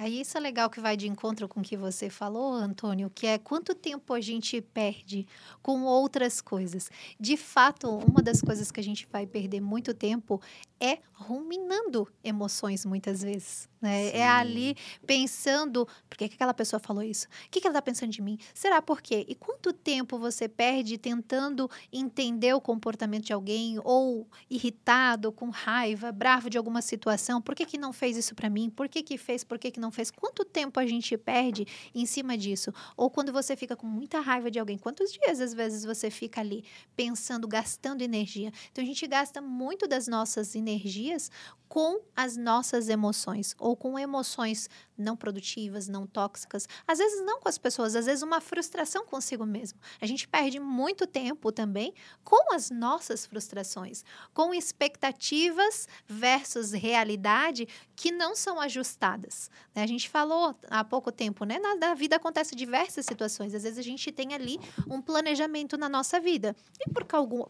Aí 0.00 0.22
isso 0.22 0.38
é 0.38 0.40
legal 0.40 0.70
que 0.70 0.80
vai 0.80 0.96
de 0.96 1.06
encontro 1.06 1.46
com 1.46 1.60
o 1.60 1.62
que 1.62 1.76
você 1.76 2.08
falou, 2.08 2.54
Antônio, 2.54 3.12
que 3.14 3.26
é 3.26 3.36
quanto 3.36 3.74
tempo 3.74 4.14
a 4.14 4.20
gente 4.22 4.58
perde 4.62 5.26
com 5.60 5.82
outras 5.82 6.40
coisas. 6.40 6.90
De 7.20 7.36
fato, 7.36 7.86
uma 7.86 8.22
das 8.22 8.40
coisas 8.40 8.72
que 8.72 8.80
a 8.80 8.82
gente 8.82 9.06
vai 9.12 9.26
perder 9.26 9.60
muito 9.60 9.92
tempo 9.92 10.40
é 10.80 11.00
ruminando 11.12 12.08
emoções 12.24 12.86
muitas 12.86 13.20
vezes. 13.22 13.68
Né? 13.80 14.08
É 14.16 14.26
ali 14.26 14.74
pensando, 15.06 15.86
por 16.08 16.16
que, 16.16 16.28
que 16.28 16.34
aquela 16.34 16.54
pessoa 16.54 16.80
falou 16.80 17.02
isso? 17.02 17.26
O 17.26 17.50
que, 17.50 17.60
que 17.60 17.66
ela 17.66 17.72
está 17.72 17.82
pensando 17.82 18.10
de 18.10 18.22
mim? 18.22 18.38
Será 18.54 18.80
por 18.80 19.02
quê? 19.02 19.26
E 19.28 19.34
quanto 19.34 19.72
tempo 19.72 20.18
você 20.18 20.48
perde 20.48 20.96
tentando 20.96 21.70
entender 21.92 22.54
o 22.54 22.60
comportamento 22.60 23.24
de 23.24 23.32
alguém, 23.32 23.78
ou 23.84 24.26
irritado, 24.48 25.30
com 25.30 25.50
raiva, 25.50 26.10
bravo 26.10 26.48
de 26.48 26.56
alguma 26.56 26.80
situação? 26.80 27.42
Por 27.42 27.54
que, 27.54 27.66
que 27.66 27.78
não 27.78 27.92
fez 27.92 28.16
isso 28.16 28.34
para 28.34 28.48
mim? 28.48 28.70
Por 28.70 28.88
que, 28.88 29.02
que 29.02 29.18
fez? 29.18 29.44
Por 29.44 29.58
que, 29.58 29.70
que 29.70 29.80
não 29.80 29.89
fez? 29.90 30.10
Quanto 30.10 30.44
tempo 30.44 30.78
a 30.80 30.86
gente 30.86 31.16
perde 31.16 31.66
em 31.94 32.06
cima 32.06 32.36
disso? 32.36 32.72
Ou 32.96 33.10
quando 33.10 33.32
você 33.32 33.56
fica 33.56 33.76
com 33.76 33.86
muita 33.86 34.20
raiva 34.20 34.50
de 34.50 34.58
alguém, 34.58 34.78
quantos 34.78 35.12
dias 35.12 35.40
às 35.40 35.54
vezes 35.54 35.84
você 35.84 36.10
fica 36.10 36.40
ali 36.40 36.64
pensando, 36.96 37.46
gastando 37.46 38.02
energia? 38.02 38.52
Então 38.70 38.82
a 38.82 38.86
gente 38.86 39.06
gasta 39.06 39.40
muito 39.40 39.86
das 39.86 40.06
nossas 40.08 40.54
energias 40.54 40.80
energias 40.80 41.30
com 41.68 42.00
as 42.16 42.36
nossas 42.36 42.88
emoções 42.88 43.54
ou 43.56 43.76
com 43.76 43.96
emoções 43.96 44.68
não 44.98 45.16
produtivas, 45.16 45.86
não 45.86 46.04
tóxicas. 46.04 46.66
Às 46.84 46.98
vezes 46.98 47.24
não 47.24 47.40
com 47.40 47.48
as 47.48 47.58
pessoas, 47.58 47.94
às 47.94 48.06
vezes 48.06 48.22
uma 48.24 48.40
frustração 48.40 49.06
consigo 49.06 49.46
mesmo. 49.46 49.78
A 50.00 50.06
gente 50.06 50.26
perde 50.26 50.58
muito 50.58 51.06
tempo 51.06 51.52
também 51.52 51.94
com 52.24 52.52
as 52.52 52.70
nossas 52.70 53.24
frustrações, 53.24 54.04
com 54.34 54.52
expectativas 54.52 55.86
versus 56.08 56.72
realidade 56.72 57.68
que 57.94 58.10
não 58.10 58.34
são 58.34 58.60
ajustadas. 58.60 59.48
Né? 59.72 59.79
A 59.82 59.86
gente 59.86 60.08
falou 60.08 60.54
há 60.68 60.84
pouco 60.84 61.10
tempo, 61.10 61.44
né? 61.44 61.58
Na, 61.58 61.76
na 61.76 61.94
vida 61.94 62.16
acontece 62.16 62.54
diversas 62.54 63.06
situações. 63.06 63.54
Às 63.54 63.62
vezes 63.62 63.78
a 63.78 63.82
gente 63.82 64.10
tem 64.12 64.34
ali 64.34 64.58
um 64.88 65.00
planejamento 65.00 65.76
na 65.76 65.88
nossa 65.88 66.20
vida 66.20 66.54
e 66.80 66.90
por, 66.90 67.04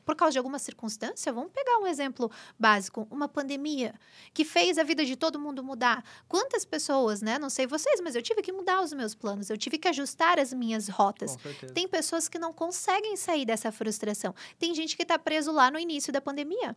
por 0.05 0.17
causa 0.17 0.33
de 0.33 0.39
alguma 0.39 0.59
circunstância, 0.59 1.33
vamos 1.33 1.53
pegar 1.53 1.79
um 1.79 1.87
exemplo 1.87 2.31
básico, 2.59 3.07
uma 3.11 3.29
pandemia 3.29 3.95
que 4.33 4.45
fez 4.45 4.79
a 4.79 4.83
vida 4.83 5.05
de 5.05 5.17
todo 5.17 5.39
mundo 5.39 5.63
mudar. 5.63 6.05
Quantas 6.29 6.65
pessoas, 6.65 7.23
né? 7.23 7.39
Não 7.39 7.51
sei 7.51 7.67
vocês, 7.67 8.01
mas 8.01 8.15
eu 8.15 8.23
tive 8.23 8.43
que 8.43 8.53
mudar 8.53 8.83
os 8.83 8.93
meus 8.93 9.15
planos, 9.15 9.51
eu 9.51 9.57
tive 9.57 9.79
que 9.79 9.89
ajustar 9.89 10.39
as 10.39 10.53
minhas 10.53 10.89
rotas. 10.89 11.37
Tem 11.75 11.87
pessoas 11.89 12.29
que 12.29 12.39
não 12.39 12.53
conseguem 12.53 13.17
sair 13.17 13.45
dessa 13.45 13.71
frustração. 13.73 14.35
Tem 14.59 14.75
gente 14.75 14.97
que 14.97 15.03
está 15.03 15.19
preso 15.19 15.53
lá 15.53 15.71
no 15.71 15.79
início 15.79 16.13
da 16.13 16.21
pandemia 16.21 16.77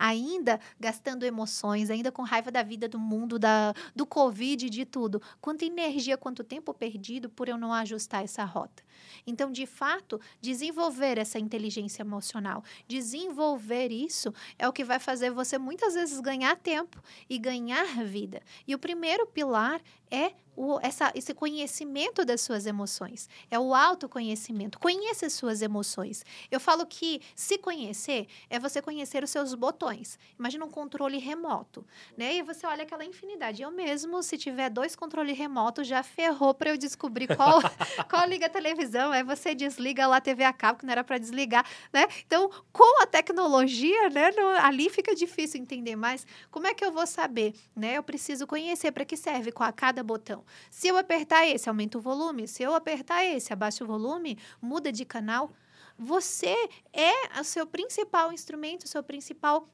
ainda 0.00 0.58
gastando 0.80 1.24
emoções, 1.24 1.90
ainda 1.90 2.10
com 2.10 2.22
raiva 2.22 2.50
da 2.50 2.62
vida, 2.62 2.88
do 2.88 2.98
mundo, 2.98 3.38
da, 3.38 3.74
do 3.94 4.06
Covid, 4.06 4.70
de 4.70 4.86
tudo. 4.86 5.20
Quanta 5.42 5.66
energia, 5.66 6.16
quanto 6.16 6.42
tempo 6.42 6.72
perdido 6.72 7.28
por 7.28 7.50
eu 7.50 7.58
não 7.58 7.70
ajustar 7.74 8.24
essa 8.24 8.42
rota. 8.42 8.82
Então, 9.26 9.52
de 9.52 9.66
fato, 9.66 10.18
desenvolver 10.40 11.18
essa 11.18 11.38
inteligência 11.38 12.02
emocional, 12.02 12.64
desenvolver 12.88 13.92
isso 13.92 14.32
é 14.58 14.66
o 14.66 14.72
que 14.72 14.84
vai 14.84 14.98
fazer 14.98 15.30
você 15.30 15.58
muitas 15.58 15.92
vezes 15.94 16.18
ganhar 16.20 16.56
tempo 16.56 17.02
e 17.28 17.38
ganhar 17.38 17.84
vida. 18.02 18.40
E 18.66 18.74
o 18.74 18.78
primeiro 18.78 19.26
pilar 19.26 19.82
é 20.10 20.32
o, 20.60 20.78
essa, 20.82 21.10
esse 21.14 21.32
conhecimento 21.32 22.22
das 22.22 22.42
suas 22.42 22.66
emoções. 22.66 23.28
É 23.50 23.58
o 23.58 23.74
autoconhecimento. 23.74 24.78
Conheça 24.78 25.24
as 25.24 25.32
suas 25.32 25.62
emoções. 25.62 26.22
Eu 26.50 26.60
falo 26.60 26.84
que 26.84 27.22
se 27.34 27.56
conhecer 27.56 28.26
é 28.50 28.58
você 28.58 28.82
conhecer 28.82 29.24
os 29.24 29.30
seus 29.30 29.54
botões. 29.54 30.18
Imagina 30.38 30.66
um 30.66 30.70
controle 30.70 31.16
remoto, 31.16 31.86
né? 32.14 32.36
E 32.36 32.42
você 32.42 32.66
olha 32.66 32.82
aquela 32.82 33.04
infinidade. 33.06 33.62
Eu 33.62 33.70
mesmo, 33.70 34.22
se 34.22 34.36
tiver 34.36 34.68
dois 34.68 34.94
controles 34.94 35.36
remotos, 35.36 35.86
já 35.86 36.02
ferrou 36.02 36.52
para 36.52 36.70
eu 36.70 36.76
descobrir 36.76 37.34
qual, 37.34 37.60
qual 38.10 38.28
liga 38.28 38.44
a 38.44 38.50
televisão. 38.50 39.12
Aí 39.12 39.22
você 39.22 39.54
desliga 39.54 40.06
lá 40.06 40.16
a 40.16 40.20
TV 40.20 40.44
a 40.44 40.52
cabo, 40.52 40.80
que 40.80 40.84
não 40.84 40.92
era 40.92 41.04
para 41.04 41.16
desligar, 41.16 41.66
né? 41.90 42.06
Então, 42.26 42.50
com 42.70 43.02
a 43.02 43.06
tecnologia, 43.06 44.10
né? 44.10 44.30
Ali 44.60 44.90
fica 44.90 45.14
difícil 45.14 45.58
entender 45.58 45.96
mais. 45.96 46.26
Como 46.50 46.66
é 46.66 46.74
que 46.74 46.84
eu 46.84 46.92
vou 46.92 47.06
saber, 47.06 47.54
né? 47.74 47.96
Eu 47.96 48.02
preciso 48.02 48.46
conhecer 48.46 48.92
para 48.92 49.06
que 49.06 49.16
serve 49.16 49.52
com 49.52 49.62
a 49.62 49.72
cada 49.72 49.99
botão. 50.02 50.44
Se 50.70 50.88
eu 50.88 50.96
apertar 50.96 51.46
esse, 51.46 51.68
aumenta 51.68 51.98
o 51.98 52.00
volume. 52.00 52.48
Se 52.48 52.62
eu 52.62 52.74
apertar 52.74 53.24
esse, 53.24 53.52
abaixa 53.52 53.84
o 53.84 53.86
volume, 53.86 54.38
muda 54.60 54.90
de 54.92 55.04
canal. 55.04 55.52
Você 55.98 56.56
é 56.92 57.40
o 57.40 57.44
seu 57.44 57.66
principal 57.66 58.32
instrumento, 58.32 58.84
o 58.84 58.88
seu 58.88 59.02
principal 59.02 59.68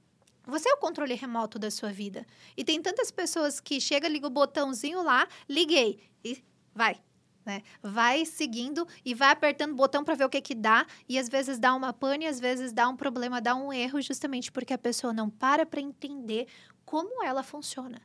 você 0.47 0.68
é 0.68 0.74
o 0.74 0.77
controle 0.77 1.14
remoto 1.14 1.59
da 1.59 1.72
sua 1.72 1.91
vida. 1.91 2.24
E 2.57 2.64
tem 2.64 2.81
tantas 2.81 3.11
pessoas 3.11 3.59
que 3.59 3.81
chega, 3.81 4.07
liga 4.07 4.29
o 4.29 4.31
botãozinho 4.31 5.03
lá, 5.03 5.27
liguei 5.49 5.99
e 6.24 6.41
vai. 6.72 7.03
Né? 7.45 7.62
Vai 7.83 8.24
seguindo 8.24 8.87
e 9.05 9.12
vai 9.12 9.31
apertando 9.31 9.72
o 9.72 9.77
botão 9.77 10.05
para 10.05 10.14
ver 10.14 10.24
o 10.24 10.29
que 10.29 10.41
que 10.41 10.55
dá 10.55 10.87
e 11.09 11.18
às 11.18 11.29
vezes 11.29 11.59
dá 11.59 11.74
uma 11.74 11.93
pane, 11.93 12.27
às 12.27 12.39
vezes 12.39 12.72
dá 12.72 12.89
um 12.89 12.97
problema, 12.97 13.41
dá 13.41 13.55
um 13.55 13.72
erro, 13.72 14.01
justamente 14.01 14.51
porque 14.51 14.72
a 14.72 14.79
pessoa 14.79 15.12
não 15.12 15.29
para 15.29 15.66
para 15.66 15.81
entender 15.81 16.47
como 16.85 17.22
ela 17.22 17.43
funciona. 17.43 18.01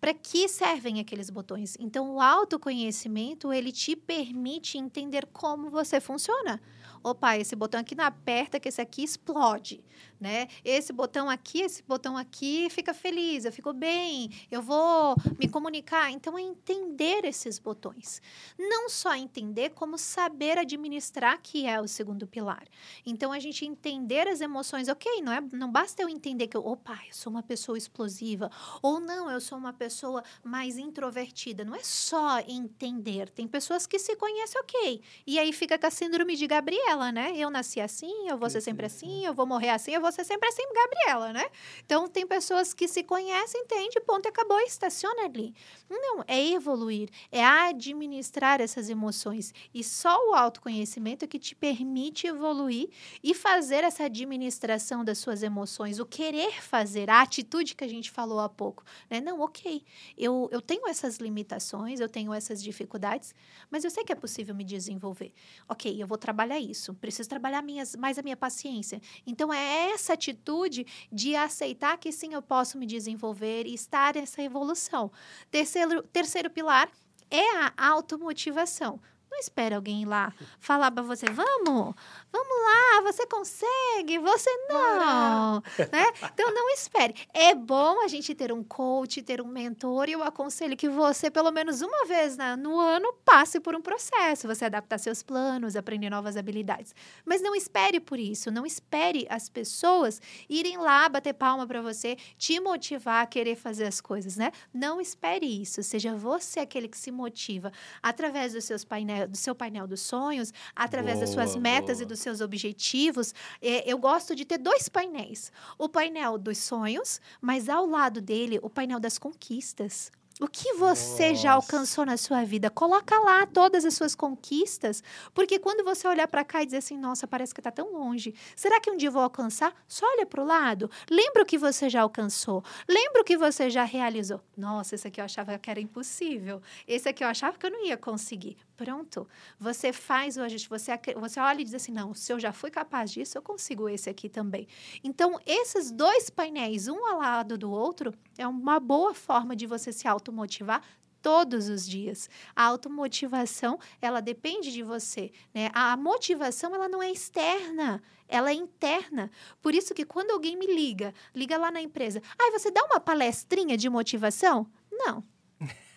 Para 0.00 0.14
que 0.14 0.48
servem 0.48 1.00
aqueles 1.00 1.30
botões? 1.30 1.76
Então, 1.78 2.14
o 2.14 2.20
autoconhecimento, 2.20 3.52
ele 3.52 3.72
te 3.72 3.96
permite 3.96 4.78
entender 4.78 5.26
como 5.32 5.70
você 5.70 6.00
funciona 6.00 6.60
opa, 7.04 7.36
esse 7.36 7.54
botão 7.54 7.78
aqui 7.78 7.94
não 7.94 8.04
aperta 8.04 8.58
que 8.58 8.68
esse 8.68 8.80
aqui 8.80 9.04
explode, 9.04 9.84
né? 10.18 10.48
Esse 10.64 10.90
botão 10.90 11.28
aqui, 11.28 11.60
esse 11.60 11.82
botão 11.82 12.16
aqui 12.16 12.68
fica 12.70 12.94
feliz, 12.94 13.44
eu 13.44 13.52
fico 13.52 13.74
bem, 13.74 14.30
eu 14.50 14.62
vou 14.62 15.14
me 15.38 15.46
comunicar. 15.46 16.10
Então, 16.10 16.38
é 16.38 16.40
entender 16.40 17.26
esses 17.26 17.58
botões. 17.58 18.22
Não 18.58 18.88
só 18.88 19.14
entender, 19.14 19.70
como 19.70 19.98
saber 19.98 20.56
administrar, 20.56 21.38
que 21.42 21.66
é 21.66 21.78
o 21.78 21.86
segundo 21.86 22.26
pilar. 22.26 22.64
Então, 23.04 23.32
a 23.32 23.38
gente 23.38 23.66
entender 23.66 24.26
as 24.26 24.40
emoções, 24.40 24.88
ok, 24.88 25.20
não, 25.20 25.32
é, 25.32 25.42
não 25.52 25.70
basta 25.70 26.00
eu 26.02 26.08
entender 26.08 26.46
que 26.46 26.56
eu, 26.56 26.66
opa, 26.66 26.98
eu 27.06 27.12
sou 27.12 27.30
uma 27.30 27.42
pessoa 27.42 27.76
explosiva, 27.76 28.50
ou 28.80 28.98
não, 28.98 29.30
eu 29.30 29.40
sou 29.42 29.58
uma 29.58 29.74
pessoa 29.74 30.24
mais 30.42 30.78
introvertida. 30.78 31.64
Não 31.66 31.74
é 31.74 31.82
só 31.82 32.40
entender. 32.48 33.28
Tem 33.28 33.46
pessoas 33.46 33.86
que 33.86 33.98
se 33.98 34.16
conhecem, 34.16 34.58
ok. 34.60 35.02
E 35.26 35.38
aí 35.38 35.52
fica 35.52 35.78
com 35.78 35.86
a 35.86 35.90
síndrome 35.90 36.34
de 36.34 36.46
Gabriela 36.46 36.93
Gabriela, 36.94 37.12
né? 37.12 37.32
Eu 37.36 37.50
nasci 37.50 37.80
assim, 37.80 38.28
eu 38.28 38.38
vou 38.38 38.48
ser 38.48 38.60
sempre 38.60 38.86
assim, 38.86 39.24
eu 39.24 39.34
vou 39.34 39.46
morrer 39.46 39.70
assim, 39.70 39.92
eu 39.92 40.00
vou 40.00 40.12
ser 40.12 40.24
sempre 40.24 40.48
assim, 40.48 40.62
Gabriela, 40.72 41.32
né? 41.32 41.44
Então, 41.84 42.08
tem 42.08 42.26
pessoas 42.26 42.72
que 42.72 42.86
se 42.86 43.02
conhecem, 43.02 43.62
entende, 43.62 44.00
ponto, 44.00 44.28
acabou, 44.28 44.58
estaciona 44.60 45.24
ali. 45.24 45.54
Não, 45.88 46.24
é 46.26 46.52
evoluir, 46.52 47.08
é 47.30 47.44
administrar 47.44 48.60
essas 48.60 48.88
emoções. 48.88 49.52
E 49.72 49.82
só 49.82 50.16
o 50.30 50.34
autoconhecimento 50.34 51.24
é 51.24 51.28
que 51.28 51.38
te 51.38 51.54
permite 51.54 52.26
evoluir 52.26 52.88
e 53.22 53.34
fazer 53.34 53.84
essa 53.84 54.04
administração 54.04 55.04
das 55.04 55.18
suas 55.18 55.42
emoções, 55.42 55.98
o 55.98 56.06
querer 56.06 56.62
fazer, 56.62 57.10
a 57.10 57.22
atitude 57.22 57.74
que 57.74 57.84
a 57.84 57.88
gente 57.88 58.10
falou 58.10 58.40
há 58.40 58.48
pouco. 58.48 58.84
Né? 59.10 59.20
Não, 59.20 59.40
ok, 59.40 59.82
eu, 60.16 60.48
eu 60.52 60.60
tenho 60.60 60.86
essas 60.88 61.16
limitações, 61.16 62.00
eu 62.00 62.08
tenho 62.08 62.32
essas 62.32 62.62
dificuldades, 62.62 63.34
mas 63.70 63.84
eu 63.84 63.90
sei 63.90 64.04
que 64.04 64.12
é 64.12 64.16
possível 64.16 64.54
me 64.54 64.64
desenvolver. 64.64 65.32
Ok, 65.68 66.00
eu 66.00 66.06
vou 66.06 66.18
trabalhar 66.18 66.58
isso 66.58 66.83
isso. 66.84 66.94
Preciso 66.94 67.28
trabalhar 67.28 67.62
minhas, 67.62 67.96
mais 67.96 68.18
a 68.18 68.22
minha 68.22 68.36
paciência. 68.36 69.00
Então, 69.26 69.52
é 69.52 69.90
essa 69.90 70.12
atitude 70.12 70.86
de 71.10 71.34
aceitar 71.34 71.96
que 71.96 72.12
sim, 72.12 72.34
eu 72.34 72.42
posso 72.42 72.76
me 72.76 72.86
desenvolver 72.86 73.66
e 73.66 73.74
estar 73.74 74.14
nessa 74.14 74.42
evolução. 74.42 75.10
Terceiro, 75.50 76.02
terceiro 76.02 76.50
pilar 76.50 76.90
é 77.30 77.56
a 77.56 77.72
automotivação. 77.76 79.00
Não 79.34 79.40
espere 79.40 79.74
alguém 79.74 80.02
ir 80.02 80.06
lá 80.06 80.32
falar 80.60 80.92
para 80.92 81.02
você, 81.02 81.26
vamos, 81.26 81.92
vamos 82.32 82.62
lá, 82.62 83.02
você 83.02 83.26
consegue, 83.26 84.16
você 84.20 84.48
não. 84.68 85.60
Né? 85.90 86.04
Então, 86.32 86.54
não 86.54 86.70
espere. 86.70 87.16
É 87.34 87.52
bom 87.52 88.00
a 88.04 88.06
gente 88.06 88.32
ter 88.32 88.52
um 88.52 88.62
coach, 88.62 89.20
ter 89.22 89.40
um 89.40 89.48
mentor, 89.48 90.08
e 90.08 90.12
eu 90.12 90.22
aconselho 90.22 90.76
que 90.76 90.88
você, 90.88 91.32
pelo 91.32 91.50
menos 91.50 91.82
uma 91.82 92.06
vez 92.06 92.36
na, 92.36 92.56
no 92.56 92.78
ano, 92.78 93.12
passe 93.24 93.58
por 93.58 93.74
um 93.74 93.82
processo, 93.82 94.46
você 94.46 94.66
adaptar 94.66 94.98
seus 94.98 95.20
planos, 95.20 95.74
aprender 95.74 96.10
novas 96.10 96.36
habilidades. 96.36 96.94
Mas 97.24 97.42
não 97.42 97.56
espere 97.56 97.98
por 97.98 98.20
isso, 98.20 98.52
não 98.52 98.64
espere 98.64 99.26
as 99.28 99.48
pessoas 99.48 100.22
irem 100.48 100.78
lá 100.78 101.08
bater 101.08 101.34
palma 101.34 101.66
para 101.66 101.82
você, 101.82 102.16
te 102.38 102.60
motivar 102.60 103.24
a 103.24 103.26
querer 103.26 103.56
fazer 103.56 103.86
as 103.86 104.00
coisas, 104.00 104.36
né? 104.36 104.52
Não 104.72 105.00
espere 105.00 105.44
isso, 105.60 105.82
seja 105.82 106.14
você 106.14 106.60
aquele 106.60 106.86
que 106.86 106.96
se 106.96 107.10
motiva 107.10 107.72
através 108.00 108.52
dos 108.52 108.64
seus 108.64 108.84
painéis 108.84 109.23
do 109.26 109.36
seu 109.36 109.54
painel 109.54 109.86
dos 109.86 110.00
sonhos, 110.00 110.52
através 110.74 111.16
boa, 111.16 111.26
das 111.26 111.30
suas 111.30 111.56
metas 111.56 111.98
boa. 111.98 112.04
e 112.04 112.06
dos 112.06 112.20
seus 112.20 112.40
objetivos. 112.40 113.34
É, 113.60 113.90
eu 113.90 113.98
gosto 113.98 114.34
de 114.34 114.44
ter 114.44 114.58
dois 114.58 114.88
painéis: 114.88 115.52
o 115.78 115.88
painel 115.88 116.38
dos 116.38 116.58
sonhos, 116.58 117.20
mas 117.40 117.68
ao 117.68 117.86
lado 117.86 118.20
dele, 118.20 118.58
o 118.62 118.70
painel 118.70 119.00
das 119.00 119.18
conquistas. 119.18 120.10
O 120.40 120.48
que 120.48 120.72
você 120.74 121.28
Nossa. 121.28 121.42
já 121.42 121.52
alcançou 121.52 122.04
na 122.04 122.16
sua 122.16 122.42
vida? 122.44 122.68
Coloca 122.68 123.16
lá 123.20 123.46
todas 123.46 123.84
as 123.84 123.94
suas 123.94 124.16
conquistas, 124.16 125.00
porque 125.32 125.60
quando 125.60 125.84
você 125.84 126.08
olhar 126.08 126.26
para 126.26 126.44
cá 126.44 126.60
e 126.60 126.66
dizer 126.66 126.78
assim, 126.78 126.98
nossa, 126.98 127.24
parece 127.24 127.54
que 127.54 127.60
está 127.60 127.70
tão 127.70 127.92
longe. 127.92 128.34
Será 128.56 128.80
que 128.80 128.90
um 128.90 128.96
dia 128.96 129.08
eu 129.08 129.12
vou 129.12 129.22
alcançar? 129.22 129.72
Só 129.86 130.04
olha 130.04 130.26
para 130.26 130.42
o 130.42 130.44
lado. 130.44 130.90
Lembra 131.08 131.44
o 131.44 131.46
que 131.46 131.56
você 131.56 131.88
já 131.88 132.02
alcançou. 132.02 132.64
Lembra 132.88 133.22
o 133.22 133.24
que 133.24 133.36
você 133.36 133.70
já 133.70 133.84
realizou. 133.84 134.40
Nossa, 134.56 134.96
esse 134.96 135.06
aqui 135.06 135.20
eu 135.20 135.24
achava 135.24 135.56
que 135.56 135.70
era 135.70 135.80
impossível. 135.80 136.60
Esse 136.86 137.08
aqui 137.08 137.22
eu 137.22 137.28
achava 137.28 137.56
que 137.56 137.64
eu 137.64 137.70
não 137.70 137.86
ia 137.86 137.96
conseguir. 137.96 138.56
Pronto. 138.76 139.28
Você 139.58 139.92
faz 139.92 140.36
o 140.36 140.42
ajuste. 140.42 140.68
Você, 140.68 140.90
você 141.16 141.38
olha 141.38 141.60
e 141.60 141.64
diz 141.64 141.74
assim, 141.74 141.92
não, 141.92 142.12
se 142.12 142.32
eu 142.32 142.40
já 142.40 142.52
fui 142.52 142.70
capaz 142.70 143.10
disso, 143.10 143.38
eu 143.38 143.42
consigo 143.42 143.88
esse 143.88 144.10
aqui 144.10 144.28
também. 144.28 144.66
Então, 145.02 145.38
esses 145.46 145.92
dois 145.92 146.28
painéis, 146.28 146.88
um 146.88 147.06
ao 147.06 147.18
lado 147.18 147.56
do 147.56 147.70
outro, 147.70 148.12
é 148.36 148.46
uma 148.46 148.80
boa 148.80 149.14
forma 149.14 149.54
de 149.54 149.66
você 149.66 149.92
se 149.92 150.08
automotivar 150.08 150.82
todos 151.22 151.70
os 151.70 151.88
dias. 151.88 152.28
A 152.54 152.64
automotivação, 152.64 153.78
ela 154.02 154.20
depende 154.20 154.70
de 154.70 154.82
você, 154.82 155.32
né? 155.54 155.70
A 155.72 155.96
motivação, 155.96 156.74
ela 156.74 156.86
não 156.86 157.02
é 157.02 157.10
externa, 157.10 158.02
ela 158.28 158.50
é 158.50 158.54
interna. 158.54 159.30
Por 159.62 159.74
isso 159.74 159.94
que 159.94 160.04
quando 160.04 160.32
alguém 160.32 160.54
me 160.54 160.66
liga, 160.66 161.14
liga 161.34 161.56
lá 161.56 161.70
na 161.70 161.80
empresa, 161.80 162.20
ai, 162.38 162.48
ah, 162.48 162.58
você 162.58 162.70
dá 162.70 162.84
uma 162.84 163.00
palestrinha 163.00 163.74
de 163.74 163.88
motivação? 163.88 164.66
Não. 164.92 165.24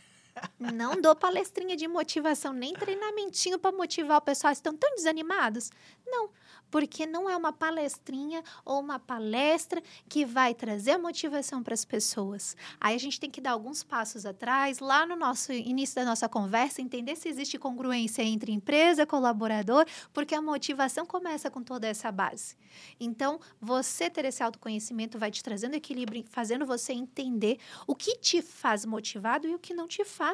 Não 0.59 0.99
dou 1.01 1.15
palestrinha 1.15 1.75
de 1.75 1.87
motivação, 1.87 2.53
nem 2.53 2.73
treinamentinho 2.73 3.59
para 3.59 3.75
motivar 3.75 4.17
o 4.17 4.21
pessoal. 4.21 4.53
Estão 4.53 4.75
tão 4.75 4.95
desanimados? 4.95 5.69
Não 6.05 6.29
porque 6.69 7.05
não 7.05 7.29
é 7.29 7.35
uma 7.35 7.53
palestrinha 7.53 8.43
ou 8.65 8.79
uma 8.79 8.99
palestra 8.99 9.81
que 10.07 10.25
vai 10.25 10.53
trazer 10.53 10.97
motivação 10.97 11.63
para 11.63 11.73
as 11.73 11.85
pessoas. 11.85 12.55
Aí 12.79 12.95
a 12.95 12.99
gente 12.99 13.19
tem 13.19 13.29
que 13.29 13.41
dar 13.41 13.51
alguns 13.51 13.83
passos 13.83 14.25
atrás, 14.25 14.79
lá 14.79 15.05
no 15.05 15.15
nosso 15.15 15.51
início 15.51 15.95
da 15.95 16.05
nossa 16.05 16.27
conversa, 16.27 16.81
entender 16.81 17.15
se 17.15 17.29
existe 17.29 17.57
congruência 17.57 18.21
entre 18.21 18.51
empresa, 18.51 19.05
colaborador, 19.05 19.85
porque 20.13 20.35
a 20.35 20.41
motivação 20.41 21.05
começa 21.05 21.49
com 21.49 21.63
toda 21.63 21.87
essa 21.87 22.11
base. 22.11 22.55
Então, 22.99 23.39
você 23.59 24.09
ter 24.09 24.25
esse 24.25 24.43
autoconhecimento 24.43 25.17
vai 25.17 25.31
te 25.31 25.43
trazendo 25.43 25.75
equilíbrio, 25.75 26.23
fazendo 26.29 26.65
você 26.65 26.93
entender 26.93 27.57
o 27.85 27.95
que 27.95 28.17
te 28.17 28.41
faz 28.41 28.85
motivado 28.85 29.47
e 29.47 29.55
o 29.55 29.59
que 29.59 29.73
não 29.73 29.87
te 29.87 30.03
faz. 30.03 30.26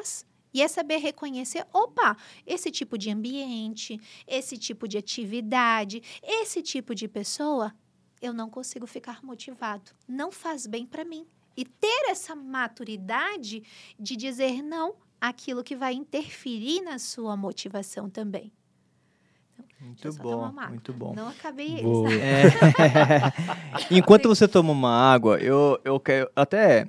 E 0.52 0.62
é 0.62 0.68
saber 0.68 0.98
reconhecer, 0.98 1.66
opa, 1.72 2.16
esse 2.46 2.70
tipo 2.70 2.96
de 2.96 3.10
ambiente, 3.10 4.00
esse 4.24 4.56
tipo 4.56 4.86
de 4.86 4.96
atividade, 4.96 6.00
esse 6.22 6.62
tipo 6.62 6.94
de 6.94 7.08
pessoa, 7.08 7.74
eu 8.22 8.32
não 8.32 8.48
consigo 8.48 8.86
ficar 8.86 9.22
motivado. 9.24 9.90
Não 10.06 10.30
faz 10.30 10.66
bem 10.66 10.86
para 10.86 11.04
mim. 11.04 11.26
E 11.56 11.64
ter 11.64 12.08
essa 12.08 12.36
maturidade 12.36 13.64
de 13.98 14.16
dizer 14.16 14.62
não 14.62 14.94
aquilo 15.20 15.64
que 15.64 15.74
vai 15.74 15.94
interferir 15.94 16.82
na 16.82 16.98
sua 17.00 17.36
motivação 17.36 18.08
também. 18.08 18.52
Então, 19.80 20.12
muito 20.12 20.22
bom, 20.22 20.52
muito 20.68 20.92
bom. 20.92 21.14
Não 21.14 21.28
acabei 21.28 21.80
é. 22.20 22.44
Enquanto 23.90 24.28
você 24.28 24.48
toma 24.48 24.72
uma 24.72 24.90
água, 24.90 25.38
eu, 25.38 25.80
eu 25.84 26.00
quero 26.00 26.30
até 26.34 26.86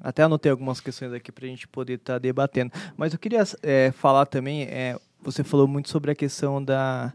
até 0.00 0.22
anotei 0.22 0.50
algumas 0.50 0.80
questões 0.80 1.12
aqui 1.12 1.32
para 1.32 1.46
a 1.46 1.48
gente 1.48 1.66
poder 1.68 1.94
estar 1.94 2.14
tá 2.14 2.18
debatendo. 2.18 2.72
Mas 2.96 3.12
eu 3.12 3.18
queria 3.18 3.42
é, 3.62 3.90
falar 3.92 4.26
também, 4.26 4.62
é, 4.62 4.98
você 5.20 5.42
falou 5.42 5.66
muito 5.66 5.88
sobre 5.88 6.10
a 6.10 6.14
questão 6.14 6.62
da, 6.62 7.12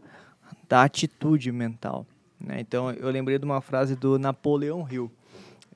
da 0.68 0.82
atitude 0.82 1.50
mental. 1.52 2.06
Né? 2.40 2.60
Então, 2.60 2.90
eu 2.90 3.10
lembrei 3.10 3.38
de 3.38 3.44
uma 3.44 3.60
frase 3.60 3.94
do 3.94 4.18
Napoleão 4.18 4.86
Hill. 4.90 5.10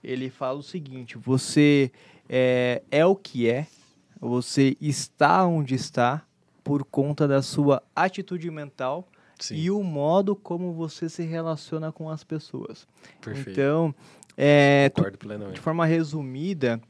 Ele 0.02 0.30
fala 0.30 0.58
o 0.58 0.62
seguinte: 0.62 1.16
você 1.16 1.90
é, 2.28 2.82
é 2.90 3.06
o 3.06 3.14
que 3.14 3.48
é, 3.48 3.66
você 4.20 4.76
está 4.80 5.46
onde 5.46 5.74
está 5.74 6.22
por 6.62 6.84
conta 6.84 7.28
da 7.28 7.42
sua 7.42 7.82
atitude 7.94 8.50
mental 8.50 9.06
Sim. 9.38 9.54
e 9.54 9.70
o 9.70 9.82
modo 9.82 10.34
como 10.34 10.72
você 10.72 11.08
se 11.08 11.22
relaciona 11.22 11.92
com 11.92 12.10
as 12.10 12.24
pessoas. 12.24 12.88
Perfeito. 13.20 13.50
Então, 13.50 13.94
é, 14.36 14.90
de 15.52 15.60
forma 15.60 15.86
resumida, 15.86 16.80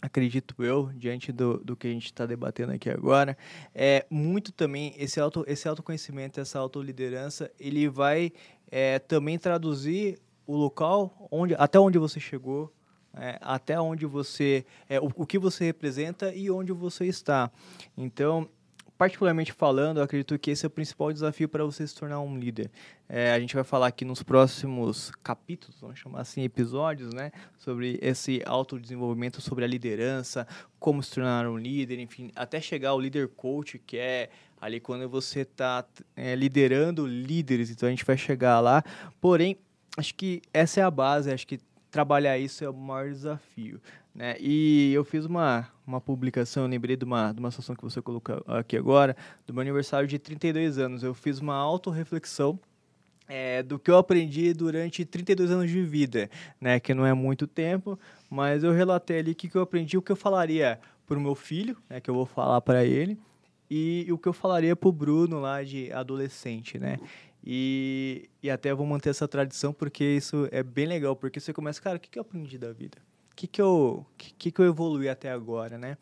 acredito 0.00 0.62
eu, 0.62 0.90
diante 0.94 1.32
do, 1.32 1.58
do 1.58 1.76
que 1.76 1.86
a 1.86 1.90
gente 1.90 2.06
está 2.06 2.26
debatendo 2.26 2.72
aqui 2.72 2.90
agora, 2.90 3.36
é 3.74 4.06
muito 4.10 4.52
também 4.52 4.94
esse, 4.98 5.20
auto, 5.20 5.44
esse 5.46 5.68
autoconhecimento, 5.68 6.40
essa 6.40 6.58
autoliderança, 6.58 7.50
ele 7.58 7.88
vai 7.88 8.32
é, 8.70 8.98
também 8.98 9.38
traduzir 9.38 10.18
o 10.46 10.56
local 10.56 11.28
onde, 11.30 11.54
até 11.54 11.78
onde 11.78 11.98
você 11.98 12.20
chegou, 12.20 12.72
é, 13.14 13.38
até 13.40 13.80
onde 13.80 14.04
você, 14.04 14.64
é, 14.88 15.00
o, 15.00 15.10
o 15.16 15.26
que 15.26 15.38
você 15.38 15.64
representa 15.64 16.34
e 16.34 16.50
onde 16.50 16.72
você 16.72 17.06
está. 17.06 17.50
Então, 17.96 18.48
particularmente 18.98 19.52
falando, 19.52 19.98
eu 19.98 20.04
acredito 20.04 20.38
que 20.38 20.50
esse 20.50 20.64
é 20.64 20.68
o 20.68 20.70
principal 20.70 21.12
desafio 21.12 21.48
para 21.48 21.64
você 21.64 21.86
se 21.86 21.94
tornar 21.94 22.20
um 22.20 22.36
líder. 22.36 22.70
É, 23.08 23.32
a 23.32 23.38
gente 23.38 23.54
vai 23.54 23.64
falar 23.64 23.88
aqui 23.88 24.04
nos 24.04 24.22
próximos 24.22 25.12
capítulos, 25.22 25.80
vamos 25.80 25.98
chamar 25.98 26.20
assim, 26.20 26.42
episódios, 26.42 27.12
né? 27.12 27.30
Sobre 27.58 27.98
esse 28.02 28.42
autodesenvolvimento, 28.44 29.40
sobre 29.40 29.64
a 29.64 29.68
liderança, 29.68 30.46
como 30.78 31.02
se 31.02 31.12
tornar 31.12 31.46
um 31.46 31.58
líder, 31.58 31.98
enfim, 31.98 32.30
até 32.34 32.60
chegar 32.60 32.90
ao 32.90 33.00
líder 33.00 33.28
coach, 33.28 33.78
que 33.78 33.98
é 33.98 34.30
ali 34.60 34.80
quando 34.80 35.08
você 35.08 35.40
está 35.40 35.84
é, 36.16 36.34
liderando 36.34 37.06
líderes, 37.06 37.70
então 37.70 37.86
a 37.86 37.90
gente 37.90 38.04
vai 38.04 38.16
chegar 38.16 38.60
lá. 38.60 38.82
Porém, 39.20 39.58
acho 39.96 40.14
que 40.14 40.40
essa 40.52 40.80
é 40.80 40.82
a 40.82 40.90
base, 40.90 41.30
acho 41.30 41.46
que 41.46 41.60
trabalhar 41.90 42.38
isso 42.38 42.64
é 42.64 42.68
o 42.68 42.74
maior 42.74 43.10
desafio. 43.10 43.80
Né? 44.14 44.36
E 44.40 44.92
eu 44.94 45.04
fiz 45.04 45.26
uma, 45.26 45.68
uma 45.86 46.00
publicação, 46.00 46.64
eu 46.64 46.68
lembrei 46.68 46.96
de 46.96 47.04
uma, 47.04 47.32
de 47.32 47.38
uma 47.38 47.50
situação 47.50 47.76
que 47.76 47.82
você 47.82 48.02
colocou 48.02 48.42
aqui 48.46 48.76
agora, 48.76 49.16
do 49.46 49.54
meu 49.54 49.60
aniversário 49.60 50.08
de 50.08 50.18
32 50.18 50.78
anos. 50.78 51.02
Eu 51.02 51.14
fiz 51.14 51.38
uma 51.38 51.54
autorreflexão 51.54 52.58
é, 53.28 53.62
do 53.62 53.78
que 53.78 53.90
eu 53.90 53.96
aprendi 53.96 54.52
durante 54.52 55.04
32 55.04 55.50
anos 55.50 55.70
de 55.70 55.82
vida, 55.82 56.30
né? 56.60 56.80
Que 56.80 56.94
não 56.94 57.06
é 57.06 57.12
muito 57.12 57.46
tempo, 57.46 57.98
mas 58.30 58.64
eu 58.64 58.72
relatei 58.72 59.18
ali 59.18 59.32
o 59.32 59.34
que, 59.34 59.48
que 59.48 59.56
eu 59.56 59.62
aprendi, 59.62 59.96
o 59.96 60.02
que 60.02 60.12
eu 60.12 60.16
falaria 60.16 60.78
para 61.06 61.16
o 61.16 61.20
meu 61.20 61.34
filho, 61.34 61.76
né? 61.88 62.00
Que 62.00 62.10
eu 62.10 62.14
vou 62.14 62.26
falar 62.26 62.60
para 62.60 62.84
ele, 62.84 63.18
e, 63.70 64.06
o 64.10 64.18
que 64.18 64.28
eu 64.28 64.32
falaria 64.32 64.76
para 64.76 64.88
o 64.88 64.92
Bruno 64.92 65.40
lá 65.40 65.62
de 65.62 65.92
adolescente, 65.92 66.78
né? 66.78 66.98
E, 67.44 68.28
e 68.42 68.50
até 68.50 68.74
vou 68.74 68.86
manter 68.86 69.10
essa 69.10 69.28
tradição 69.28 69.72
porque 69.72 70.04
isso 70.04 70.48
é 70.50 70.62
bem 70.62 70.86
legal, 70.86 71.14
porque 71.14 71.38
você 71.38 71.52
começa, 71.52 71.80
cara, 71.80 71.96
o 71.96 72.00
que, 72.00 72.10
que 72.10 72.18
eu 72.18 72.22
aprendi 72.22 72.58
da 72.58 72.72
vida? 72.72 72.98
Que, 73.36 73.46
que, 73.46 73.60
eu, 73.60 74.04
que, 74.16 74.50
que 74.50 74.58
eu 74.60 74.66
evolui 74.66 75.08
até 75.08 75.30
agora, 75.30 75.76
né? 75.76 75.98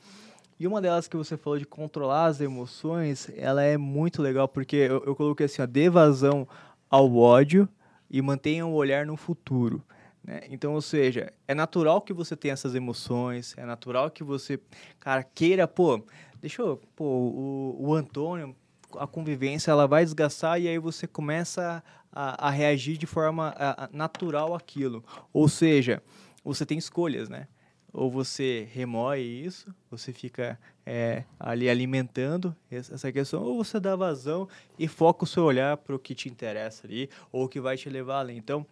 E 0.59 0.69
uma 0.69 0.81
delas 0.81 1.09
que 1.09 1.17
você 1.17 1.37
falou 1.37 1.59
de 1.59 1.67
controlar 1.67 2.27
as 2.27 2.41
emoções, 2.41 3.29
ela 3.37 3.63
é 3.63 3.77
muito 3.77 4.23
legal, 4.23 4.47
porque 4.47 4.77
eu, 4.77 5.03
eu 5.05 5.17
coloquei 5.17 5.47
assim, 5.47 5.61
ó, 5.61 5.67
dê 5.67 5.91
vazão 5.91 6.47
ao 6.89 7.15
ódio 7.17 7.69
e 8.09 8.23
mantenha 8.23 8.65
o 8.65 8.73
olhar 8.73 9.05
no 9.05 9.17
futuro. 9.17 9.83
Né? 10.23 10.43
Então, 10.49 10.75
ou 10.75 10.81
seja, 10.81 11.33
é 11.49 11.55
natural 11.55 12.01
que 12.01 12.13
você 12.13 12.37
tenha 12.37 12.55
essas 12.55 12.77
emoções, 12.77 13.53
é 13.59 13.67
natural 13.67 14.13
que 14.13 14.23
você, 14.23 14.61
cara, 15.01 15.25
queira, 15.25 15.67
pô, 15.67 16.01
deixa 16.41 16.63
eu, 16.63 16.81
pô, 16.95 17.05
o, 17.05 17.89
o 17.89 17.95
Antônio, 17.95 18.55
a 18.97 19.09
convivência, 19.09 19.73
ela 19.73 19.89
vai 19.89 20.05
desgastar 20.05 20.61
e 20.61 20.69
aí 20.69 20.79
você 20.79 21.05
começa 21.05 21.83
a, 22.13 22.47
a 22.47 22.51
reagir 22.51 22.97
de 22.97 23.07
forma 23.07 23.53
a, 23.59 23.85
a 23.85 23.89
natural 23.93 24.55
àquilo. 24.55 25.05
Ou 25.33 25.49
seja, 25.49 26.01
você 26.45 26.67
tem 26.67 26.77
escolhas, 26.79 27.29
né? 27.29 27.49
Ou 27.93 28.11
você 28.11 28.69
remoe 28.73 29.21
isso, 29.21 29.73
você 29.89 30.13
fica 30.13 30.59
é, 30.85 31.25
ali 31.39 31.71
alimentando 31.71 32.55
essa 32.69 33.13
questão, 33.13 33.43
ou 33.43 33.65
você 33.65 33.79
dá 33.79 33.95
vazão 33.95 34.49
e 34.77 34.89
foca 34.89 35.23
o 35.23 35.27
seu 35.27 35.45
olhar 35.45 35.77
para 35.77 35.95
o 35.95 35.99
que 35.99 36.13
te 36.15 36.29
interessa 36.29 36.87
ali, 36.87 37.09
ou 37.31 37.49
que 37.49 37.61
vai 37.61 37.77
te 37.77 37.89
levar 37.89 38.19
além. 38.19 38.37
Então, 38.37 38.67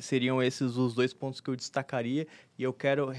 seriam 0.00 0.42
esses 0.42 0.76
os 0.76 0.94
dois 0.94 1.14
pontos 1.14 1.40
que 1.40 1.48
eu 1.48 1.56
destacaria 1.56 2.26
e 2.58 2.62
eu 2.62 2.72
quero 2.72 3.12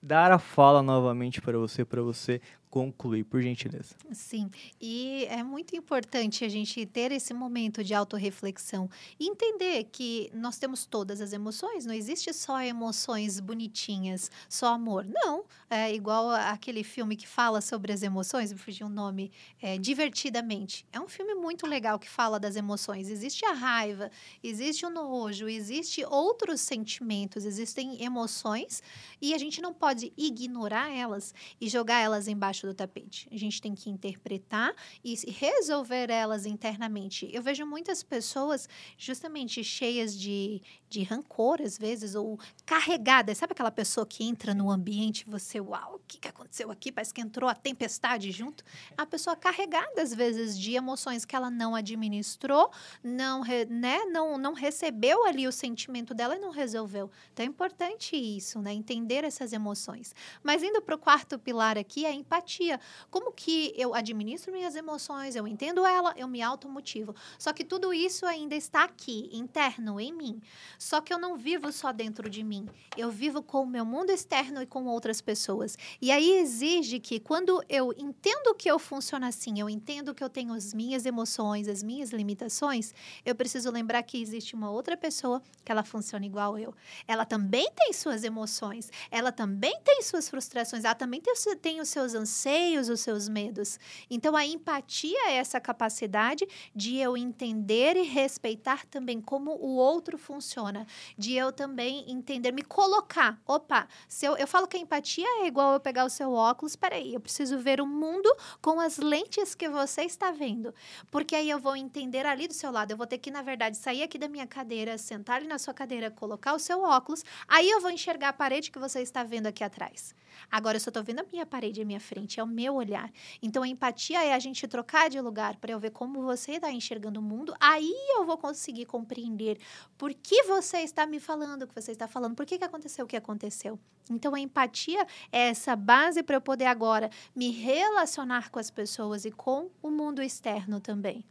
dar 0.00 0.30
a 0.30 0.38
fala 0.38 0.82
novamente 0.82 1.40
para 1.40 1.58
você, 1.58 1.84
para 1.84 2.02
você 2.02 2.40
concluir, 2.76 3.24
por 3.24 3.40
gentileza. 3.40 3.94
Sim, 4.12 4.50
e 4.78 5.24
é 5.30 5.42
muito 5.42 5.74
importante 5.74 6.44
a 6.44 6.48
gente 6.48 6.84
ter 6.84 7.10
esse 7.10 7.32
momento 7.32 7.82
de 7.82 7.94
autorreflexão 7.94 8.90
e 9.18 9.26
entender 9.26 9.84
que 9.84 10.30
nós 10.34 10.58
temos 10.58 10.84
todas 10.84 11.22
as 11.22 11.32
emoções, 11.32 11.86
não 11.86 11.94
existe 11.94 12.34
só 12.34 12.60
emoções 12.60 13.40
bonitinhas, 13.40 14.30
só 14.46 14.74
amor. 14.74 15.06
Não, 15.06 15.46
é 15.70 15.94
igual 15.94 16.28
aquele 16.28 16.84
filme 16.84 17.16
que 17.16 17.26
fala 17.26 17.62
sobre 17.62 17.94
as 17.94 18.02
emoções, 18.02 18.52
me 18.52 18.58
fugiu 18.58 18.88
o 18.88 18.90
nome, 18.90 19.32
é, 19.62 19.78
Divertidamente. 19.78 20.84
É 20.92 21.00
um 21.00 21.08
filme 21.08 21.34
muito 21.34 21.66
legal 21.66 21.98
que 21.98 22.10
fala 22.10 22.38
das 22.38 22.56
emoções. 22.56 23.08
Existe 23.08 23.46
a 23.46 23.52
raiva, 23.52 24.10
existe 24.42 24.84
o 24.84 24.90
nojo, 24.90 25.48
existe 25.48 26.04
outros 26.04 26.60
sentimentos, 26.60 27.46
existem 27.46 28.02
emoções 28.02 28.82
e 29.22 29.32
a 29.32 29.38
gente 29.38 29.62
não 29.62 29.72
pode 29.72 30.12
ignorar 30.16 30.90
elas 30.90 31.32
e 31.58 31.68
jogar 31.68 32.00
elas 32.00 32.28
embaixo 32.28 32.65
do 32.66 32.74
tapete. 32.74 33.28
A 33.32 33.36
gente 33.36 33.60
tem 33.60 33.74
que 33.74 33.88
interpretar 33.88 34.74
e 35.04 35.14
resolver 35.30 36.10
elas 36.10 36.46
internamente. 36.46 37.28
Eu 37.32 37.42
vejo 37.42 37.64
muitas 37.64 38.02
pessoas 38.02 38.68
justamente 38.98 39.62
cheias 39.62 40.18
de, 40.18 40.62
de 40.88 41.02
rancor, 41.02 41.60
às 41.62 41.78
vezes, 41.78 42.14
ou 42.14 42.38
carregadas. 42.64 43.38
Sabe 43.38 43.52
aquela 43.52 43.70
pessoa 43.70 44.06
que 44.06 44.24
entra 44.24 44.54
no 44.54 44.70
ambiente 44.70 45.22
e 45.26 45.30
você, 45.30 45.60
uau, 45.60 45.96
o 45.96 46.00
que, 46.06 46.18
que 46.18 46.28
aconteceu 46.28 46.70
aqui? 46.70 46.90
Parece 46.90 47.14
que 47.14 47.20
entrou 47.20 47.48
a 47.48 47.54
tempestade 47.54 48.30
junto. 48.30 48.64
A 48.96 49.06
pessoa 49.06 49.36
carregada, 49.36 50.02
às 50.02 50.12
vezes, 50.12 50.58
de 50.58 50.74
emoções 50.74 51.24
que 51.24 51.36
ela 51.36 51.50
não 51.50 51.74
administrou, 51.74 52.70
não, 53.02 53.42
né, 53.68 54.04
não, 54.06 54.38
não 54.38 54.52
recebeu 54.52 55.24
ali 55.26 55.46
o 55.46 55.52
sentimento 55.52 56.14
dela 56.14 56.36
e 56.36 56.38
não 56.38 56.50
resolveu. 56.50 57.10
Então 57.32 57.44
é 57.44 57.48
importante 57.48 58.16
isso, 58.16 58.60
né? 58.60 58.72
Entender 58.72 59.24
essas 59.24 59.52
emoções. 59.52 60.14
Mas 60.42 60.62
indo 60.62 60.80
para 60.82 60.94
o 60.94 60.98
quarto 60.98 61.38
pilar 61.38 61.78
aqui, 61.78 62.06
a 62.06 62.12
empatia 62.12 62.45
empatia. 62.46 62.80
Como 63.10 63.32
que 63.32 63.74
eu 63.76 63.94
administro 63.94 64.52
minhas 64.52 64.76
emoções, 64.76 65.34
eu 65.34 65.46
entendo 65.46 65.84
ela, 65.84 66.14
eu 66.16 66.28
me 66.28 66.40
automotivo. 66.40 67.14
Só 67.38 67.52
que 67.52 67.64
tudo 67.64 67.92
isso 67.92 68.24
ainda 68.24 68.54
está 68.54 68.84
aqui, 68.84 69.28
interno, 69.32 70.00
em 70.00 70.12
mim. 70.12 70.40
Só 70.78 71.00
que 71.00 71.12
eu 71.12 71.18
não 71.18 71.36
vivo 71.36 71.72
só 71.72 71.92
dentro 71.92 72.30
de 72.30 72.44
mim. 72.44 72.68
Eu 72.96 73.10
vivo 73.10 73.42
com 73.42 73.62
o 73.62 73.66
meu 73.66 73.84
mundo 73.84 74.10
externo 74.10 74.62
e 74.62 74.66
com 74.66 74.84
outras 74.86 75.20
pessoas. 75.20 75.76
E 76.00 76.12
aí 76.12 76.38
exige 76.38 77.00
que 77.00 77.18
quando 77.18 77.62
eu 77.68 77.92
entendo 77.98 78.54
que 78.54 78.70
eu 78.70 78.78
funciono 78.78 79.26
assim, 79.26 79.58
eu 79.60 79.68
entendo 79.68 80.14
que 80.14 80.22
eu 80.22 80.30
tenho 80.30 80.52
as 80.52 80.72
minhas 80.72 81.04
emoções, 81.04 81.66
as 81.68 81.82
minhas 81.82 82.10
limitações, 82.10 82.94
eu 83.24 83.34
preciso 83.34 83.70
lembrar 83.70 84.02
que 84.04 84.22
existe 84.22 84.54
uma 84.54 84.70
outra 84.70 84.96
pessoa 84.96 85.42
que 85.64 85.72
ela 85.72 85.82
funciona 85.82 86.24
igual 86.24 86.58
eu. 86.58 86.72
Ela 87.08 87.24
também 87.24 87.68
tem 87.74 87.92
suas 87.92 88.22
emoções, 88.22 88.90
ela 89.10 89.32
também 89.32 89.80
tem 89.82 90.02
suas 90.02 90.28
frustrações, 90.28 90.84
ela 90.84 90.94
também 90.94 91.20
tem, 91.60 91.80
os 91.80 91.88
seus 91.88 92.14
anseios 92.14 92.35
anseios, 92.36 92.90
os 92.90 93.00
seus 93.00 93.28
medos. 93.28 93.80
Então, 94.10 94.36
a 94.36 94.44
empatia 94.44 95.30
é 95.30 95.36
essa 95.36 95.58
capacidade 95.58 96.46
de 96.74 96.96
eu 96.96 97.16
entender 97.16 97.96
e 97.96 98.02
respeitar 98.02 98.84
também 98.86 99.20
como 99.20 99.52
o 99.52 99.76
outro 99.76 100.18
funciona, 100.18 100.86
de 101.16 101.34
eu 101.34 101.50
também 101.50 102.04
entender, 102.10 102.52
me 102.52 102.62
colocar. 102.62 103.40
Opa, 103.46 103.88
se 104.06 104.26
eu, 104.26 104.36
eu 104.36 104.46
falo 104.46 104.66
que 104.66 104.76
a 104.76 104.80
empatia 104.80 105.26
é 105.40 105.46
igual 105.46 105.72
eu 105.72 105.80
pegar 105.80 106.04
o 106.04 106.10
seu 106.10 106.32
óculos, 106.32 106.76
peraí, 106.76 107.14
eu 107.14 107.20
preciso 107.20 107.58
ver 107.58 107.80
o 107.80 107.86
mundo 107.86 108.30
com 108.60 108.78
as 108.78 108.98
lentes 108.98 109.54
que 109.54 109.68
você 109.68 110.02
está 110.02 110.30
vendo. 110.30 110.74
Porque 111.10 111.34
aí 111.34 111.48
eu 111.48 111.58
vou 111.58 111.74
entender 111.74 112.26
ali 112.26 112.46
do 112.46 112.54
seu 112.54 112.70
lado, 112.70 112.90
eu 112.90 112.96
vou 112.96 113.06
ter 113.06 113.18
que, 113.18 113.30
na 113.30 113.40
verdade, 113.40 113.78
sair 113.78 114.02
aqui 114.02 114.18
da 114.18 114.28
minha 114.28 114.46
cadeira, 114.46 114.98
sentar 114.98 115.36
ali 115.36 115.46
na 115.46 115.58
sua 115.58 115.72
cadeira, 115.72 116.10
colocar 116.10 116.52
o 116.54 116.58
seu 116.58 116.82
óculos, 116.82 117.24
aí 117.48 117.70
eu 117.70 117.80
vou 117.80 117.90
enxergar 117.90 118.28
a 118.28 118.32
parede 118.32 118.70
que 118.70 118.78
você 118.78 119.00
está 119.00 119.24
vendo 119.24 119.46
aqui 119.46 119.64
atrás. 119.64 120.14
Agora 120.50 120.76
eu 120.76 120.80
só 120.80 120.90
estou 120.90 121.02
vendo 121.02 121.20
a 121.20 121.24
minha 121.30 121.46
parede 121.46 121.80
à 121.80 121.84
minha 121.84 122.00
frente, 122.00 122.25
é 122.40 122.42
o 122.42 122.46
meu 122.46 122.74
olhar. 122.74 123.10
Então 123.40 123.62
a 123.62 123.68
empatia 123.68 124.24
é 124.24 124.34
a 124.34 124.38
gente 124.38 124.66
trocar 124.66 125.08
de 125.08 125.20
lugar 125.20 125.56
para 125.56 125.72
eu 125.72 125.78
ver 125.78 125.90
como 125.90 126.22
você 126.22 126.52
está 126.52 126.72
enxergando 126.72 127.20
o 127.20 127.22
mundo. 127.22 127.54
Aí 127.60 127.94
eu 128.16 128.24
vou 128.24 128.36
conseguir 128.36 128.86
compreender 128.86 129.58
por 129.96 130.12
que 130.12 130.42
você 130.42 130.78
está 130.78 131.06
me 131.06 131.20
falando 131.20 131.62
o 131.62 131.66
que 131.66 131.74
você 131.74 131.92
está 131.92 132.08
falando, 132.08 132.34
por 132.34 132.44
que, 132.44 132.58
que 132.58 132.64
aconteceu 132.64 133.04
o 133.04 133.08
que 133.08 133.16
aconteceu. 133.16 133.78
Então 134.10 134.34
a 134.34 134.40
empatia 134.40 135.06
é 135.32 135.48
essa 135.48 135.74
base 135.76 136.22
para 136.22 136.36
eu 136.36 136.40
poder 136.40 136.66
agora 136.66 137.10
me 137.34 137.50
relacionar 137.50 138.50
com 138.50 138.58
as 138.58 138.70
pessoas 138.70 139.24
e 139.24 139.30
com 139.30 139.70
o 139.82 139.90
mundo 139.90 140.22
externo 140.22 140.80
também. 140.80 141.24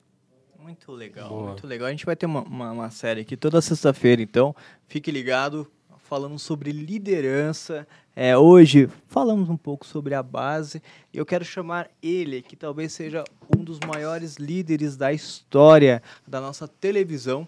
Muito 0.66 0.92
legal, 0.92 1.30
Boa. 1.30 1.48
muito 1.50 1.68
legal. 1.68 1.88
A 1.88 1.92
gente 1.92 2.08
vai 2.08 2.16
ter 2.16 2.26
uma, 2.26 2.42
uma, 2.42 2.72
uma 2.72 2.90
série 2.90 3.22
aqui 3.22 3.38
toda 3.38 3.62
sexta-feira, 3.62 4.22
então 4.22 4.56
fique 4.88 5.12
ligado, 5.12 5.72
falando 6.06 6.38
sobre 6.38 6.72
liderança. 6.72 7.88
É, 8.16 8.38
hoje 8.38 8.88
falamos 9.08 9.50
um 9.50 9.58
pouco 9.58 9.86
sobre 9.86 10.14
a 10.14 10.22
base. 10.22 10.82
Eu 11.14 11.26
quero 11.26 11.44
chamar 11.44 11.90
ele, 12.02 12.42
que 12.42 12.56
talvez 12.56 12.94
seja 12.94 13.24
um 13.58 13.64
dos 13.64 13.80
maiores 13.80 14.38
líderes 14.38 14.96
da 14.96 15.12
história 15.12 16.02
da 16.26 16.40
nossa 16.40 16.68
televisão. 16.68 17.48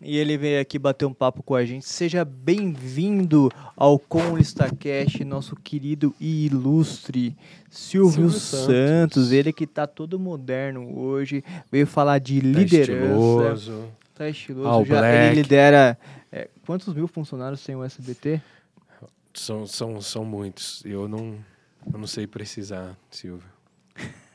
E 0.00 0.16
ele 0.16 0.36
veio 0.36 0.60
aqui 0.60 0.80
bater 0.80 1.04
um 1.04 1.14
papo 1.14 1.44
com 1.44 1.54
a 1.54 1.64
gente. 1.64 1.86
Seja 1.86 2.24
bem-vindo 2.24 3.48
ao 3.76 3.98
Conlista 4.00 4.64
Cash, 4.64 5.20
nosso 5.24 5.54
querido 5.54 6.12
e 6.18 6.46
ilustre 6.46 7.36
Silvio, 7.70 8.10
Silvio 8.12 8.30
Santos. 8.30 8.66
Santos. 8.66 9.32
Ele 9.32 9.52
que 9.52 9.64
está 9.64 9.86
todo 9.86 10.18
moderno 10.18 10.98
hoje, 10.98 11.44
veio 11.70 11.86
falar 11.86 12.18
de 12.18 12.40
tá 12.40 12.46
liderança. 12.46 12.92
Estiloso. 12.92 14.01
Tá 14.14 14.28
estiloso. 14.28 14.68
All 14.68 14.84
Já 14.84 14.98
Black. 14.98 15.16
ele 15.16 15.34
lidera 15.42 15.98
é, 16.30 16.48
quantos 16.66 16.92
mil 16.94 17.08
funcionários 17.08 17.62
tem 17.64 17.74
o 17.74 17.82
SBT? 17.82 18.40
São, 19.34 19.66
são, 19.66 20.00
são 20.00 20.24
muitos. 20.24 20.82
Eu 20.84 21.08
não, 21.08 21.38
eu 21.92 21.98
não 21.98 22.06
sei 22.06 22.26
precisar, 22.26 22.96
Silvio. 23.10 23.48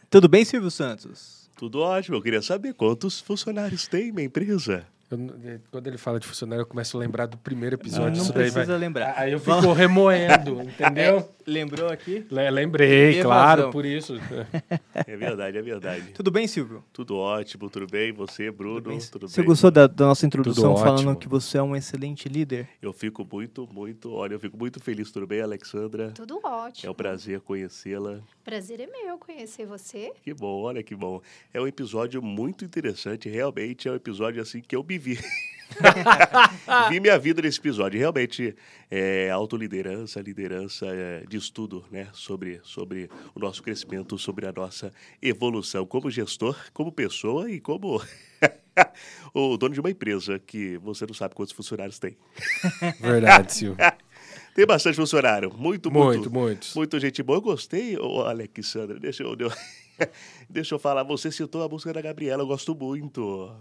Tudo 0.09 0.28
bem, 0.28 0.43
Silvio 0.43 0.71
Santos? 0.71 1.49
Tudo 1.55 1.80
ótimo. 1.80 2.17
Eu 2.17 2.21
queria 2.21 2.41
saber 2.41 2.73
quantos 2.73 3.19
funcionários 3.19 3.88
tem 3.88 4.11
minha 4.11 4.25
empresa. 4.25 4.86
Eu 5.09 5.17
eh, 5.43 5.59
quando 5.71 5.87
ele 5.87 5.97
fala 5.97 6.19
de 6.19 6.27
funcionário, 6.27 6.63
eu 6.63 6.65
começo 6.65 6.97
a 6.97 6.99
lembrar 6.99 7.25
do 7.27 7.37
primeiro 7.37 7.75
episódio. 7.75 8.17
não 8.17 8.23
isso 8.23 8.33
daí 8.33 8.43
precisa 8.51 8.65
vai... 8.65 8.77
lembrar. 8.77 9.13
Aí 9.17 9.31
eu 9.31 9.39
fico 9.39 9.71
remoendo, 9.73 10.61
entendeu? 10.67 11.29
Lembrou 11.45 11.89
aqui? 11.89 12.25
Le- 12.29 12.51
Lembrei, 12.51 13.11
Evasão. 13.19 13.23
claro, 13.23 13.69
por 13.71 13.85
isso. 13.85 14.15
É 14.93 15.15
verdade, 15.15 15.57
é 15.57 15.61
verdade. 15.61 16.11
Tudo 16.13 16.29
bem, 16.29 16.45
Silvio? 16.45 16.83
Tudo 16.91 17.15
ótimo, 17.15 17.69
tudo 17.69 17.87
bem? 17.87 18.11
Você, 18.11 18.51
Bruno, 18.51 18.75
Tudo 18.81 18.89
bem? 18.89 18.99
tudo 18.99 19.29
Você 19.29 19.41
bem? 19.41 19.47
gostou 19.47 19.71
da, 19.71 19.87
da 19.87 20.07
nossa 20.07 20.25
introdução 20.25 20.73
Tudo 20.73 20.83
falando 20.83 20.97
ótimo. 20.99 21.15
que 21.15 21.27
você 21.29 21.57
é 21.57 21.63
um 21.63 21.73
excelente 21.73 22.27
líder? 22.27 22.67
Eu 22.81 22.91
fico 22.91 23.25
muito, 23.31 23.65
muito, 23.71 24.11
olha, 24.13 24.33
eu 24.33 24.39
fico 24.41 24.57
muito 24.57 24.79
feliz, 24.81 25.09
tudo 25.09 25.25
bem, 25.25 25.39
Alexandra? 25.41 26.11
Tudo 26.11 26.39
ótimo. 26.43 26.87
É 26.87 26.91
um 26.91 26.93
prazer 26.95 27.39
conhecê-la. 27.39 28.19
Prazer 28.43 28.81
é 28.81 28.87
meu 28.87 29.17
conhecer 29.17 29.65
você. 29.65 30.11
Que 30.21 30.33
bom, 30.33 30.63
olha 30.63 30.83
que 30.83 30.95
bom. 30.95 31.21
É 31.53 31.61
um 31.61 31.67
episódio 31.67 32.21
muito 32.21 32.65
interessante, 32.65 33.29
realmente 33.29 33.87
é 33.87 33.91
um 33.91 33.95
episódio 33.95 34.41
assim 34.41 34.59
que 34.61 34.75
eu 34.75 34.83
me 34.83 34.96
vi. 34.97 35.19
vi 36.89 36.99
minha 36.99 37.17
vida 37.19 37.41
nesse 37.41 37.59
episódio. 37.59 37.99
Realmente, 37.99 38.55
é, 38.89 39.29
autoliderança, 39.29 40.21
liderança 40.21 40.85
é, 40.87 41.23
de 41.27 41.37
estudo, 41.37 41.85
né? 41.91 42.07
Sobre, 42.13 42.59
sobre 42.63 43.09
o 43.35 43.39
nosso 43.39 43.61
crescimento, 43.61 44.17
sobre 44.17 44.47
a 44.47 44.51
nossa 44.51 44.91
evolução 45.21 45.85
como 45.85 46.09
gestor, 46.09 46.57
como 46.73 46.91
pessoa 46.91 47.49
e 47.51 47.59
como 47.59 48.01
o 49.33 49.57
dono 49.57 49.73
de 49.73 49.79
uma 49.79 49.89
empresa 49.91 50.39
que 50.39 50.77
você 50.77 51.05
não 51.05 51.13
sabe 51.13 51.35
quantos 51.35 51.53
funcionários 51.53 51.99
tem. 51.99 52.17
Verdade, 52.99 53.53
Silvio. 53.53 53.77
Tem 54.55 54.65
bastante 54.65 54.95
funcionário, 54.95 55.53
muito, 55.55 55.91
muito, 55.91 56.17
Muito, 56.17 56.31
muitos. 56.31 56.73
Muito 56.75 56.99
gente 56.99 57.21
boa. 57.21 57.37
Eu 57.37 57.41
gostei, 57.41 57.95
ô 57.97 58.21
Alexandra. 58.21 58.99
Deixa 58.99 59.21
eu- 59.23 59.35
deixa 60.49 60.73
eu 60.75 60.79
falar. 60.79 61.03
Você 61.03 61.31
citou 61.31 61.61
a 61.63 61.69
música 61.69 61.93
da 61.93 62.01
Gabriela, 62.01 62.41
eu 62.41 62.47
gosto 62.47 62.73
muito. 62.73 63.51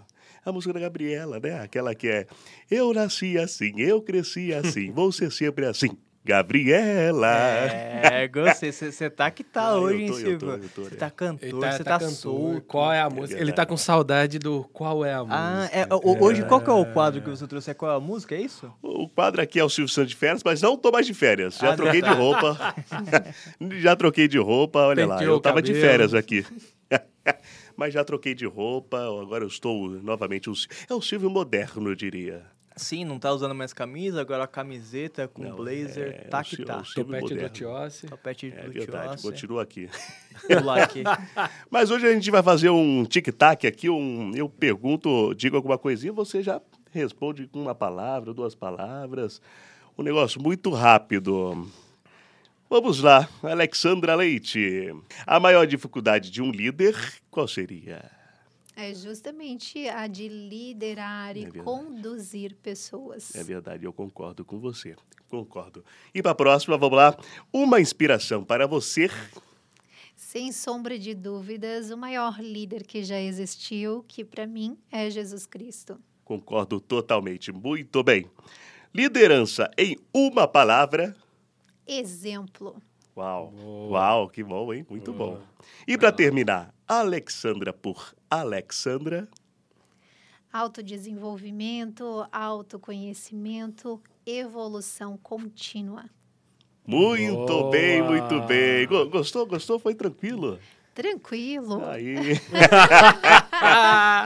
A 0.47 0.53
música 0.53 0.72
da 0.72 0.78
Gabriela, 0.80 1.40
né? 1.40 1.61
Aquela 1.61 1.92
que 1.92 2.07
é 2.09 2.26
Eu 2.70 2.92
nasci 2.94 3.36
assim, 3.36 3.72
eu 3.80 4.01
cresci 4.01 4.55
assim, 4.55 4.90
vou 4.94 5.11
ser 5.11 5.32
sempre 5.32 5.66
assim. 5.66 5.90
Gabriela. 6.24 7.26
É, 7.28 8.26
gostei. 8.32 8.72
Você 8.72 9.09
tá 9.11 9.30
que 9.30 9.44
tá 9.44 9.68
Ah, 9.70 9.74
eu 9.74 9.82
hoje, 9.82 10.03
hein, 10.03 10.07
tô, 10.09 10.12
eu 10.14 10.18
Silvio? 10.18 10.38
tô, 10.38 10.51
eu 10.51 10.68
tô, 10.74 10.82
Você 10.84 10.90
né? 10.90 10.97
tá 10.97 11.11
cantor, 11.11 11.72
você 11.72 11.84
tá, 11.84 11.99
cantor. 11.99 12.11
solto. 12.14 12.61
Qual 12.62 12.92
é 12.92 13.01
a 13.01 13.09
música? 13.11 13.40
Ele 13.40 13.53
tá 13.53 13.64
com 13.66 13.76
saudade 13.76 14.38
do 14.38 14.64
qual 14.72 15.05
é 15.05 15.14
a 15.14 15.18
música. 15.24 15.36
Ah, 15.36 15.68
é, 15.72 15.86
o- 15.94 16.24
hoje 16.24 16.44
qual 16.44 16.61
que 16.61 16.70
é 16.70 16.72
o 16.72 16.84
quadro 16.86 17.20
que 17.22 17.30
você 17.30 17.47
trouxe? 17.47 17.70
É 17.70 17.74
qual 17.74 17.92
é 17.92 17.97
a 17.97 18.01
música, 18.01 18.34
é 18.34 18.40
isso? 18.40 18.72
O 18.82 19.09
quadro 19.09 19.40
aqui 19.40 19.59
é 19.61 19.64
o 19.64 19.68
Silvio 19.68 19.92
Santos 19.92 20.11
de 20.11 20.16
férias, 20.16 20.42
mas 20.44 20.62
não 20.62 20.76
tô 20.76 20.90
mais 20.92 21.07
de 21.07 21.14
férias. 21.14 21.59
Já 21.59 21.72
Ah, 21.72 21.76
troquei 21.76 22.03
de 22.03 22.11
roupa. 22.11 22.74
já 23.80 23.94
troquei 23.97 24.26
de 24.28 24.38
roupa, 24.38 24.80
olha 24.80 25.07
lá. 25.07 25.14
Penteou 25.18 25.34
Eu 25.34 25.38
o 25.38 25.40
tava 25.40 25.62
de 25.62 25.72
cabelo. 25.72 25.86
férias 25.88 26.12
aqui. 26.14 26.44
Mas 27.77 27.93
já 27.95 28.03
troquei 28.05 28.35
de 28.35 28.47
roupa, 28.47 28.99
agora 29.20 29.45
eu 29.45 29.49
estou 29.49 29.89
novamente. 29.91 30.51
É 30.89 30.95
o 30.95 31.01
Silvio 31.03 31.31
moderno, 31.31 31.91
eu 31.91 31.95
diria. 31.95 32.45
Sim, 32.79 33.07
não 33.07 33.18
tá 33.18 33.33
usando 33.33 33.55
mais 33.55 33.72
camisa, 33.72 34.20
agora 34.20 34.45
a 34.45 34.47
camiseta 34.47 35.27
com 35.27 35.43
Não, 35.45 35.57
blazer, 35.57 36.09
é, 36.09 36.29
tá 36.29 36.45
que 36.45 36.57
Sil- 36.61 36.66
tá. 36.68 36.83
Topete 36.83 37.05
do 37.05 37.20
moderno. 37.20 37.49
Tiossi. 37.49 38.07
Topete 38.07 38.53
É 38.55 38.64
do 38.66 38.72
verdade, 38.72 39.09
Tiossi. 39.09 39.22
continua 39.22 39.62
aqui. 39.62 39.89
Pular 40.47 40.83
aqui. 40.83 41.03
Mas 41.70 41.91
hoje 41.91 42.07
a 42.07 42.12
gente 42.12 42.31
vai 42.31 42.43
fazer 42.43 42.68
um 42.68 43.03
tic-tac 43.07 43.66
aqui, 43.66 43.89
um, 43.89 44.31
eu 44.35 44.47
pergunto, 44.47 45.35
digo 45.35 45.57
alguma 45.57 45.79
coisinha, 45.79 46.12
você 46.12 46.43
já 46.43 46.61
responde 46.93 47.47
com 47.47 47.62
uma 47.62 47.74
palavra, 47.74 48.35
duas 48.35 48.55
palavras. 48.55 49.41
Um 49.97 50.03
negócio 50.03 50.39
muito 50.43 50.68
rápido. 50.68 51.66
Vamos 52.69 53.01
lá, 53.01 53.29
Alexandra 53.45 54.17
Leite. 54.17 54.93
A 55.25 55.39
maior 55.39 55.67
dificuldade 55.67 56.31
de 56.33 56.43
um 56.43 56.51
líder, 56.51 56.97
qual 57.31 57.47
seria? 57.47 58.11
É 58.75 58.93
justamente 58.93 59.89
a 59.89 60.07
de 60.09 60.29
liderar 60.29 61.37
e 61.37 61.45
verdade. 61.45 61.64
conduzir 61.64 62.57
pessoas. 62.57 63.35
É 63.37 63.45
verdade, 63.45 63.85
eu 63.85 63.93
concordo 63.93 64.45
com 64.45 64.59
você. 64.59 64.97
Concordo. 65.29 65.85
E 66.12 66.21
para 66.21 66.33
a 66.33 66.35
próxima, 66.35 66.77
vamos 66.77 66.97
lá. 66.97 67.17
Uma 67.53 67.81
inspiração 67.81 68.45
para 68.45 68.67
você. 68.67 69.09
Sem 70.17 70.51
sombra 70.51 70.99
de 70.99 71.14
dúvidas, 71.14 71.91
o 71.91 71.97
maior 71.97 72.41
líder 72.41 72.85
que 72.85 73.05
já 73.05 73.21
existiu, 73.21 74.05
que 74.09 74.25
para 74.25 74.47
mim 74.47 74.77
é 74.91 75.09
Jesus 75.09 75.47
Cristo. 75.47 75.99
Concordo 76.25 76.81
totalmente. 76.81 77.53
Muito 77.53 78.03
bem. 78.03 78.29
Liderança 78.93 79.71
em 79.79 79.97
uma 80.12 80.49
palavra. 80.49 81.17
Exemplo. 81.87 82.76
Uau, 83.16 83.51
Boa. 83.51 83.89
uau, 83.99 84.28
que 84.28 84.43
bom, 84.45 84.72
hein? 84.74 84.84
Muito 84.91 85.12
Boa. 85.12 85.37
bom. 85.37 85.43
E 85.87 85.97
para 85.97 86.12
terminar, 86.12 86.74
Alexandra 86.87 87.72
por 87.72 88.14
Alexandra. 88.30 89.26
Autodesenvolvimento, 90.53 92.26
autoconhecimento, 92.32 94.03
evolução 94.24 95.16
contínua. 95.16 96.05
Muito 96.87 97.47
Boa. 97.47 97.70
bem, 97.70 98.03
muito 98.03 98.41
bem. 98.43 98.87
Go- 98.87 99.09
Gostou? 99.09 99.45
Gostou? 99.47 99.78
Foi 99.78 99.95
tranquilo? 99.95 100.59
Tranquilo. 100.95 101.84
Aí. 101.84 102.14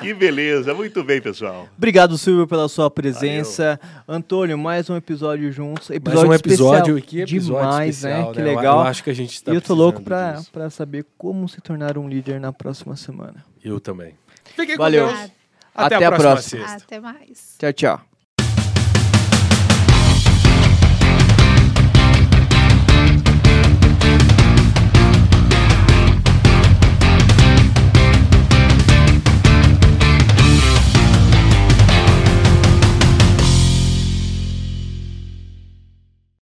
que 0.00 0.14
beleza. 0.14 0.74
Muito 0.74 1.02
bem, 1.04 1.20
pessoal. 1.20 1.68
Obrigado, 1.76 2.16
Silvio, 2.18 2.46
pela 2.46 2.68
sua 2.68 2.90
presença. 2.90 3.78
Antônio, 4.08 4.56
mais 4.58 4.88
um 4.90 4.96
episódio 4.96 5.50
juntos. 5.52 5.88
Mais 5.88 5.96
Episódio 5.96 6.30
um 6.30 6.34
episódio, 6.34 6.98
especial. 6.98 7.26
que 7.26 7.34
episódio 7.34 7.62
Demais, 7.62 7.96
especial, 7.96 8.26
né? 8.28 8.32
Que 8.34 8.40
Eu- 8.40 8.44
legal. 8.44 8.78
Eu 8.80 8.86
acho 8.86 9.04
que 9.04 9.10
a 9.10 9.14
gente 9.14 9.42
tá 9.42 9.52
e 9.52 9.54
eu 9.54 9.60
tô 9.62 9.74
louco 9.74 10.02
pra, 10.02 10.40
pra 10.52 10.70
saber 10.70 11.04
como 11.18 11.48
se 11.48 11.60
tornar 11.60 11.96
um 11.98 12.08
líder 12.08 12.40
na 12.40 12.52
próxima 12.52 12.96
semana. 12.96 13.44
Eu 13.64 13.78
também. 13.80 14.14
Fiquem 14.56 14.76
Valeu. 14.76 15.06
com 15.08 15.12
Deus. 15.14 15.30
A- 15.74 15.86
Até, 15.86 15.94
Até 15.96 16.04
a 16.04 16.08
a 16.08 16.10
próxima 16.10 16.32
próxima. 16.32 16.68
sexta. 16.68 16.84
Até 16.86 17.00
mais. 17.00 17.54
Tchau, 17.58 17.72
tchau. 17.72 18.09